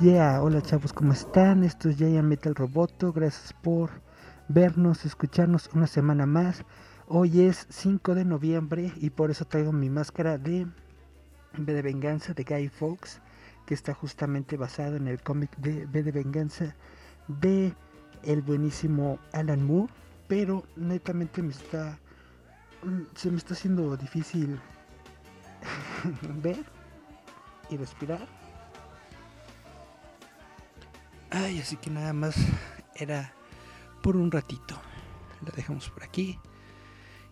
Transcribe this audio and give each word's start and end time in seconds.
Yeah, 0.00 0.42
hola 0.42 0.62
chavos, 0.62 0.94
¿cómo 0.94 1.12
están? 1.12 1.62
Esto 1.62 1.90
es 1.90 1.98
Giant 1.98 2.26
Metal 2.26 2.54
Roboto, 2.54 3.12
gracias 3.12 3.52
por 3.52 3.90
vernos, 4.48 5.04
escucharnos 5.04 5.68
una 5.74 5.86
semana 5.86 6.24
más. 6.24 6.64
Hoy 7.06 7.42
es 7.42 7.66
5 7.68 8.14
de 8.14 8.24
noviembre 8.24 8.94
y 8.96 9.10
por 9.10 9.30
eso 9.30 9.44
traigo 9.44 9.72
mi 9.72 9.90
máscara 9.90 10.38
de 10.38 10.66
B 11.58 11.74
de 11.74 11.82
Venganza 11.82 12.32
de 12.32 12.44
Guy 12.44 12.70
Fawkes, 12.70 13.20
que 13.66 13.74
está 13.74 13.92
justamente 13.92 14.56
basado 14.56 14.96
en 14.96 15.06
el 15.06 15.20
cómic 15.20 15.54
de 15.58 15.84
B 15.84 16.02
de 16.02 16.12
Venganza 16.12 16.74
de 17.28 17.74
el 18.22 18.40
buenísimo 18.40 19.18
Alan 19.34 19.62
Moore, 19.66 19.92
pero 20.28 20.64
netamente 20.76 21.42
me 21.42 21.52
está 21.52 21.98
se 23.16 23.30
me 23.30 23.36
está 23.36 23.52
haciendo 23.52 23.94
difícil 23.98 24.58
ver 26.42 26.64
y 27.68 27.76
respirar 27.76 28.39
Ay, 31.30 31.60
así 31.60 31.76
que 31.76 31.90
nada 31.90 32.12
más 32.12 32.34
era 32.96 33.32
por 34.02 34.16
un 34.16 34.30
ratito. 34.30 34.80
La 35.46 35.52
dejamos 35.54 35.88
por 35.88 36.02
aquí. 36.02 36.38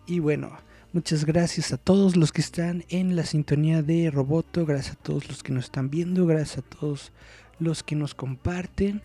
Y 0.07 0.19
bueno, 0.19 0.51
muchas 0.93 1.25
gracias 1.25 1.73
a 1.73 1.77
todos 1.77 2.15
los 2.15 2.31
que 2.31 2.41
están 2.41 2.85
en 2.89 3.15
la 3.15 3.25
sintonía 3.25 3.83
de 3.83 4.09
Roboto. 4.09 4.65
Gracias 4.65 4.95
a 4.95 4.99
todos 4.99 5.27
los 5.27 5.43
que 5.43 5.51
nos 5.51 5.65
están 5.65 5.89
viendo. 5.89 6.25
Gracias 6.25 6.59
a 6.59 6.61
todos 6.61 7.11
los 7.59 7.83
que 7.83 7.95
nos 7.95 8.15
comparten. 8.15 9.01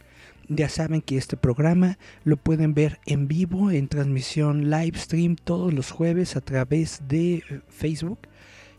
Ya 0.48 0.68
saben 0.68 1.02
que 1.02 1.16
este 1.16 1.36
programa 1.36 1.98
lo 2.22 2.36
pueden 2.36 2.74
ver 2.74 3.00
en 3.06 3.26
vivo, 3.26 3.70
en 3.70 3.88
transmisión 3.88 4.70
live 4.70 4.96
stream 4.98 5.36
todos 5.36 5.74
los 5.74 5.90
jueves 5.90 6.36
a 6.36 6.40
través 6.40 7.02
de 7.08 7.42
Facebook, 7.68 8.18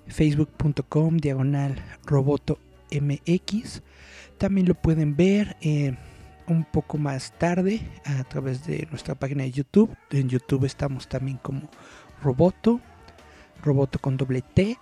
facebook.com 0.08 1.17
diagonal 1.17 1.83
roboto 2.05 2.59
mx. 2.91 3.81
También 4.38 4.67
lo 4.67 4.75
pueden 4.75 5.16
ver 5.16 5.55
eh, 5.61 5.95
un 6.47 6.66
poco 6.66 6.97
más 6.97 7.31
tarde 7.38 7.81
a 8.05 8.23
través 8.25 8.66
de 8.66 8.88
nuestra 8.89 9.16
página 9.16 9.44
de 9.44 9.52
YouTube. 9.52 9.95
En 10.11 10.30
YouTube 10.30 10.66
estamos 10.66 11.08
también 11.08 11.38
como 11.38 11.69
Roboto, 12.22 12.81
Roboto 13.64 14.00
con 14.00 14.17
doble 14.17 14.42
T. 14.42 14.77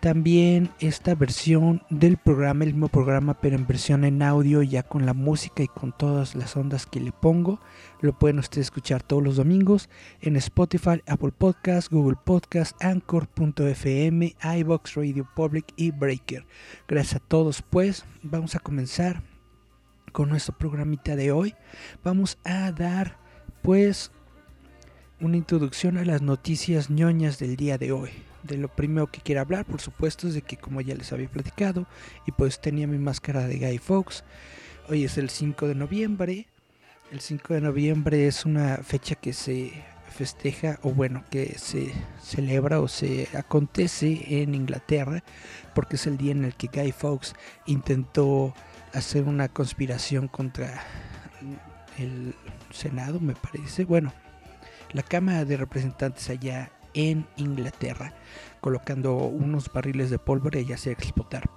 También 0.00 0.70
esta 0.78 1.16
versión 1.16 1.82
del 1.90 2.18
programa, 2.18 2.62
el 2.62 2.70
mismo 2.70 2.86
programa, 2.86 3.34
pero 3.40 3.56
en 3.56 3.66
versión 3.66 4.04
en 4.04 4.22
audio, 4.22 4.62
ya 4.62 4.84
con 4.84 5.04
la 5.06 5.12
música 5.12 5.64
y 5.64 5.66
con 5.66 5.90
todas 5.90 6.36
las 6.36 6.56
ondas 6.56 6.86
que 6.86 7.00
le 7.00 7.10
pongo. 7.10 7.58
Lo 8.00 8.16
pueden 8.16 8.38
ustedes 8.38 8.68
escuchar 8.68 9.02
todos 9.02 9.24
los 9.24 9.34
domingos 9.34 9.88
en 10.20 10.36
Spotify, 10.36 11.02
Apple 11.08 11.32
Podcast, 11.36 11.90
Google 11.90 12.16
Podcast, 12.24 12.80
Anchor.fm, 12.80 14.36
iBox, 14.58 14.94
Radio 14.94 15.28
Public 15.34 15.66
y 15.74 15.90
Breaker. 15.90 16.46
Gracias 16.86 17.16
a 17.16 17.26
todos, 17.26 17.62
pues 17.62 18.04
vamos 18.22 18.54
a 18.54 18.60
comenzar 18.60 19.24
con 20.12 20.28
nuestro 20.28 20.56
programita 20.56 21.16
de 21.16 21.32
hoy. 21.32 21.56
Vamos 22.04 22.38
a 22.44 22.70
dar, 22.70 23.18
pues, 23.62 24.12
una 25.20 25.36
introducción 25.36 25.98
a 25.98 26.04
las 26.04 26.22
noticias 26.22 26.88
ñoñas 26.88 27.40
del 27.40 27.56
día 27.56 27.78
de 27.78 27.90
hoy 27.90 28.27
de 28.42 28.56
lo 28.56 28.68
primero 28.68 29.06
que 29.08 29.20
quiero 29.20 29.40
hablar, 29.40 29.64
por 29.64 29.80
supuesto, 29.80 30.28
es 30.28 30.34
de 30.34 30.42
que 30.42 30.56
como 30.56 30.80
ya 30.80 30.94
les 30.94 31.12
había 31.12 31.28
platicado, 31.28 31.86
y 32.26 32.32
pues 32.32 32.60
tenía 32.60 32.86
mi 32.86 32.98
máscara 32.98 33.46
de 33.46 33.58
Guy 33.58 33.78
Fawkes. 33.78 34.24
Hoy 34.88 35.04
es 35.04 35.18
el 35.18 35.30
5 35.30 35.68
de 35.68 35.74
noviembre. 35.74 36.46
El 37.10 37.20
5 37.20 37.54
de 37.54 37.60
noviembre 37.60 38.26
es 38.26 38.44
una 38.44 38.78
fecha 38.78 39.14
que 39.14 39.32
se 39.32 39.72
festeja, 40.08 40.78
o 40.82 40.90
bueno, 40.90 41.24
que 41.30 41.58
se 41.58 41.92
celebra 42.22 42.80
o 42.80 42.88
se 42.88 43.28
acontece 43.36 44.42
en 44.42 44.54
Inglaterra, 44.54 45.22
porque 45.74 45.96
es 45.96 46.06
el 46.06 46.16
día 46.16 46.32
en 46.32 46.44
el 46.44 46.54
que 46.54 46.68
Guy 46.68 46.92
Fawkes 46.92 47.34
intentó 47.66 48.54
hacer 48.92 49.24
una 49.24 49.48
conspiración 49.48 50.28
contra 50.28 50.82
el 51.98 52.34
Senado, 52.70 53.20
me 53.20 53.34
parece. 53.34 53.84
Bueno, 53.84 54.12
la 54.92 55.02
Cámara 55.02 55.44
de 55.44 55.56
Representantes 55.56 56.30
allá 56.30 56.70
en 56.98 57.28
Inglaterra, 57.36 58.12
colocando 58.60 59.14
unos 59.14 59.72
barriles 59.72 60.10
de 60.10 60.18
pólvora 60.18 60.58
y 60.58 60.72
hacer 60.72 60.94
explotar. 60.94 61.48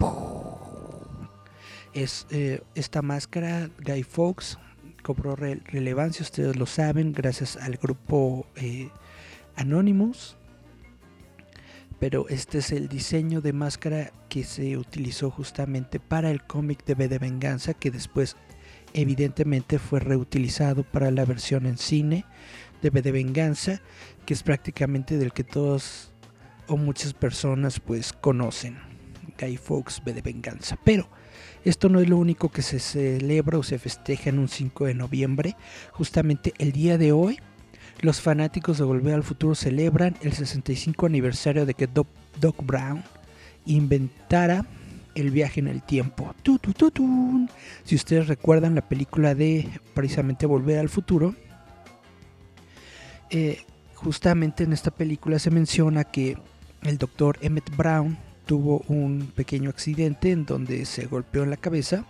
Es 1.93 2.27
eh, 2.29 2.61
esta 2.75 3.01
máscara, 3.01 3.71
Guy 3.83 4.03
Fawkes, 4.03 4.59
cobró 5.01 5.35
relevancia, 5.35 6.21
ustedes 6.21 6.55
lo 6.55 6.67
saben, 6.67 7.11
gracias 7.11 7.57
al 7.57 7.77
grupo 7.77 8.45
eh, 8.55 8.89
Anonymous. 9.55 10.37
Pero 11.99 12.27
este 12.29 12.59
es 12.59 12.71
el 12.71 12.87
diseño 12.87 13.41
de 13.41 13.53
máscara 13.53 14.11
que 14.29 14.43
se 14.43 14.77
utilizó 14.77 15.31
justamente 15.31 15.99
para 15.99 16.29
el 16.29 16.43
cómic 16.43 16.85
de 16.85 16.93
B 16.95 17.07
de 17.07 17.17
Venganza, 17.17 17.73
que 17.73 17.89
después 17.89 18.37
evidentemente 18.93 19.79
fue 19.79 19.99
reutilizado 19.99 20.83
para 20.83 21.09
la 21.09 21.25
versión 21.25 21.65
en 21.65 21.77
cine 21.77 22.25
de 22.81 22.89
B 22.89 23.01
de 23.01 23.11
Venganza 23.11 23.81
que 24.25 24.33
es 24.33 24.43
prácticamente 24.43 25.17
del 25.17 25.33
que 25.33 25.43
todos 25.43 26.11
o 26.67 26.77
muchas 26.77 27.13
personas 27.13 27.79
pues 27.79 28.13
conocen. 28.13 28.77
Guy 29.39 29.57
Fawkes 29.57 30.01
ve 30.05 30.13
de 30.13 30.21
venganza. 30.21 30.77
Pero 30.83 31.07
esto 31.65 31.89
no 31.89 31.99
es 31.99 32.09
lo 32.09 32.17
único 32.17 32.49
que 32.49 32.61
se 32.61 32.79
celebra 32.79 33.57
o 33.57 33.63
se 33.63 33.79
festeja 33.79 34.29
en 34.29 34.39
un 34.39 34.47
5 34.47 34.85
de 34.85 34.93
noviembre. 34.93 35.55
Justamente 35.91 36.53
el 36.59 36.71
día 36.71 36.97
de 36.97 37.11
hoy, 37.11 37.39
los 38.01 38.21
fanáticos 38.21 38.77
de 38.77 38.83
Volver 38.83 39.15
al 39.15 39.23
Futuro 39.23 39.55
celebran 39.55 40.15
el 40.21 40.33
65 40.33 41.05
aniversario 41.05 41.65
de 41.65 41.73
que 41.73 41.87
Doc, 41.87 42.07
Brown 42.63 43.03
inventara 43.65 44.65
el 45.13 45.29
viaje 45.29 45.59
en 45.59 45.67
el 45.67 45.83
tiempo. 45.83 46.33
si 47.83 47.95
ustedes 47.95 48.27
recuerdan 48.27 48.75
la 48.75 48.87
película 48.87 49.35
de 49.35 49.67
precisamente 49.93 50.45
Volver 50.45 50.79
al 50.79 50.89
Futuro, 50.89 51.35
eh, 53.31 53.63
justamente 53.95 54.63
en 54.63 54.73
esta 54.73 54.91
película 54.91 55.39
se 55.39 55.51
menciona 55.51 56.03
que 56.03 56.37
el 56.83 56.97
doctor 56.97 57.37
Emmett 57.41 57.75
Brown 57.75 58.17
tuvo 58.45 58.83
un 58.87 59.31
pequeño 59.35 59.69
accidente 59.69 60.31
en 60.31 60.45
donde 60.45 60.85
se 60.85 61.05
golpeó 61.05 61.43
en 61.43 61.49
la 61.49 61.57
cabeza 61.57 62.05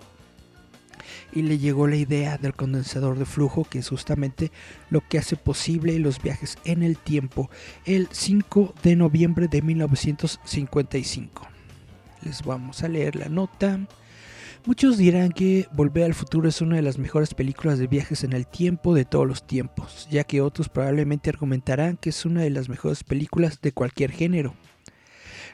y 1.34 1.44
le 1.44 1.58
llegó 1.58 1.88
la 1.88 1.96
idea 1.96 2.38
del 2.38 2.54
condensador 2.54 3.18
de 3.18 3.26
flujo, 3.26 3.64
que 3.64 3.80
es 3.80 3.90
justamente 3.90 4.52
lo 4.90 5.02
que 5.08 5.18
hace 5.18 5.36
posible 5.36 5.98
los 6.00 6.22
viajes 6.22 6.58
en 6.66 6.84
el 6.84 6.98
tiempo, 6.98 7.50
el 7.86 8.08
5 8.12 8.74
de 8.84 8.96
noviembre 8.96 9.48
de 9.48 9.62
1955. 9.62 11.48
Les 12.24 12.44
vamos 12.44 12.84
a 12.84 12.88
leer 12.88 13.16
la 13.16 13.30
nota. 13.30 13.80
Muchos 14.64 15.00
dirán 15.00 15.32
que 15.32 15.68
Volver 15.72 16.04
al 16.04 16.14
Futuro 16.14 16.48
es 16.48 16.62
una 16.62 16.76
de 16.76 16.84
las 16.84 17.00
mejores 17.00 17.34
películas 17.34 17.80
de 17.80 17.88
viajes 17.88 18.24
en 18.24 18.34
el 18.34 18.46
tiempo 18.46 18.94
de 18.94 19.06
todos 19.06 19.28
los 19.28 19.48
tiempos, 19.48 20.08
ya 20.12 20.24
que 20.24 20.40
otros 20.42 20.70
probablemente 20.70 21.32
argumentarán 21.32 21.98
que 21.98 22.12
es 22.12 22.26
una 22.26 22.44
de 22.44 22.52
las 22.52 22.70
mejores 22.70 23.04
películas 23.04 23.60
de 23.60 23.72
cualquier 23.72 24.12
género. 24.12 24.54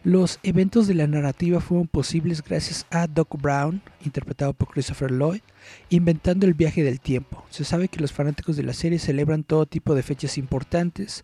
Los 0.04 0.40
eventos 0.44 0.88
de 0.88 0.94
la 0.94 1.08
narrativa 1.08 1.62
fueron 1.62 1.88
posibles 1.88 2.44
gracias 2.44 2.86
a 2.92 3.08
Doc 3.08 3.42
Brown, 3.42 3.82
interpretado 4.04 4.54
por 4.54 4.68
Christopher 4.68 5.12
Lloyd, 5.12 5.42
inventando 5.90 6.46
el 6.46 6.54
viaje 6.54 6.84
del 6.84 7.00
tiempo. 7.00 7.46
Se 7.50 7.64
sabe 7.64 7.88
que 7.88 8.02
los 8.02 8.12
fanáticos 8.12 8.58
de 8.58 8.64
la 8.64 8.74
serie 8.74 9.00
celebran 9.00 9.46
todo 9.46 9.66
tipo 9.66 9.96
de 9.96 10.04
fechas 10.04 10.38
importantes, 10.38 11.24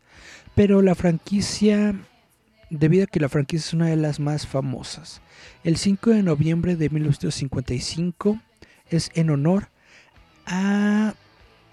pero 0.55 0.81
la 0.81 0.95
franquicia 0.95 1.95
debido 2.79 3.03
a 3.03 3.07
que 3.07 3.19
la 3.19 3.29
franquicia 3.29 3.67
es 3.67 3.73
una 3.73 3.87
de 3.87 3.95
las 3.95 4.19
más 4.19 4.47
famosas. 4.47 5.21
El 5.63 5.77
5 5.77 6.09
de 6.09 6.23
noviembre 6.23 6.75
de 6.75 6.89
1955 6.89 8.39
es 8.89 9.11
en 9.13 9.29
honor 9.29 9.69
a 10.45 11.13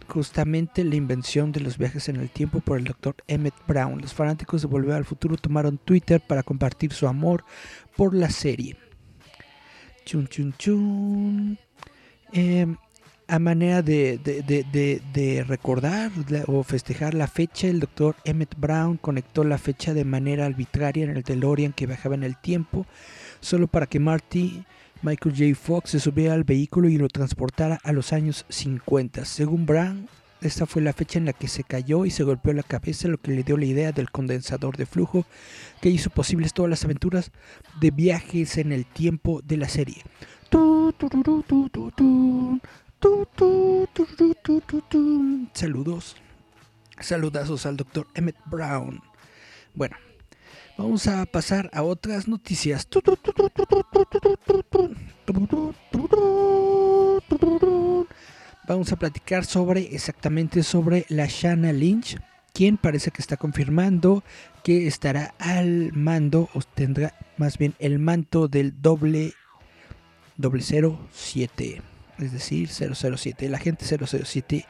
justamente 0.07 0.85
la 0.85 0.97
invención 0.97 1.53
de 1.53 1.61
los 1.61 1.79
viajes 1.79 2.09
en 2.09 2.17
el 2.17 2.29
tiempo 2.29 2.61
por 2.61 2.79
el 2.79 2.85
doctor 2.85 3.17
Emmett 3.29 3.55
Brown. 3.67 4.01
Los 4.01 4.13
fanáticos 4.13 4.61
de 4.61 4.69
Volver 4.69 4.95
al 4.95 5.05
Futuro 5.05 5.37
tomaron 5.37 5.79
Twitter 5.79 6.21
para 6.21 6.43
compartir 6.43 6.93
su 6.93 7.07
amor 7.07 7.45
por 7.97 8.15
la 8.15 8.29
serie. 8.29 8.77
Chun 10.05 10.29
chun 10.29 10.55
chun. 10.59 11.59
Em, 12.33 12.77
A 13.31 13.39
manera 13.39 13.81
de, 13.81 14.19
de, 14.19 14.43
de, 14.43 15.01
de, 15.13 15.45
recordar 15.45 16.11
o 16.49 16.65
festejar 16.65 17.15
la 17.15 17.29
fecha, 17.29 17.69
el 17.69 17.79
doctor 17.79 18.17
Emmett 18.25 18.57
Brown 18.59 18.97
conectó 18.97 19.45
la 19.45 19.57
fecha 19.57 19.95
de 19.95 20.05
manera 20.05 20.47
arbitraria 20.47 21.05
en 21.05 21.11
el 21.11 21.23
DeLorean 21.23 21.73
que 21.73 21.87
viajaba 21.87 22.17
en 22.17 22.25
el 22.25 22.37
tiempo, 22.37 22.87
solo 23.41 23.69
para 23.69 23.87
que 23.87 24.01
Marty 24.01 24.65
Michael 25.03 25.37
J. 25.37 25.55
Fox 25.55 25.91
se 25.91 26.01
subiera 26.01 26.35
al 26.35 26.43
vehículo 26.43 26.89
y 26.89 26.99
lo 26.99 27.07
transportara 27.07 27.79
a 27.85 27.93
los 27.93 28.13
años 28.13 28.47
50. 28.49 29.25
Según 29.25 29.65
Brown, 29.65 30.09
esta 30.41 30.67
fue 30.67 30.83
la 30.83 30.93
fecha 30.93 31.21
en 31.21 31.27
la 31.27 31.33
que 31.33 31.47
se 31.47 31.63
cayó 31.63 32.07
y 32.07 32.11
se 32.11 32.25
golpeó 32.25 32.53
la 32.53 32.65
cabeza, 32.65 33.07
lo 33.07 33.19
que 33.19 33.31
le 33.31 33.45
dio 33.45 33.57
la 33.57 33.67
idea 33.67 33.93
del 33.93 34.11
condensador 34.11 34.77
de 34.77 34.87
flujo 34.87 35.25
que 35.81 35.89
hizo 35.89 36.11
posibles 36.11 36.53
todas 36.53 36.69
las 36.69 36.85
aventuras 36.85 37.31
de 37.81 37.93
viajes 37.93 38.59
en 38.59 38.73
el 38.73 38.87
tiempo 38.87 39.41
de 39.45 39.57
la 39.57 39.69
serie. 39.69 40.03
Saludos. 45.55 46.17
Saludazos 47.01 47.67
al 47.67 47.77
doctor 47.77 48.07
Emmett 48.15 48.37
Brown. 48.47 49.01
Bueno, 49.75 49.97
vamos 50.77 51.07
a 51.07 51.25
pasar 51.27 51.71
a 51.73 51.83
otras 51.83 52.29
noticias. 52.29 52.87
Vamos 58.69 58.93
a 58.93 58.97
platicar 58.97 59.45
sobre 59.45 59.95
exactamente 59.95 60.63
sobre 60.63 61.07
la 61.09 61.27
Shanna 61.27 61.73
Lynch, 61.73 62.19
quien 62.53 62.77
parece 62.77 63.11
que 63.11 63.23
está 63.23 63.37
confirmando 63.37 64.23
que 64.63 64.87
estará 64.87 65.35
al 65.39 65.93
mando 65.93 66.49
o 66.55 66.61
tendrá 66.61 67.15
más 67.39 67.57
bien 67.57 67.75
el 67.79 67.99
manto 67.99 68.49
del 68.49 68.81
doble 68.83 69.33
007 70.39 71.90
es 72.23 72.33
decir, 72.33 72.69
007. 72.69 73.47
El 73.47 73.55
agente 73.55 73.85
007 73.85 74.67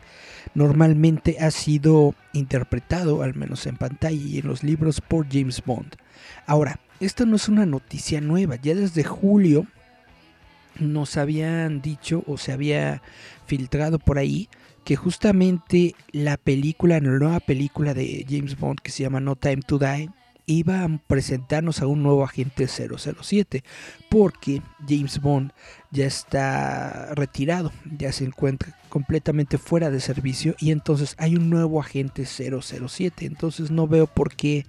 normalmente 0.55 1.39
ha 1.41 1.51
sido 1.51 2.15
interpretado, 2.33 3.23
al 3.23 3.35
menos 3.35 3.67
en 3.67 3.77
pantalla 3.77 4.17
y 4.17 4.39
en 4.39 4.47
los 4.47 4.63
libros, 4.63 5.01
por 5.01 5.27
James 5.31 5.63
Bond. 5.65 5.97
Ahora, 6.47 6.81
esto 7.01 7.27
no 7.27 7.37
es 7.37 7.49
una 7.49 7.67
noticia 7.67 8.21
nueva, 8.21 8.57
ya 8.57 8.75
desde 8.75 9.05
julio 9.05 9.67
nos 10.79 11.17
habían 11.17 11.81
dicho 11.83 12.23
o 12.27 12.39
se 12.39 12.53
había 12.53 13.03
filtrado 13.47 13.99
por 13.99 14.19
ahí 14.19 14.49
que 14.85 14.97
justamente 14.97 15.95
la 16.13 16.37
película, 16.37 17.01
la 17.01 17.19
nueva 17.19 17.41
película 17.41 17.95
de 17.95 18.25
James 18.29 18.59
Bond 18.59 18.81
que 18.81 18.91
se 18.91 19.03
llama 19.03 19.21
No 19.21 19.37
Time 19.37 19.63
to 19.67 19.79
Die, 19.79 20.11
iba 20.51 20.85
a 20.85 20.99
presentarnos 21.07 21.81
a 21.81 21.87
un 21.87 22.03
nuevo 22.03 22.25
agente 22.25 22.67
007, 22.67 23.63
porque 24.09 24.63
James 24.89 25.21
Bond 25.21 25.53
ya 25.91 26.07
está 26.07 27.15
retirado, 27.15 27.73
ya 27.97 28.13
se 28.13 28.25
encuentra 28.25 28.77
completamente 28.89 29.59
fuera 29.59 29.91
de 29.91 30.01
servicio 30.01 30.57
y 30.59 30.73
entonces 30.73 31.15
hay 31.19 31.37
un 31.37 31.51
nuevo 31.51 31.81
agente 31.81 32.27
007, 32.27 33.27
entonces 33.27 33.71
no 33.71 33.87
veo 33.87 34.07
por 34.07 34.35
qué 34.35 34.67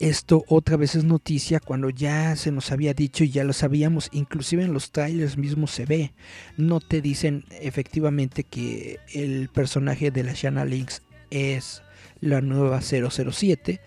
esto 0.00 0.44
otra 0.48 0.76
vez 0.76 0.94
es 0.94 1.04
noticia 1.04 1.60
cuando 1.60 1.90
ya 1.90 2.36
se 2.36 2.52
nos 2.52 2.70
había 2.70 2.94
dicho 2.94 3.24
y 3.24 3.30
ya 3.30 3.44
lo 3.44 3.52
sabíamos, 3.52 4.08
inclusive 4.12 4.64
en 4.64 4.72
los 4.72 4.90
trailers 4.90 5.36
mismos 5.36 5.70
se 5.70 5.86
ve, 5.86 6.12
no 6.56 6.80
te 6.80 7.00
dicen 7.00 7.44
efectivamente 7.50 8.42
que 8.44 8.98
el 9.12 9.48
personaje 9.48 10.10
de 10.10 10.24
la 10.24 10.32
Shanna 10.34 10.64
Lynx 10.64 11.02
es 11.30 11.82
la 12.20 12.40
nueva 12.40 12.80
007, 12.80 13.80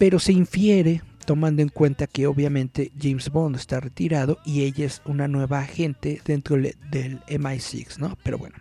pero 0.00 0.18
se 0.18 0.32
infiere 0.32 1.02
tomando 1.26 1.60
en 1.60 1.68
cuenta 1.68 2.06
que 2.06 2.26
obviamente 2.26 2.90
James 2.98 3.28
Bond 3.28 3.56
está 3.56 3.80
retirado 3.80 4.38
y 4.46 4.62
ella 4.62 4.86
es 4.86 5.02
una 5.04 5.28
nueva 5.28 5.58
agente 5.58 6.22
dentro 6.24 6.56
del 6.56 7.20
MI6, 7.28 7.98
¿no? 7.98 8.16
Pero 8.22 8.38
bueno, 8.38 8.56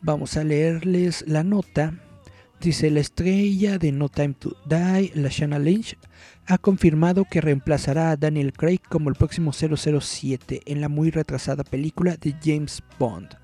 vamos 0.00 0.36
a 0.36 0.42
leerles 0.42 1.24
la 1.28 1.44
nota. 1.44 1.94
Dice, 2.60 2.90
la 2.90 2.98
estrella 2.98 3.78
de 3.78 3.92
No 3.92 4.08
Time 4.08 4.34
to 4.34 4.56
Die, 4.68 5.12
la 5.14 5.28
Shanna 5.28 5.60
Lynch, 5.60 5.96
ha 6.46 6.58
confirmado 6.58 7.24
que 7.24 7.40
reemplazará 7.40 8.10
a 8.10 8.16
Daniel 8.16 8.52
Craig 8.52 8.80
como 8.88 9.10
el 9.10 9.14
próximo 9.14 9.52
007 9.52 10.62
en 10.66 10.80
la 10.80 10.88
muy 10.88 11.12
retrasada 11.12 11.62
película 11.62 12.16
de 12.16 12.34
James 12.42 12.82
Bond. 12.98 13.41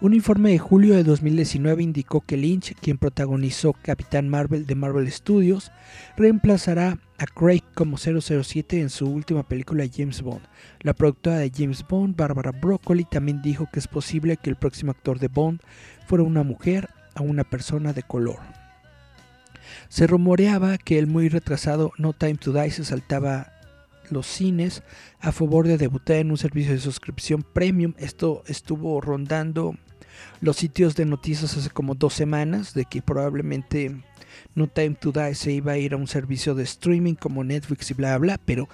Un 0.00 0.14
informe 0.14 0.50
de 0.50 0.58
julio 0.58 0.94
de 0.94 1.04
2019 1.04 1.82
indicó 1.82 2.20
que 2.20 2.36
Lynch, 2.36 2.74
quien 2.80 2.98
protagonizó 2.98 3.72
Capitán 3.72 4.28
Marvel 4.28 4.66
de 4.66 4.74
Marvel 4.74 5.10
Studios, 5.10 5.72
reemplazará 6.16 6.98
a 7.18 7.26
Craig 7.26 7.62
como 7.74 7.96
007 7.98 8.80
en 8.80 8.90
su 8.90 9.06
última 9.10 9.42
película 9.42 9.84
James 9.92 10.22
Bond. 10.22 10.42
La 10.80 10.94
productora 10.94 11.38
de 11.38 11.52
James 11.54 11.84
Bond, 11.88 12.16
Barbara 12.16 12.52
Broccoli, 12.52 13.04
también 13.04 13.42
dijo 13.42 13.68
que 13.72 13.80
es 13.80 13.88
posible 13.88 14.36
que 14.36 14.50
el 14.50 14.56
próximo 14.56 14.92
actor 14.92 15.18
de 15.18 15.28
Bond 15.28 15.60
fuera 16.06 16.24
una 16.24 16.44
mujer 16.44 16.88
o 17.16 17.24
una 17.24 17.44
persona 17.44 17.92
de 17.92 18.04
color. 18.04 18.38
Se 19.88 20.06
rumoreaba 20.06 20.78
que 20.78 20.98
el 20.98 21.06
muy 21.06 21.28
retrasado 21.28 21.92
No 21.98 22.12
Time 22.12 22.36
to 22.36 22.52
Die 22.52 22.70
se 22.70 22.84
saltaba 22.84 23.57
los 24.12 24.26
cines 24.26 24.82
a 25.20 25.32
favor 25.32 25.66
de 25.66 25.78
debutar 25.78 26.16
en 26.16 26.30
un 26.30 26.38
servicio 26.38 26.72
de 26.72 26.80
suscripción 26.80 27.42
premium. 27.42 27.94
Esto 27.98 28.42
estuvo 28.46 29.00
rondando 29.00 29.76
los 30.40 30.56
sitios 30.56 30.94
de 30.96 31.04
noticias 31.04 31.56
hace 31.56 31.70
como 31.70 31.94
dos 31.94 32.14
semanas 32.14 32.74
de 32.74 32.84
que 32.84 33.02
probablemente 33.02 33.96
No 34.54 34.66
Time 34.66 34.96
to 35.00 35.12
Die 35.12 35.34
se 35.34 35.52
iba 35.52 35.72
a 35.72 35.78
ir 35.78 35.94
a 35.94 35.96
un 35.96 36.08
servicio 36.08 36.54
de 36.54 36.64
streaming 36.64 37.14
como 37.14 37.44
Netflix 37.44 37.90
y 37.90 37.94
bla 37.94 38.18
bla, 38.18 38.38
pero 38.44 38.68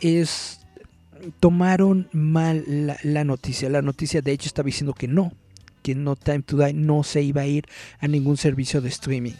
es 0.00 0.60
tomaron 1.38 2.08
mal 2.12 2.64
la, 2.66 2.96
la 3.02 3.24
noticia. 3.24 3.68
La 3.68 3.82
noticia 3.82 4.22
de 4.22 4.32
hecho 4.32 4.46
estaba 4.46 4.66
diciendo 4.66 4.94
que 4.94 5.08
no, 5.08 5.32
que 5.82 5.94
No 5.94 6.16
Time 6.16 6.42
to 6.42 6.56
Die 6.56 6.72
no 6.72 7.02
se 7.02 7.22
iba 7.22 7.42
a 7.42 7.46
ir 7.46 7.66
a 7.98 8.08
ningún 8.08 8.36
servicio 8.36 8.80
de 8.80 8.88
streaming. 8.88 9.34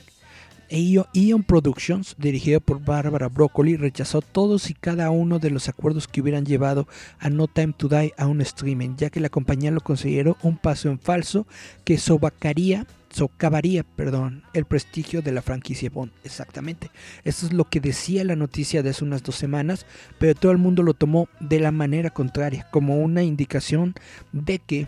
Eon 0.70 1.42
Productions, 1.42 2.14
dirigido 2.16 2.60
por 2.60 2.84
Barbara 2.84 3.28
Broccoli, 3.28 3.76
rechazó 3.76 4.22
todos 4.22 4.70
y 4.70 4.74
cada 4.74 5.10
uno 5.10 5.40
de 5.40 5.50
los 5.50 5.68
acuerdos 5.68 6.06
que 6.06 6.20
hubieran 6.20 6.46
llevado 6.46 6.86
a 7.18 7.28
No 7.28 7.48
Time 7.48 7.74
to 7.76 7.88
Die 7.88 8.14
a 8.16 8.26
un 8.26 8.40
streaming, 8.40 8.96
ya 8.96 9.10
que 9.10 9.20
la 9.20 9.28
compañía 9.28 9.72
lo 9.72 9.80
consideró 9.80 10.36
un 10.42 10.56
paso 10.56 10.88
en 10.88 11.00
falso 11.00 11.46
que 11.84 11.98
sobacaría, 11.98 12.86
socavaría 13.10 13.82
perdón, 13.82 14.44
el 14.54 14.64
prestigio 14.64 15.22
de 15.22 15.32
la 15.32 15.42
franquicia 15.42 15.90
Bond. 15.90 16.12
Exactamente. 16.22 16.90
Eso 17.24 17.46
es 17.46 17.52
lo 17.52 17.64
que 17.64 17.80
decía 17.80 18.24
la 18.24 18.36
noticia 18.36 18.84
de 18.84 18.90
hace 18.90 19.04
unas 19.04 19.24
dos 19.24 19.34
semanas, 19.34 19.86
pero 20.18 20.36
todo 20.36 20.52
el 20.52 20.58
mundo 20.58 20.84
lo 20.84 20.94
tomó 20.94 21.28
de 21.40 21.58
la 21.58 21.72
manera 21.72 22.10
contraria, 22.10 22.68
como 22.70 23.00
una 23.00 23.24
indicación 23.24 23.94
de 24.32 24.60
que 24.60 24.86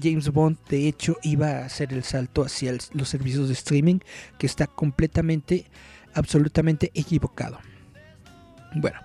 James 0.00 0.30
Bond 0.30 0.58
de 0.68 0.88
hecho 0.88 1.16
iba 1.22 1.48
a 1.48 1.64
hacer 1.64 1.92
el 1.92 2.04
salto 2.04 2.44
hacia 2.44 2.76
los 2.92 3.08
servicios 3.08 3.48
de 3.48 3.54
streaming 3.54 3.98
que 4.38 4.46
está 4.46 4.66
completamente, 4.66 5.66
absolutamente 6.14 6.90
equivocado. 6.94 7.58
Bueno, 8.74 8.98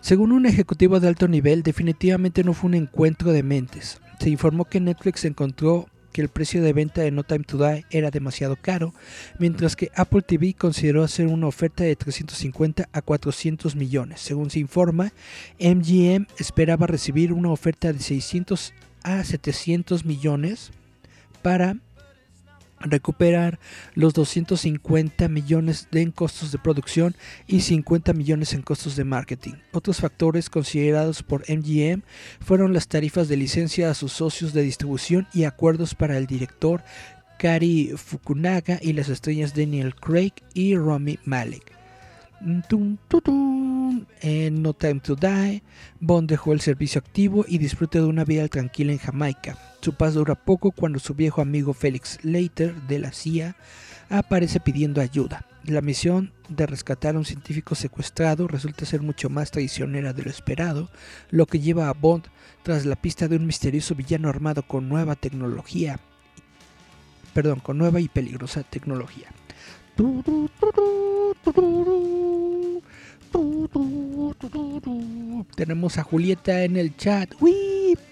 según 0.00 0.32
un 0.32 0.46
ejecutivo 0.46 1.00
de 1.00 1.08
alto 1.08 1.28
nivel, 1.28 1.62
definitivamente 1.62 2.44
no 2.44 2.52
fue 2.52 2.68
un 2.68 2.74
encuentro 2.74 3.32
de 3.32 3.42
mentes. 3.42 4.00
Se 4.20 4.30
informó 4.30 4.64
que 4.64 4.80
Netflix 4.80 5.24
encontró 5.24 5.86
que 6.14 6.20
el 6.22 6.28
precio 6.28 6.62
de 6.62 6.72
venta 6.72 7.02
de 7.02 7.10
No 7.10 7.24
Time 7.24 7.44
to 7.44 7.58
Die 7.58 7.84
era 7.90 8.12
demasiado 8.12 8.54
caro, 8.54 8.94
mientras 9.40 9.74
que 9.74 9.90
Apple 9.96 10.22
TV 10.22 10.54
consideró 10.54 11.02
hacer 11.02 11.26
una 11.26 11.48
oferta 11.48 11.82
de 11.82 11.96
350 11.96 12.88
a 12.92 13.02
400 13.02 13.74
millones. 13.74 14.20
Según 14.20 14.48
se 14.48 14.60
informa, 14.60 15.12
MGM 15.58 16.26
esperaba 16.38 16.86
recibir 16.86 17.32
una 17.32 17.50
oferta 17.50 17.92
de 17.92 17.98
600 17.98 18.72
a 19.04 19.22
700 19.22 20.04
millones 20.04 20.72
para 21.42 21.76
recuperar 22.80 23.58
los 23.94 24.12
250 24.14 25.28
millones 25.28 25.88
en 25.92 26.10
costos 26.10 26.52
de 26.52 26.58
producción 26.58 27.14
y 27.46 27.60
50 27.60 28.12
millones 28.12 28.52
en 28.52 28.62
costos 28.62 28.96
de 28.96 29.04
marketing. 29.04 29.54
Otros 29.72 29.98
factores 29.98 30.50
considerados 30.50 31.22
por 31.22 31.44
MGM 31.48 32.02
fueron 32.40 32.72
las 32.72 32.88
tarifas 32.88 33.28
de 33.28 33.36
licencia 33.36 33.90
a 33.90 33.94
sus 33.94 34.12
socios 34.12 34.52
de 34.52 34.62
distribución 34.62 35.26
y 35.32 35.44
acuerdos 35.44 35.94
para 35.94 36.18
el 36.18 36.26
director 36.26 36.82
Kari 37.38 37.92
Fukunaga 37.96 38.78
y 38.80 38.92
las 38.92 39.08
estrellas 39.08 39.54
Daniel 39.54 39.94
Craig 39.94 40.32
y 40.54 40.76
Rami 40.76 41.18
Malek. 41.24 41.73
En 44.20 44.62
No 44.62 44.74
Time 44.74 45.00
to 45.00 45.16
Die, 45.16 45.62
Bond 46.00 46.28
dejó 46.28 46.52
el 46.52 46.60
servicio 46.60 46.98
activo 46.98 47.46
y 47.48 47.56
disfruta 47.56 47.98
de 47.98 48.04
una 48.04 48.24
vida 48.24 48.46
tranquila 48.48 48.92
en 48.92 48.98
Jamaica. 48.98 49.56
Su 49.80 49.94
paz 49.94 50.12
dura 50.12 50.34
poco 50.34 50.70
cuando 50.70 50.98
su 50.98 51.14
viejo 51.14 51.40
amigo 51.40 51.72
Felix 51.72 52.22
Leiter 52.22 52.74
de 52.82 52.98
la 52.98 53.12
CIA 53.12 53.56
aparece 54.10 54.60
pidiendo 54.60 55.00
ayuda. 55.00 55.46
La 55.64 55.80
misión 55.80 56.32
de 56.50 56.66
rescatar 56.66 57.14
a 57.14 57.18
un 57.18 57.24
científico 57.24 57.74
secuestrado 57.74 58.46
resulta 58.46 58.84
ser 58.84 59.00
mucho 59.00 59.30
más 59.30 59.50
traicionera 59.50 60.12
de 60.12 60.24
lo 60.24 60.30
esperado, 60.30 60.90
lo 61.30 61.46
que 61.46 61.60
lleva 61.60 61.88
a 61.88 61.94
Bond 61.94 62.24
tras 62.62 62.84
la 62.84 62.96
pista 62.96 63.26
de 63.26 63.36
un 63.36 63.46
misterioso 63.46 63.94
villano 63.94 64.28
armado 64.28 64.62
con 64.62 64.90
nueva 64.90 65.16
tecnología, 65.16 65.98
perdón, 67.32 67.60
con 67.60 67.78
nueva 67.78 68.00
y 68.00 68.08
peligrosa 68.08 68.62
tecnología. 68.64 69.28
Tenemos 75.56 75.98
a 75.98 76.02
Julieta 76.02 76.64
en 76.64 76.76
el 76.76 76.96
chat. 76.96 77.32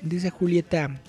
Dice 0.02 0.30
Julieta. 0.30 1.00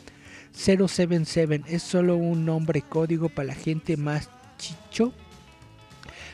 077 0.54 1.64
es 1.68 1.82
solo 1.82 2.16
un 2.16 2.46
nombre 2.46 2.82
código 2.82 3.30
para 3.30 3.48
la 3.48 3.56
gente 3.56 3.98
más 3.98 4.30
chicho. 4.58 5.14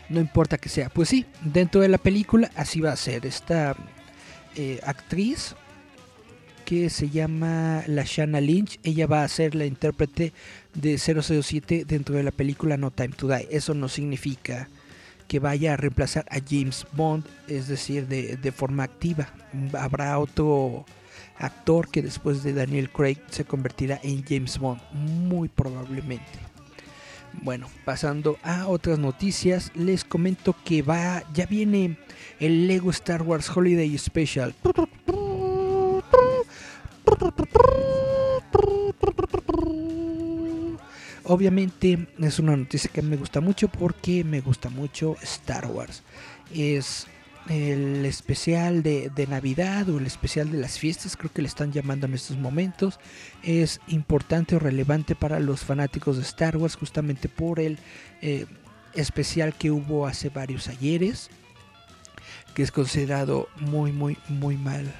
No 0.09 0.19
importa 0.19 0.57
que 0.57 0.69
sea. 0.69 0.89
Pues 0.89 1.09
sí, 1.09 1.25
dentro 1.41 1.81
de 1.81 1.87
la 1.87 1.97
película 1.97 2.51
así 2.55 2.81
va 2.81 2.91
a 2.91 2.97
ser. 2.97 3.25
Esta 3.25 3.75
eh, 4.55 4.79
actriz 4.83 5.55
que 6.69 6.91
se 6.91 7.09
llama 7.09 7.81
Lashana 7.87 8.39
Lynch, 8.39 8.79
ella 8.83 9.07
va 9.07 9.23
a 9.23 9.27
ser 9.27 9.55
la 9.55 9.65
intérprete 9.65 10.33
de 10.75 10.99
007 10.99 11.83
dentro 11.83 12.13
de 12.13 12.21
la 12.21 12.29
película 12.29 12.77
No 12.77 12.91
Time 12.91 13.09
to 13.09 13.27
Die. 13.27 13.47
Eso 13.49 13.73
no 13.73 13.89
significa 13.89 14.69
que 15.27 15.39
vaya 15.39 15.73
a 15.73 15.77
reemplazar 15.77 16.25
a 16.29 16.37
James 16.47 16.85
Bond, 16.93 17.25
es 17.47 17.67
decir, 17.69 18.07
de, 18.07 18.37
de 18.37 18.51
forma 18.51 18.83
activa. 18.83 19.29
Habrá 19.73 20.19
otro 20.19 20.85
actor 21.39 21.89
que 21.89 22.03
después 22.03 22.43
de 22.43 22.53
Daniel 22.53 22.91
Craig 22.91 23.17
se 23.31 23.45
convertirá 23.45 23.99
en 24.03 24.23
James 24.23 24.59
Bond, 24.59 24.79
muy 24.91 25.47
probablemente. 25.47 26.37
Bueno, 27.41 27.67
pasando 27.83 28.37
a 28.43 28.67
otras 28.67 28.99
noticias, 28.99 29.71
les 29.73 30.03
comento 30.03 30.55
que 30.63 30.83
va, 30.83 31.23
ya 31.33 31.47
viene 31.47 31.97
el 32.39 32.67
Lego 32.67 32.91
Star 32.91 33.23
Wars 33.23 33.49
Holiday 33.49 33.97
Special. 33.97 34.53
Obviamente 41.29 42.07
es 42.17 42.39
una 42.39 42.57
noticia 42.57 42.89
que 42.91 43.03
me 43.03 43.15
gusta 43.15 43.39
mucho 43.39 43.67
porque 43.67 44.23
me 44.23 44.41
gusta 44.41 44.69
mucho 44.69 45.15
Star 45.21 45.67
Wars. 45.67 46.01
Es 46.51 47.05
el 47.47 48.03
especial 48.05 48.81
de, 48.81 49.27
Navidad 49.29 49.89
o 49.89 49.99
el 49.99 50.07
especial 50.07 50.51
de 50.51 50.57
las 50.57 50.79
fiestas, 50.79 51.15
creo 51.15 51.31
que 51.31 51.41
le 51.41 51.47
están 51.47 51.71
llamando 51.71 52.07
en 52.07 52.15
estos 52.15 52.37
momentos, 52.37 52.99
es 53.43 53.79
importante 53.87 54.55
o 54.55 54.59
relevante 54.59 55.15
para 55.15 55.39
los 55.39 55.61
fanáticos 55.61 56.17
de 56.17 56.23
Star 56.23 56.57
Wars 56.57 56.75
justamente 56.75 57.29
por 57.29 57.59
el 57.59 57.77
eh, 58.21 58.45
especial 58.93 59.53
que 59.53 59.71
hubo 59.71 60.07
hace 60.07 60.29
varios 60.29 60.67
ayeres, 60.67 61.29
que 62.53 62.63
es 62.63 62.71
considerado 62.71 63.49
muy, 63.59 63.91
muy, 63.91 64.17
muy 64.29 64.57
mal 64.57 64.91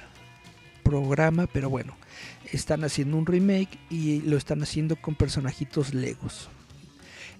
programa, 0.90 1.46
pero 1.46 1.70
bueno, 1.70 1.94
están 2.52 2.82
haciendo 2.82 3.16
un 3.16 3.26
remake 3.26 3.78
y 3.90 4.22
lo 4.22 4.36
están 4.36 4.60
haciendo 4.62 4.96
con 4.96 5.14
personajitos 5.14 5.94
Legos. 5.94 6.48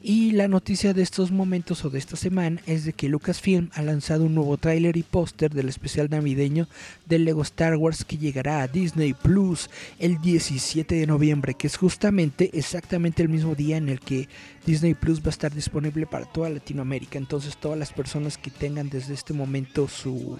Y 0.03 0.31
la 0.31 0.49
noticia 0.49 0.95
de 0.95 1.03
estos 1.03 1.31
momentos 1.31 1.85
o 1.85 1.91
de 1.91 1.99
esta 1.99 2.17
semana 2.17 2.63
es 2.67 2.85
de 2.85 2.95
que 2.95 3.09
Lucasfilm 3.09 3.69
ha 3.75 3.83
lanzado 3.83 4.25
un 4.25 4.35
nuevo 4.35 4.57
tráiler 4.57 4.97
y 4.97 5.03
póster 5.03 5.53
del 5.53 5.69
especial 5.69 6.09
navideño 6.09 6.69
del 7.05 7.27
Lego 7.27 7.43
Star 7.43 7.77
Wars 7.77 8.05
que 8.05 8.17
llegará 8.17 8.63
a 8.63 8.69
Disney 8.69 9.13
Plus 9.13 9.69
el 9.99 10.19
17 10.23 10.95
de 10.95 11.07
noviembre, 11.07 11.53
que 11.53 11.67
es 11.67 11.77
justamente 11.77 12.51
exactamente 12.55 13.23
el 13.23 13.29
mismo 13.29 13.55
día 13.55 13.77
en 13.77 13.91
el 13.91 14.01
que 14.01 14.29
Disney 14.65 14.95
Plus 14.95 15.21
va 15.21 15.27
a 15.27 15.31
estar 15.31 15.53
disponible 15.53 16.07
para 16.07 16.25
toda 16.25 16.49
Latinoamérica. 16.49 17.19
Entonces 17.19 17.59
todas 17.59 17.79
las 17.79 17.93
personas 17.93 18.39
que 18.39 18.51
tengan 18.51 18.89
desde 18.89 19.13
este 19.13 19.35
momento 19.35 19.87
su 19.87 20.39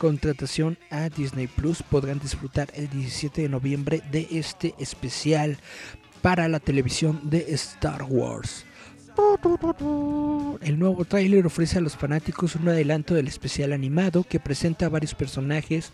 contratación 0.00 0.78
a 0.88 1.10
Disney 1.10 1.46
Plus 1.46 1.82
podrán 1.82 2.18
disfrutar 2.20 2.70
el 2.74 2.88
17 2.88 3.42
de 3.42 3.48
noviembre 3.50 4.02
de 4.10 4.26
este 4.30 4.74
especial 4.78 5.58
para 6.22 6.48
la 6.48 6.58
televisión 6.58 7.20
de 7.24 7.44
Star 7.52 8.04
Wars. 8.08 8.64
El 10.62 10.78
nuevo 10.78 11.04
tráiler 11.04 11.44
ofrece 11.44 11.76
a 11.76 11.82
los 11.82 11.98
fanáticos 11.98 12.56
un 12.56 12.70
adelanto 12.70 13.12
del 13.12 13.28
especial 13.28 13.74
animado 13.74 14.24
que 14.24 14.40
presenta 14.40 14.86
a 14.86 14.88
varios 14.88 15.14
personajes 15.14 15.92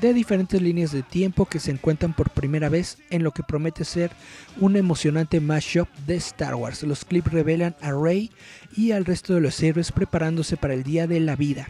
de 0.00 0.14
diferentes 0.14 0.62
líneas 0.62 0.92
de 0.92 1.02
tiempo 1.02 1.46
que 1.46 1.58
se 1.58 1.72
encuentran 1.72 2.14
por 2.14 2.30
primera 2.30 2.68
vez 2.68 2.98
en 3.10 3.24
lo 3.24 3.32
que 3.32 3.42
promete 3.42 3.84
ser 3.84 4.12
un 4.60 4.76
emocionante 4.76 5.40
mashup 5.40 5.88
de 6.06 6.14
Star 6.14 6.54
Wars. 6.54 6.84
Los 6.84 7.04
clips 7.04 7.32
revelan 7.32 7.74
a 7.80 7.90
Rey 7.90 8.30
y 8.76 8.92
al 8.92 9.04
resto 9.04 9.34
de 9.34 9.40
los 9.40 9.60
héroes 9.60 9.90
preparándose 9.90 10.56
para 10.56 10.74
el 10.74 10.84
Día 10.84 11.08
de 11.08 11.18
la 11.18 11.34
Vida, 11.34 11.66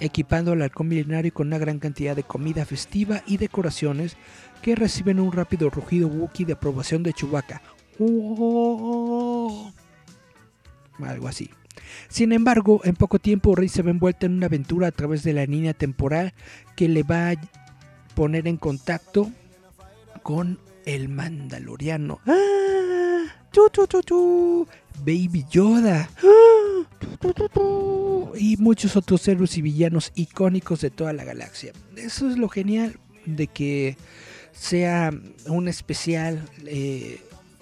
equipando 0.00 0.52
al 0.52 0.62
halcón 0.62 0.88
milenario 0.88 1.32
con 1.32 1.48
una 1.48 1.58
gran 1.58 1.78
cantidad 1.78 2.16
de 2.16 2.22
comida 2.22 2.64
festiva 2.64 3.22
y 3.26 3.36
decoraciones 3.36 4.16
que 4.62 4.74
reciben 4.74 5.20
un 5.20 5.32
rápido 5.32 5.70
rugido 5.70 6.08
Wookiee 6.08 6.46
de 6.46 6.54
aprobación 6.54 7.02
de 7.02 7.12
Chewbacca 7.12 7.62
algo 11.04 11.28
así. 11.28 11.50
Sin 12.08 12.32
embargo, 12.32 12.80
en 12.84 12.94
poco 12.94 13.18
tiempo 13.18 13.54
Rey 13.54 13.68
se 13.68 13.82
ve 13.82 13.90
envuelta 13.90 14.26
en 14.26 14.36
una 14.36 14.46
aventura 14.46 14.88
a 14.88 14.92
través 14.92 15.22
de 15.22 15.32
la 15.32 15.46
línea 15.46 15.74
temporal 15.74 16.34
que 16.76 16.88
le 16.88 17.02
va 17.02 17.30
a 17.30 17.34
poner 18.14 18.48
en 18.48 18.56
contacto 18.56 19.30
con 20.22 20.58
el 20.84 21.08
Mandaloriano. 21.08 22.20
¡Ah! 22.26 22.36
Baby 25.04 25.44
Yoda. 25.50 26.08
¡Ah! 26.22 26.69
Y 28.36 28.56
muchos 28.56 28.96
otros 28.96 29.26
héroes 29.28 29.56
y 29.56 29.62
villanos 29.62 30.12
icónicos 30.14 30.80
de 30.80 30.90
toda 30.90 31.12
la 31.12 31.24
galaxia. 31.24 31.72
Eso 31.96 32.30
es 32.30 32.38
lo 32.38 32.48
genial 32.48 32.98
de 33.26 33.46
que 33.46 33.96
sea 34.52 35.10
un 35.46 35.68
especial 35.68 36.42
eh, 36.66 37.20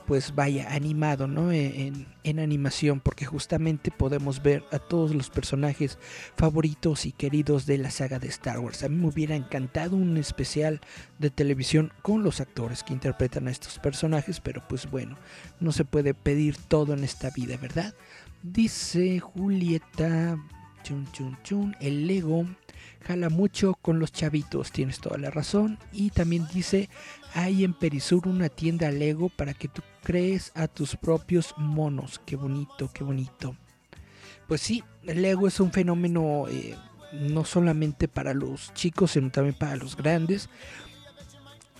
pues 0.08 0.34
vaya 0.34 0.72
animado, 0.72 1.26
¿no? 1.28 1.52
E, 1.52 1.92
en, 2.25 2.38
animación, 2.38 3.00
porque 3.00 3.26
justamente 3.26 3.90
podemos 3.90 4.42
ver 4.42 4.64
a 4.70 4.78
todos 4.78 5.14
los 5.14 5.28
personajes 5.28 5.98
favoritos 6.34 7.04
y 7.04 7.12
queridos 7.12 7.66
de 7.66 7.76
la 7.76 7.90
saga 7.90 8.18
de 8.18 8.28
Star 8.28 8.58
Wars. 8.58 8.82
A 8.82 8.88
mí 8.88 8.96
me 8.96 9.08
hubiera 9.08 9.37
encantado 9.37 9.96
un 9.96 10.16
especial 10.16 10.80
de 11.18 11.28
televisión 11.30 11.92
con 12.00 12.22
los 12.22 12.40
actores 12.40 12.82
que 12.84 12.94
interpretan 12.94 13.48
a 13.48 13.50
estos 13.50 13.78
personajes, 13.78 14.40
pero 14.40 14.62
pues 14.66 14.90
bueno, 14.90 15.18
no 15.60 15.72
se 15.72 15.84
puede 15.84 16.14
pedir 16.14 16.56
todo 16.56 16.94
en 16.94 17.04
esta 17.04 17.30
vida, 17.30 17.58
¿verdad? 17.58 17.94
Dice 18.42 19.21
Julieta, 19.21 20.38
chun 20.83 21.11
chun 21.12 21.37
chun, 21.42 21.76
el 21.80 22.07
Lego 22.07 22.47
jala 23.04 23.30
mucho 23.30 23.75
con 23.75 23.99
los 23.99 24.12
chavitos, 24.12 24.71
tienes 24.71 25.00
toda 25.00 25.18
la 25.18 25.30
razón. 25.30 25.78
Y 25.92 26.11
también 26.11 26.47
dice, 26.52 26.88
hay 27.35 27.64
en 27.64 27.75
Perisur 27.75 28.28
una 28.28 28.49
tienda 28.49 28.90
Lego 28.90 29.28
para 29.28 29.54
que 29.54 29.68
tú 29.68 29.83
crees 30.02 30.52
a 30.54 30.68
tus 30.68 30.97
propios 30.97 31.54
monos. 31.57 32.21
Qué 32.25 32.37
bonito, 32.37 32.90
qué 32.92 33.04
bonito. 33.04 33.57
Pues 34.47 34.61
sí, 34.61 34.85
el 35.04 35.23
Lego 35.23 35.49
es 35.49 35.59
un 35.61 35.73
fenómeno 35.73 36.47
eh, 36.49 36.76
no 37.12 37.45
solamente 37.45 38.09
para 38.09 38.35
los 38.35 38.73
chicos, 38.75 39.12
sino 39.12 39.30
también 39.30 39.57
para 39.59 39.76
los 39.76 39.97
grandes. 39.97 40.49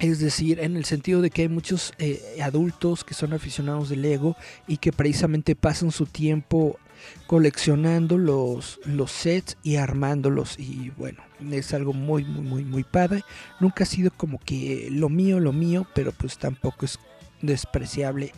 Es 0.01 0.21
decir, 0.21 0.61
en 0.61 0.77
el 0.77 0.85
sentido 0.85 1.21
de 1.21 1.31
que 1.31 1.43
hay 1.43 1.49
muchos 1.49 1.93
eh, 1.99 2.39
adultos 2.43 3.03
que 3.03 3.15
son 3.15 3.33
aficionados 3.33 3.89
del 3.89 4.03
Lego 4.03 4.37
y 4.69 4.77
que 4.77 4.93
precisamente 4.93 5.57
pasan 5.57 5.91
su 5.91 6.07
tiempo 6.07 6.79
coleccionando 7.27 8.17
los, 8.17 8.81
los 8.85 9.11
sets 9.11 9.57
y 9.63 9.77
armándolos. 9.77 10.59
Y 10.59 10.91
bueno, 10.97 11.23
es 11.51 11.75
algo 11.75 11.93
muy, 11.93 12.25
muy, 12.25 12.43
muy, 12.43 12.65
muy 12.65 12.85
padre. 12.85 13.23
Nunca 13.61 13.85
ha 13.85 13.87
sido 13.87 14.11
como 14.17 14.39
que 14.39 14.89
lo 14.91 15.09
mío, 15.09 15.41
lo 15.41 15.53
mío, 15.53 15.87
pero 15.95 16.13
pues 16.13 16.39
tampoco 16.39 16.87
es 16.87 16.99
despreciable 17.43 18.33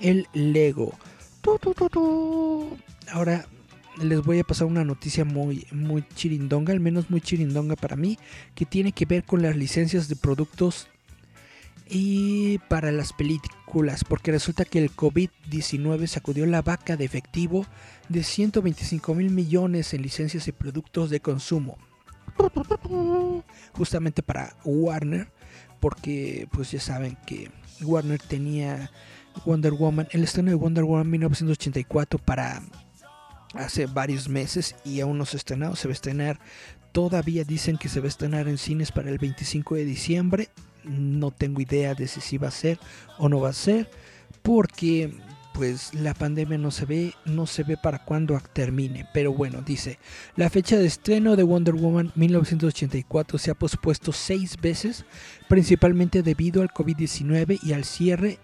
el 0.00 0.26
Lego. 0.34 0.98
Ahora 3.10 3.46
les 4.02 4.22
voy 4.22 4.40
a 4.40 4.44
pasar 4.44 4.66
una 4.66 4.84
noticia 4.84 5.24
muy, 5.24 5.66
muy 5.70 6.04
chirindonga, 6.14 6.72
al 6.72 6.80
menos 6.80 7.10
muy 7.10 7.20
chirindonga 7.20 7.76
para 7.76 7.96
mí, 7.96 8.18
que 8.54 8.66
tiene 8.66 8.92
que 8.92 9.06
ver 9.06 9.24
con 9.24 9.40
las 9.40 9.56
licencias 9.56 10.08
de 10.08 10.16
productos 10.16 10.88
y 11.88 12.58
para 12.68 12.90
las 12.90 13.12
películas, 13.12 14.04
porque 14.04 14.32
resulta 14.32 14.64
que 14.64 14.78
el 14.78 14.94
COVID-19 14.94 16.06
sacudió 16.06 16.46
la 16.46 16.62
vaca 16.62 16.96
de 16.96 17.04
efectivo 17.04 17.66
de 18.08 18.22
125 18.22 19.14
mil 19.14 19.30
millones 19.30 19.94
en 19.94 20.02
licencias 20.02 20.48
y 20.48 20.52
productos 20.52 21.10
de 21.10 21.20
consumo. 21.20 21.78
Justamente 23.72 24.22
para 24.22 24.56
Warner, 24.64 25.30
porque 25.80 26.48
pues 26.50 26.70
ya 26.72 26.80
saben 26.80 27.16
que 27.26 27.50
Warner 27.82 28.20
tenía 28.20 28.90
Wonder 29.44 29.72
Woman, 29.72 30.08
el 30.10 30.24
estreno 30.24 30.50
de 30.50 30.56
Wonder 30.56 30.84
Woman 30.84 31.10
1984 31.10 32.18
para 32.18 32.62
hace 33.54 33.86
varios 33.86 34.28
meses 34.28 34.74
y 34.84 35.00
aún 35.00 35.18
no 35.18 35.24
se 35.24 35.36
ha 35.36 35.38
estrenado, 35.38 35.76
se 35.76 35.88
va 35.88 35.92
a 35.92 35.94
estrenar, 35.94 36.40
todavía 36.92 37.44
dicen 37.44 37.78
que 37.78 37.88
se 37.88 38.00
va 38.00 38.06
a 38.06 38.08
estrenar 38.08 38.48
en 38.48 38.58
cines 38.58 38.92
para 38.92 39.10
el 39.10 39.18
25 39.18 39.76
de 39.76 39.84
diciembre, 39.84 40.48
no 40.86 41.30
tengo 41.30 41.60
idea 41.60 41.94
de 41.94 42.08
si 42.08 42.38
va 42.38 42.48
a 42.48 42.52
ser 42.52 42.78
o 43.18 43.28
no 43.28 43.40
va 43.40 43.50
a 43.50 43.54
ser, 43.54 43.90
porque 44.42 45.12
pues 45.56 45.94
la 45.94 46.12
pandemia 46.12 46.58
no 46.58 46.70
se 46.70 46.84
ve, 46.84 47.14
no 47.24 47.46
se 47.46 47.62
ve 47.62 47.78
para 47.78 48.04
cuándo 48.04 48.38
termine. 48.52 49.08
Pero 49.14 49.32
bueno, 49.32 49.62
dice, 49.62 49.98
la 50.36 50.50
fecha 50.50 50.76
de 50.76 50.86
estreno 50.86 51.34
de 51.34 51.44
Wonder 51.44 51.74
Woman 51.74 52.12
1984 52.14 53.38
se 53.38 53.50
ha 53.50 53.54
pospuesto 53.54 54.12
seis 54.12 54.60
veces, 54.60 55.06
principalmente 55.48 56.22
debido 56.22 56.60
al 56.60 56.68
COVID-19 56.68 57.58
y 57.62 57.72
al 57.72 57.84
cierre 57.84 58.38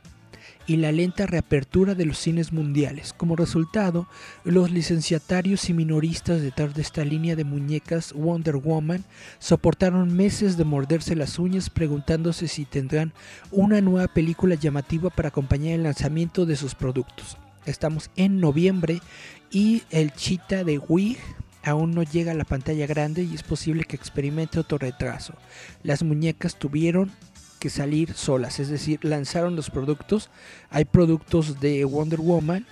y 0.66 0.76
la 0.76 0.92
lenta 0.92 1.26
reapertura 1.26 1.95
de 1.95 2.07
los 2.07 2.19
cines 2.19 2.52
mundiales. 2.52 3.12
Como 3.12 3.37
resultado, 3.37 4.07
los 4.45 4.71
licenciatarios 4.71 5.69
y 5.69 5.75
minoristas 5.75 6.40
detrás 6.40 6.75
de 6.75 6.83
esta 6.83 7.04
línea 7.04 7.37
de 7.37 7.45
muñecas 7.45 8.12
Wonder 8.12 8.57
Woman 8.57 9.04
soportaron 9.38 10.14
meses 10.14 10.57
de 10.57 10.64
morderse 10.64 11.16
las 11.16 11.38
uñas 11.38 11.71
preguntándose 11.71 12.49
si 12.49 12.64
tendrán 12.64 13.12
una 13.50 13.81
nueva 13.81 14.09
película 14.09 14.54
llamativa 14.54 15.11
para 15.11 15.28
acompañar 15.28 15.75
el 15.75 15.83
lanzamiento 15.85 16.47
de 16.47 16.57
sus 16.57 16.75
productos. 16.75 17.37
Estamos 17.66 18.11
en 18.16 18.40
noviembre 18.40 19.00
y 19.50 19.83
el 19.90 20.12
chita 20.12 20.64
de 20.64 20.78
Wig 20.78 21.19
aún 21.62 21.92
no 21.92 22.02
llega 22.02 22.33
a 22.33 22.37
la 22.37 22.45
pantalla 22.45 22.87
grande 22.87 23.23
y 23.23 23.35
es 23.35 23.42
posible 23.42 23.85
que 23.85 23.97
experimente 23.97 24.59
otro 24.59 24.78
retraso. 24.78 25.35
Las 25.83 26.02
muñecas 26.02 26.57
tuvieron 26.57 27.12
que 27.62 27.71
salir 27.71 28.12
solas, 28.14 28.59
es 28.59 28.71
decir, 28.71 28.99
lanzaron 29.04 29.54
los 29.54 29.71
productos. 29.71 30.31
Hay 30.69 30.85
productos 30.85 31.61
de 31.61 31.85
Wonder 31.85 32.19
Woman, 32.19 32.66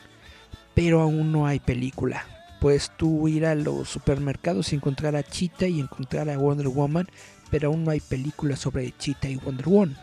pero 0.75 1.01
aún 1.01 1.31
no 1.31 1.47
hay 1.47 1.61
película. 1.61 2.25
Puedes 2.61 2.91
tú 2.97 3.29
ir 3.29 3.47
a 3.47 3.55
los 3.55 3.89
supermercados 3.89 4.73
y 4.73 4.75
encontrar 4.75 5.15
a 5.15 5.23
Cheetah 5.23 5.69
y 5.69 5.79
encontrar 5.79 6.29
a 6.29 6.37
Wonder 6.37 6.67
Woman, 6.67 7.07
pero 7.53 7.69
aún 7.69 7.85
no 7.85 7.93
hay 7.93 8.01
película 8.01 8.57
sobre 8.57 8.93
Cheetah 8.99 9.29
y 9.29 9.37
Wonder 9.37 9.69
Woman. 9.69 9.97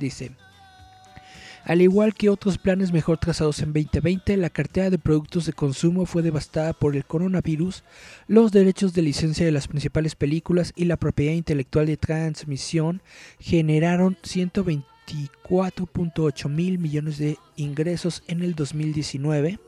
Dice, 0.00 0.32
al 1.64 1.80
igual 1.80 2.12
que 2.12 2.28
otros 2.28 2.58
planes 2.58 2.92
mejor 2.92 3.16
trazados 3.16 3.60
en 3.60 3.72
2020, 3.72 4.36
la 4.36 4.50
cartera 4.50 4.90
de 4.90 4.98
productos 4.98 5.46
de 5.46 5.54
consumo 5.54 6.04
fue 6.04 6.20
devastada 6.20 6.74
por 6.74 6.94
el 6.94 7.06
coronavirus, 7.06 7.84
los 8.28 8.52
derechos 8.52 8.92
de 8.92 9.00
licencia 9.00 9.46
de 9.46 9.52
las 9.52 9.66
principales 9.66 10.14
películas 10.14 10.74
y 10.76 10.84
la 10.84 10.98
propiedad 10.98 11.32
intelectual 11.32 11.86
de 11.86 11.96
transmisión 11.96 13.00
generaron 13.38 14.18
124.8 14.22 16.50
mil 16.50 16.78
millones 16.78 17.16
de 17.16 17.38
ingresos 17.56 18.22
en 18.28 18.42
el 18.42 18.54
2019, 18.54 19.58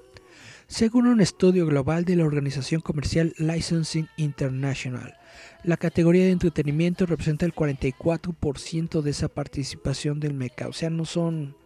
según 0.67 1.07
un 1.07 1.23
estudio 1.23 1.65
global 1.65 2.05
de 2.05 2.17
la 2.17 2.27
organización 2.27 2.83
comercial 2.83 3.33
Licensing 3.39 4.11
International. 4.19 5.17
La 5.65 5.79
categoría 5.79 6.25
de 6.25 6.33
entretenimiento 6.33 7.07
representa 7.07 7.47
el 7.47 7.55
44% 7.55 9.01
de 9.01 9.11
esa 9.11 9.29
participación 9.29 10.21
del 10.21 10.35
mercado, 10.35 10.69
o 10.71 10.75
sea, 10.75 10.91
no 10.91 11.07
son 11.07 11.57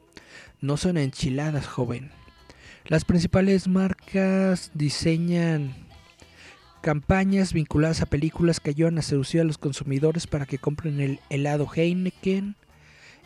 no 0.61 0.77
son 0.77 0.97
enchiladas, 0.97 1.67
joven. 1.67 2.11
Las 2.87 3.05
principales 3.05 3.69
marcas 3.69 4.71
diseñan 4.75 5.75
campañas 6.81 7.53
vinculadas 7.53 8.01
a 8.01 8.07
películas 8.07 8.59
que 8.59 8.71
ayudan 8.71 8.99
a 8.99 9.03
seducir 9.03 9.41
a 9.41 9.45
los 9.45 9.59
consumidores 9.59 10.27
para 10.27 10.47
que 10.47 10.59
compren 10.59 11.01
el 11.01 11.21
helado 11.29 11.69
Heineken 11.73 12.57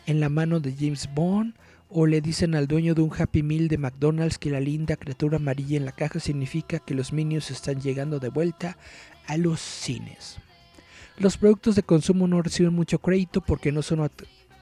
en 0.05 0.19
la 0.19 0.29
mano 0.29 0.59
de 0.59 0.73
James 0.77 1.09
Bond 1.13 1.55
o 1.89 2.05
le 2.05 2.19
dicen 2.19 2.55
al 2.55 2.67
dueño 2.67 2.95
de 2.95 3.01
un 3.01 3.11
Happy 3.17 3.43
Meal 3.43 3.67
de 3.67 3.77
McDonald's 3.77 4.37
que 4.37 4.49
la 4.49 4.59
linda 4.59 4.97
criatura 4.97 5.37
amarilla 5.37 5.77
en 5.77 5.85
la 5.85 5.93
caja 5.93 6.19
significa 6.19 6.79
que 6.79 6.93
los 6.93 7.13
Minions 7.13 7.51
están 7.51 7.79
llegando 7.79 8.19
de 8.19 8.29
vuelta 8.29 8.77
a 9.27 9.37
los 9.37 9.61
cines. 9.61 10.37
Los 11.17 11.37
productos 11.37 11.75
de 11.75 11.83
consumo 11.83 12.27
no 12.27 12.41
reciben 12.41 12.73
mucho 12.73 12.99
crédito 12.99 13.39
porque 13.39 13.71
no 13.71 13.81
son 13.81 14.09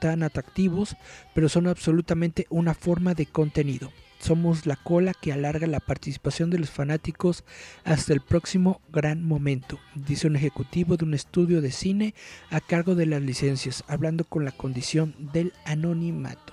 tan 0.04 0.22
atractivos, 0.22 0.98
pero 1.32 1.48
son 1.48 1.66
absolutamente 1.66 2.46
una 2.50 2.74
forma 2.74 3.14
de 3.14 3.24
contenido. 3.24 3.90
Somos 4.18 4.66
la 4.66 4.76
cola 4.76 5.14
que 5.14 5.32
alarga 5.32 5.66
la 5.66 5.80
participación 5.80 6.50
de 6.50 6.58
los 6.58 6.68
fanáticos 6.68 7.42
hasta 7.84 8.12
el 8.12 8.20
próximo 8.20 8.82
gran 8.92 9.24
momento, 9.24 9.80
dice 9.94 10.26
un 10.26 10.36
ejecutivo 10.36 10.98
de 10.98 11.06
un 11.06 11.14
estudio 11.14 11.62
de 11.62 11.72
cine 11.72 12.14
a 12.50 12.60
cargo 12.60 12.94
de 12.94 13.06
las 13.06 13.22
licencias, 13.22 13.82
hablando 13.88 14.24
con 14.24 14.44
la 14.44 14.52
condición 14.52 15.14
del 15.32 15.54
anonimato. 15.64 16.52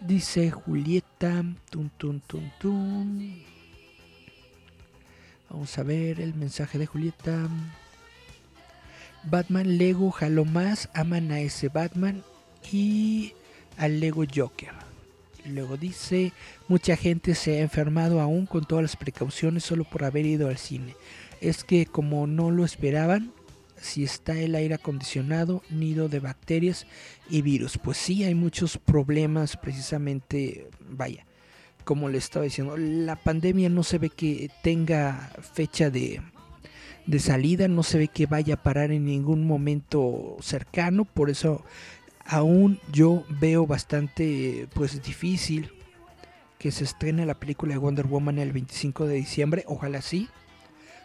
Dice 0.00 0.50
Julieta, 0.50 1.44
Vamos 5.50 5.78
a 5.78 5.82
ver 5.82 6.20
el 6.22 6.34
mensaje 6.34 6.78
de 6.78 6.86
Julieta. 6.86 7.48
Batman 9.24 9.76
Lego 9.76 10.10
jaló 10.10 10.46
más, 10.46 10.88
aman 10.94 11.32
a 11.32 11.40
ese 11.40 11.68
Batman 11.68 12.24
y 12.70 13.32
al 13.76 14.00
Lego 14.00 14.24
Joker. 14.32 14.72
Luego 15.44 15.76
dice, 15.76 16.32
mucha 16.68 16.96
gente 16.96 17.34
se 17.34 17.58
ha 17.58 17.60
enfermado 17.60 18.20
aún 18.20 18.46
con 18.46 18.64
todas 18.64 18.82
las 18.82 18.96
precauciones 18.96 19.64
solo 19.64 19.84
por 19.84 20.04
haber 20.04 20.26
ido 20.26 20.48
al 20.48 20.58
cine. 20.58 20.96
Es 21.40 21.62
que 21.62 21.86
como 21.86 22.26
no 22.26 22.50
lo 22.50 22.64
esperaban, 22.64 23.32
si 23.80 24.04
está 24.04 24.38
el 24.38 24.54
aire 24.54 24.74
acondicionado, 24.74 25.62
nido 25.70 26.08
de 26.08 26.20
bacterias 26.20 26.86
y 27.30 27.42
virus. 27.42 27.78
Pues 27.78 27.96
sí, 27.96 28.24
hay 28.24 28.34
muchos 28.34 28.78
problemas 28.78 29.56
precisamente, 29.56 30.68
vaya, 30.88 31.26
como 31.84 32.08
le 32.08 32.18
estaba 32.18 32.44
diciendo, 32.44 32.76
la 32.76 33.16
pandemia 33.16 33.68
no 33.68 33.82
se 33.82 33.98
ve 33.98 34.10
que 34.10 34.50
tenga 34.62 35.30
fecha 35.54 35.90
de, 35.90 36.20
de 37.06 37.18
salida, 37.20 37.68
no 37.68 37.82
se 37.82 37.98
ve 37.98 38.08
que 38.08 38.26
vaya 38.26 38.54
a 38.54 38.62
parar 38.62 38.90
en 38.90 39.04
ningún 39.04 39.46
momento 39.46 40.36
cercano, 40.40 41.04
por 41.04 41.30
eso 41.30 41.64
aún 42.28 42.80
yo 42.92 43.24
veo 43.28 43.66
bastante 43.66 44.68
pues 44.74 45.02
difícil 45.02 45.70
que 46.58 46.70
se 46.70 46.84
estrene 46.84 47.26
la 47.26 47.38
película 47.38 47.74
de 47.74 47.78
Wonder 47.78 48.06
Woman 48.06 48.38
el 48.38 48.52
25 48.52 49.06
de 49.06 49.16
diciembre. 49.16 49.64
Ojalá 49.66 50.02
sí. 50.02 50.28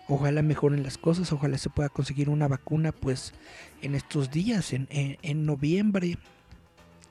Ojalá 0.08 0.42
mejoren 0.42 0.84
las 0.84 0.98
cosas. 0.98 1.32
Ojalá 1.32 1.58
se 1.58 1.70
pueda 1.70 1.90
conseguir 1.90 2.30
una 2.30 2.48
vacuna 2.48 2.92
pues 2.92 3.34
en 3.82 3.96
estos 3.96 4.32
días, 4.32 4.74
en, 4.74 4.88
en 4.90 5.46
noviembre, 5.46 6.18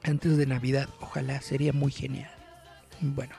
antes 0.03 0.37
de 0.37 0.47
Navidad. 0.47 0.89
Ojalá 1.01 1.41
sería 1.41 1.73
muy 1.73 1.93
genial. 1.93 2.31
Bueno. 3.01 3.35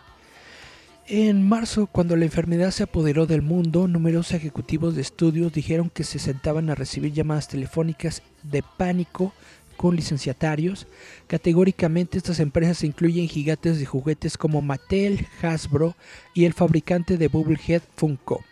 En 1.07 1.45
marzo, 1.47 1.87
cuando 1.87 2.15
la 2.15 2.23
enfermedad 2.23 2.71
se 2.71 2.83
apoderó 2.83 3.25
del 3.25 3.41
mundo, 3.41 3.87
numerosos 3.87 4.33
ejecutivos 4.33 4.95
de 4.95 5.01
estudios 5.01 5.51
dijeron 5.51 5.89
que 5.89 6.05
se 6.05 6.19
sentaban 6.19 6.69
a 6.69 6.75
recibir 6.75 7.11
llamadas 7.11 7.49
telefónicas 7.49 8.23
de 8.43 8.63
pánico 8.77 9.33
con 9.81 9.95
licenciatarios. 9.95 10.85
Categóricamente 11.25 12.19
estas 12.19 12.39
empresas 12.39 12.83
incluyen 12.83 13.27
gigantes 13.27 13.79
de 13.79 13.87
juguetes 13.87 14.37
como 14.37 14.61
Mattel, 14.61 15.25
Hasbro 15.41 15.95
y 16.35 16.45
el 16.45 16.53
fabricante 16.53 17.17
de 17.17 17.27
Bubblehead 17.27 17.81
Funko. 17.95 18.43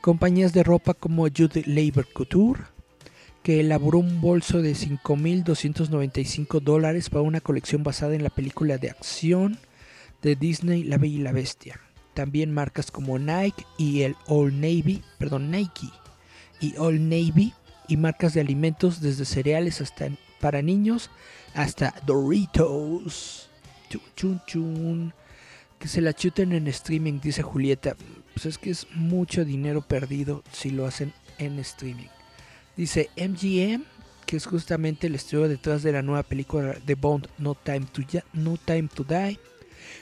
Compañías 0.00 0.54
de 0.54 0.62
ropa 0.62 0.94
como 0.94 1.28
Jude 1.28 1.62
Labor 1.66 2.08
Couture, 2.10 2.62
que 3.42 3.60
elaboró 3.60 3.98
un 3.98 4.22
bolso 4.22 4.62
de 4.62 4.72
5.295 4.72 6.62
dólares 6.62 7.10
para 7.10 7.20
una 7.20 7.42
colección 7.42 7.82
basada 7.82 8.14
en 8.14 8.22
la 8.22 8.30
película 8.30 8.78
de 8.78 8.88
acción 8.88 9.58
de 10.22 10.36
Disney 10.36 10.84
La 10.84 10.96
Bella 10.96 11.16
y 11.16 11.22
la 11.22 11.32
Bestia. 11.32 11.80
También 12.14 12.50
marcas 12.50 12.90
como 12.90 13.18
Nike 13.18 13.66
y 13.76 14.02
el 14.02 14.16
Old 14.26 14.54
Navy, 14.54 15.02
perdón, 15.18 15.50
Nike 15.50 15.90
y 16.62 16.74
Old 16.78 17.02
Navy 17.02 17.52
y 17.88 17.98
marcas 17.98 18.32
de 18.32 18.40
alimentos 18.40 19.02
desde 19.02 19.26
cereales 19.26 19.82
hasta 19.82 20.08
para 20.42 20.60
niños 20.60 21.08
hasta 21.54 21.94
Doritos. 22.04 23.48
Que 25.78 25.88
se 25.88 26.00
la 26.00 26.12
chuten 26.12 26.52
en 26.52 26.66
streaming, 26.66 27.20
dice 27.20 27.42
Julieta. 27.42 27.96
Pues 28.34 28.46
es 28.46 28.58
que 28.58 28.70
es 28.70 28.86
mucho 28.94 29.44
dinero 29.44 29.82
perdido 29.82 30.42
si 30.52 30.70
lo 30.70 30.84
hacen 30.86 31.12
en 31.38 31.58
streaming. 31.60 32.08
Dice 32.76 33.10
MGM, 33.16 33.84
que 34.26 34.36
es 34.36 34.46
justamente 34.46 35.06
el 35.06 35.14
estudio 35.14 35.48
detrás 35.48 35.82
de 35.82 35.92
la 35.92 36.02
nueva 36.02 36.22
película 36.22 36.74
de 36.84 36.94
Bond 36.94 37.28
No 37.38 37.54
Time 37.54 37.86
to, 37.92 38.02
no 38.32 38.56
Time 38.56 38.88
to 38.92 39.04
Die. 39.04 39.38